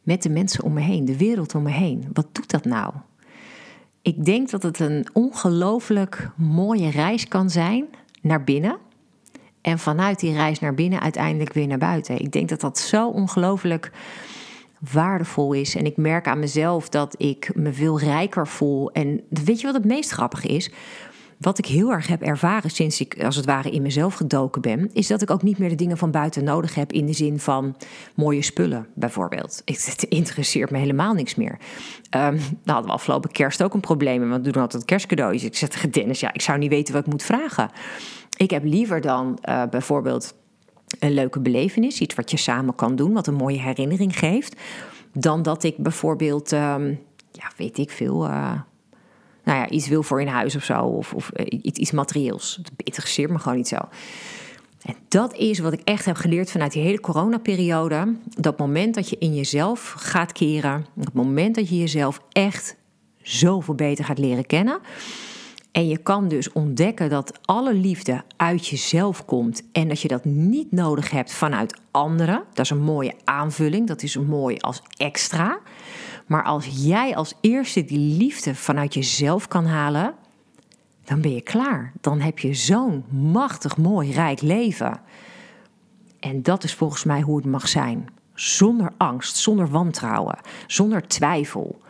met 0.03 0.23
de 0.23 0.29
mensen 0.29 0.63
om 0.63 0.73
me 0.73 0.81
heen, 0.81 1.05
de 1.05 1.17
wereld 1.17 1.55
om 1.55 1.63
me 1.63 1.71
heen? 1.71 2.09
Wat 2.13 2.27
doet 2.31 2.51
dat 2.51 2.65
nou? 2.65 2.93
Ik 4.01 4.25
denk 4.25 4.49
dat 4.49 4.63
het 4.63 4.79
een 4.79 5.07
ongelooflijk 5.13 6.29
mooie 6.35 6.89
reis 6.89 7.27
kan 7.27 7.49
zijn 7.49 7.85
naar 8.21 8.43
binnen. 8.43 8.77
En 9.61 9.79
vanuit 9.79 10.19
die 10.19 10.33
reis 10.33 10.59
naar 10.59 10.73
binnen 10.73 10.99
uiteindelijk 11.01 11.53
weer 11.53 11.67
naar 11.67 11.77
buiten. 11.77 12.19
Ik 12.19 12.31
denk 12.31 12.49
dat 12.49 12.61
dat 12.61 12.79
zo 12.79 13.09
ongelooflijk 13.09 13.91
waardevol 14.91 15.53
is. 15.53 15.75
En 15.75 15.85
ik 15.85 15.97
merk 15.97 16.27
aan 16.27 16.39
mezelf 16.39 16.89
dat 16.89 17.15
ik 17.17 17.55
me 17.55 17.73
veel 17.73 17.99
rijker 17.99 18.47
voel. 18.47 18.91
En 18.91 19.21
weet 19.29 19.59
je 19.59 19.65
wat 19.65 19.75
het 19.75 19.85
meest 19.85 20.09
grappige 20.09 20.47
is? 20.47 20.71
Wat 21.41 21.57
ik 21.57 21.65
heel 21.65 21.91
erg 21.91 22.07
heb 22.07 22.21
ervaren 22.21 22.69
sinds 22.69 23.01
ik 23.01 23.23
als 23.23 23.35
het 23.35 23.45
ware 23.45 23.69
in 23.69 23.81
mezelf 23.81 24.13
gedoken 24.13 24.61
ben, 24.61 24.89
is 24.93 25.07
dat 25.07 25.21
ik 25.21 25.29
ook 25.29 25.41
niet 25.41 25.57
meer 25.57 25.69
de 25.69 25.75
dingen 25.75 25.97
van 25.97 26.11
buiten 26.11 26.43
nodig 26.43 26.75
heb 26.75 26.91
in 26.91 27.05
de 27.05 27.13
zin 27.13 27.39
van 27.39 27.75
mooie 28.15 28.41
spullen 28.41 28.87
bijvoorbeeld. 28.93 29.61
Het 29.65 30.03
interesseert 30.09 30.69
me 30.69 30.77
helemaal 30.77 31.13
niks 31.13 31.35
meer. 31.35 31.57
Um, 32.15 32.39
hadden 32.65 32.85
we 32.85 32.91
afgelopen 32.91 33.31
kerst 33.31 33.63
ook 33.63 33.73
een 33.73 33.79
probleem, 33.79 34.29
want 34.29 34.45
we 34.45 34.51
doen 34.51 34.61
altijd 34.61 34.85
kerstcadeautjes. 34.85 35.43
Ik 35.43 35.55
zeg 35.55 35.69
tegen 35.69 35.91
Dennis, 35.91 36.19
ja, 36.19 36.33
ik 36.33 36.41
zou 36.41 36.57
niet 36.57 36.69
weten 36.69 36.93
wat 36.93 37.05
ik 37.05 37.11
moet 37.11 37.23
vragen. 37.23 37.69
Ik 38.37 38.49
heb 38.49 38.63
liever 38.63 39.01
dan 39.01 39.39
uh, 39.49 39.63
bijvoorbeeld 39.69 40.33
een 40.99 41.13
leuke 41.13 41.39
belevenis, 41.39 42.01
iets 42.01 42.15
wat 42.15 42.31
je 42.31 42.37
samen 42.37 42.75
kan 42.75 42.95
doen, 42.95 43.13
wat 43.13 43.27
een 43.27 43.33
mooie 43.33 43.59
herinnering 43.59 44.19
geeft, 44.19 44.55
dan 45.13 45.41
dat 45.41 45.63
ik 45.63 45.77
bijvoorbeeld, 45.77 46.51
um, 46.51 46.99
ja, 47.31 47.51
weet 47.57 47.77
ik 47.77 47.91
veel. 47.91 48.27
Uh, 48.27 48.59
nou 49.51 49.63
ja, 49.63 49.69
iets 49.69 49.87
wil 49.87 50.03
voor 50.03 50.21
in 50.21 50.27
huis 50.27 50.55
of 50.55 50.63
zo, 50.63 50.79
of, 50.79 51.13
of 51.13 51.29
iets, 51.29 51.79
iets 51.79 51.91
materieels. 51.91 52.59
Het 52.61 52.71
interesseert 52.77 53.29
me 53.29 53.39
gewoon 53.39 53.57
niet 53.57 53.67
zo. 53.67 53.77
En 54.81 54.95
dat 55.07 55.35
is 55.35 55.59
wat 55.59 55.73
ik 55.73 55.81
echt 55.83 56.05
heb 56.05 56.15
geleerd 56.15 56.51
vanuit 56.51 56.71
die 56.71 56.83
hele 56.83 56.99
coronaperiode. 56.99 58.15
Dat 58.25 58.57
moment 58.57 58.95
dat 58.95 59.09
je 59.09 59.15
in 59.19 59.35
jezelf 59.35 59.93
gaat 59.97 60.31
keren, 60.31 60.85
dat 60.95 61.13
moment 61.13 61.55
dat 61.55 61.69
je 61.69 61.77
jezelf 61.77 62.21
echt 62.31 62.75
zoveel 63.21 63.75
beter 63.75 64.05
gaat 64.05 64.17
leren 64.17 64.45
kennen. 64.45 64.79
En 65.71 65.87
je 65.87 65.97
kan 65.97 66.27
dus 66.27 66.51
ontdekken 66.51 67.09
dat 67.09 67.39
alle 67.41 67.73
liefde 67.73 68.23
uit 68.37 68.67
jezelf 68.67 69.25
komt 69.25 69.63
en 69.71 69.87
dat 69.87 70.01
je 70.01 70.07
dat 70.07 70.25
niet 70.25 70.71
nodig 70.71 71.11
hebt 71.11 71.33
vanuit 71.33 71.79
anderen. 71.91 72.43
Dat 72.53 72.65
is 72.65 72.71
een 72.71 72.83
mooie 72.83 73.13
aanvulling, 73.23 73.87
dat 73.87 74.03
is 74.03 74.17
mooi 74.17 74.57
als 74.57 74.81
extra. 74.97 75.59
Maar 76.31 76.43
als 76.43 76.65
jij 76.71 77.15
als 77.15 77.33
eerste 77.41 77.85
die 77.85 78.17
liefde 78.17 78.55
vanuit 78.55 78.93
jezelf 78.93 79.47
kan 79.47 79.65
halen, 79.65 80.13
dan 81.03 81.21
ben 81.21 81.33
je 81.33 81.41
klaar. 81.41 81.91
Dan 82.01 82.19
heb 82.19 82.39
je 82.39 82.53
zo'n 82.53 83.03
machtig 83.09 83.77
mooi 83.77 84.11
rijk 84.11 84.41
leven. 84.41 85.01
En 86.19 86.41
dat 86.41 86.63
is 86.63 86.73
volgens 86.73 87.03
mij 87.03 87.21
hoe 87.21 87.37
het 87.37 87.45
mag 87.45 87.67
zijn. 87.67 88.07
Zonder 88.33 88.91
angst, 88.97 89.35
zonder 89.35 89.67
wantrouwen, 89.67 90.39
zonder 90.67 91.07
twijfel. 91.07 91.81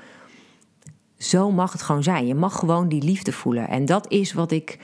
Zo 1.18 1.52
mag 1.52 1.72
het 1.72 1.82
gewoon 1.82 2.04
zijn. 2.04 2.28
Je 2.28 2.36
mag 2.36 2.56
gewoon 2.56 2.88
die 2.88 3.04
liefde 3.04 3.32
voelen. 3.32 3.68
En 3.68 3.86
dat 3.86 4.12
is 4.12 4.34
wat 4.34 4.52
ik 4.52 4.80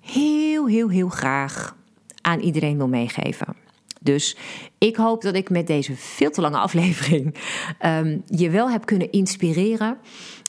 heel, 0.00 0.66
heel, 0.66 0.88
heel 0.88 1.08
graag 1.08 1.76
aan 2.20 2.40
iedereen 2.40 2.76
wil 2.76 2.88
meegeven. 2.88 3.65
Dus 4.06 4.36
ik 4.78 4.96
hoop 4.96 5.22
dat 5.22 5.34
ik 5.34 5.50
met 5.50 5.66
deze 5.66 5.96
veel 5.96 6.30
te 6.30 6.40
lange 6.40 6.58
aflevering 6.58 7.34
um, 7.84 8.22
je 8.26 8.50
wel 8.50 8.70
heb 8.70 8.86
kunnen 8.86 9.12
inspireren. 9.12 9.98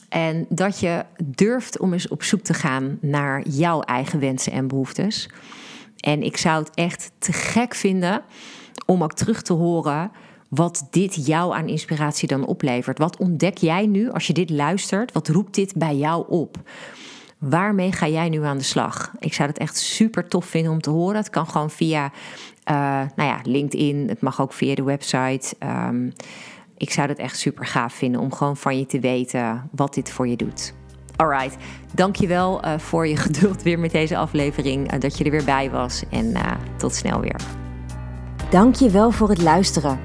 En 0.09 0.45
dat 0.49 0.79
je 0.79 1.05
durft 1.25 1.79
om 1.79 1.93
eens 1.93 2.07
op 2.07 2.23
zoek 2.23 2.41
te 2.41 2.53
gaan 2.53 2.97
naar 3.01 3.47
jouw 3.47 3.81
eigen 3.81 4.19
wensen 4.19 4.51
en 4.51 4.67
behoeftes. 4.67 5.29
En 5.99 6.23
ik 6.23 6.37
zou 6.37 6.63
het 6.63 6.75
echt 6.75 7.11
te 7.17 7.33
gek 7.33 7.75
vinden 7.75 8.21
om 8.85 9.03
ook 9.03 9.13
terug 9.13 9.41
te 9.41 9.53
horen 9.53 10.11
wat 10.49 10.87
dit 10.91 11.25
jou 11.25 11.53
aan 11.53 11.67
inspiratie 11.67 12.27
dan 12.27 12.45
oplevert. 12.45 12.97
Wat 12.97 13.17
ontdek 13.17 13.57
jij 13.57 13.85
nu 13.85 14.11
als 14.11 14.27
je 14.27 14.33
dit 14.33 14.49
luistert? 14.49 15.11
Wat 15.11 15.27
roept 15.27 15.55
dit 15.55 15.75
bij 15.75 15.95
jou 15.95 16.25
op? 16.29 16.57
Waarmee 17.37 17.91
ga 17.91 18.07
jij 18.07 18.29
nu 18.29 18.43
aan 18.43 18.57
de 18.57 18.63
slag? 18.63 19.11
Ik 19.19 19.33
zou 19.33 19.49
het 19.49 19.57
echt 19.57 19.77
super 19.77 20.27
tof 20.27 20.45
vinden 20.45 20.71
om 20.71 20.81
te 20.81 20.89
horen. 20.89 21.15
Het 21.15 21.29
kan 21.29 21.47
gewoon 21.47 21.69
via 21.69 22.03
uh, 22.05 22.73
nou 23.15 23.29
ja, 23.29 23.39
LinkedIn. 23.43 24.09
Het 24.09 24.21
mag 24.21 24.41
ook 24.41 24.53
via 24.53 24.75
de 24.75 24.83
website. 24.83 25.55
Um, 25.59 26.13
ik 26.77 26.91
zou 26.91 27.07
het 27.07 27.17
echt 27.17 27.37
super 27.37 27.65
gaaf 27.65 27.93
vinden 27.93 28.21
om 28.21 28.33
gewoon 28.33 28.57
van 28.57 28.77
je 28.77 28.85
te 28.85 28.99
weten 28.99 29.69
wat 29.71 29.93
dit 29.93 30.11
voor 30.11 30.27
je 30.27 30.35
doet. 30.35 30.73
Alright, 31.15 31.57
dankjewel 31.93 32.65
uh, 32.65 32.77
voor 32.77 33.07
je 33.07 33.15
geduld 33.27 33.63
weer 33.63 33.79
met 33.79 33.91
deze 33.91 34.17
aflevering. 34.17 34.93
Uh, 34.93 34.99
dat 34.99 35.17
je 35.17 35.23
er 35.23 35.31
weer 35.31 35.45
bij 35.45 35.71
was 35.71 36.03
en 36.09 36.33
tot 36.77 36.95
snel 36.95 37.19
weer. 37.19 37.41
Dankjewel 38.49 39.11
voor 39.11 39.29
het 39.29 39.41
luisteren. 39.41 39.99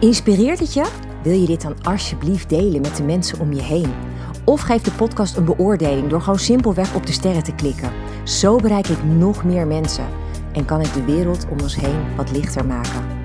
Inspireert 0.00 0.58
het 0.58 0.74
je? 0.74 0.90
Wil 1.22 1.40
je 1.40 1.46
dit 1.46 1.62
dan 1.62 1.82
alsjeblieft 1.82 2.48
delen 2.48 2.80
met 2.80 2.96
de 2.96 3.02
mensen 3.02 3.40
om 3.40 3.52
je 3.52 3.62
heen? 3.62 3.92
Of 4.44 4.60
geef 4.60 4.82
de 4.82 4.90
podcast 4.90 5.36
een 5.36 5.44
beoordeling 5.44 6.08
door 6.08 6.20
gewoon 6.20 6.38
simpelweg 6.38 6.94
op 6.94 7.06
de 7.06 7.12
sterren 7.12 7.42
te 7.42 7.54
klikken. 7.54 7.92
Zo 8.24 8.56
bereik 8.56 8.88
ik 8.88 9.04
nog 9.04 9.44
meer 9.44 9.66
mensen 9.66 10.06
en 10.52 10.64
kan 10.64 10.80
ik 10.80 10.92
de 10.92 11.04
wereld 11.04 11.46
om 11.50 11.60
ons 11.60 11.76
heen 11.76 12.16
wat 12.16 12.30
lichter 12.30 12.66
maken. 12.66 13.21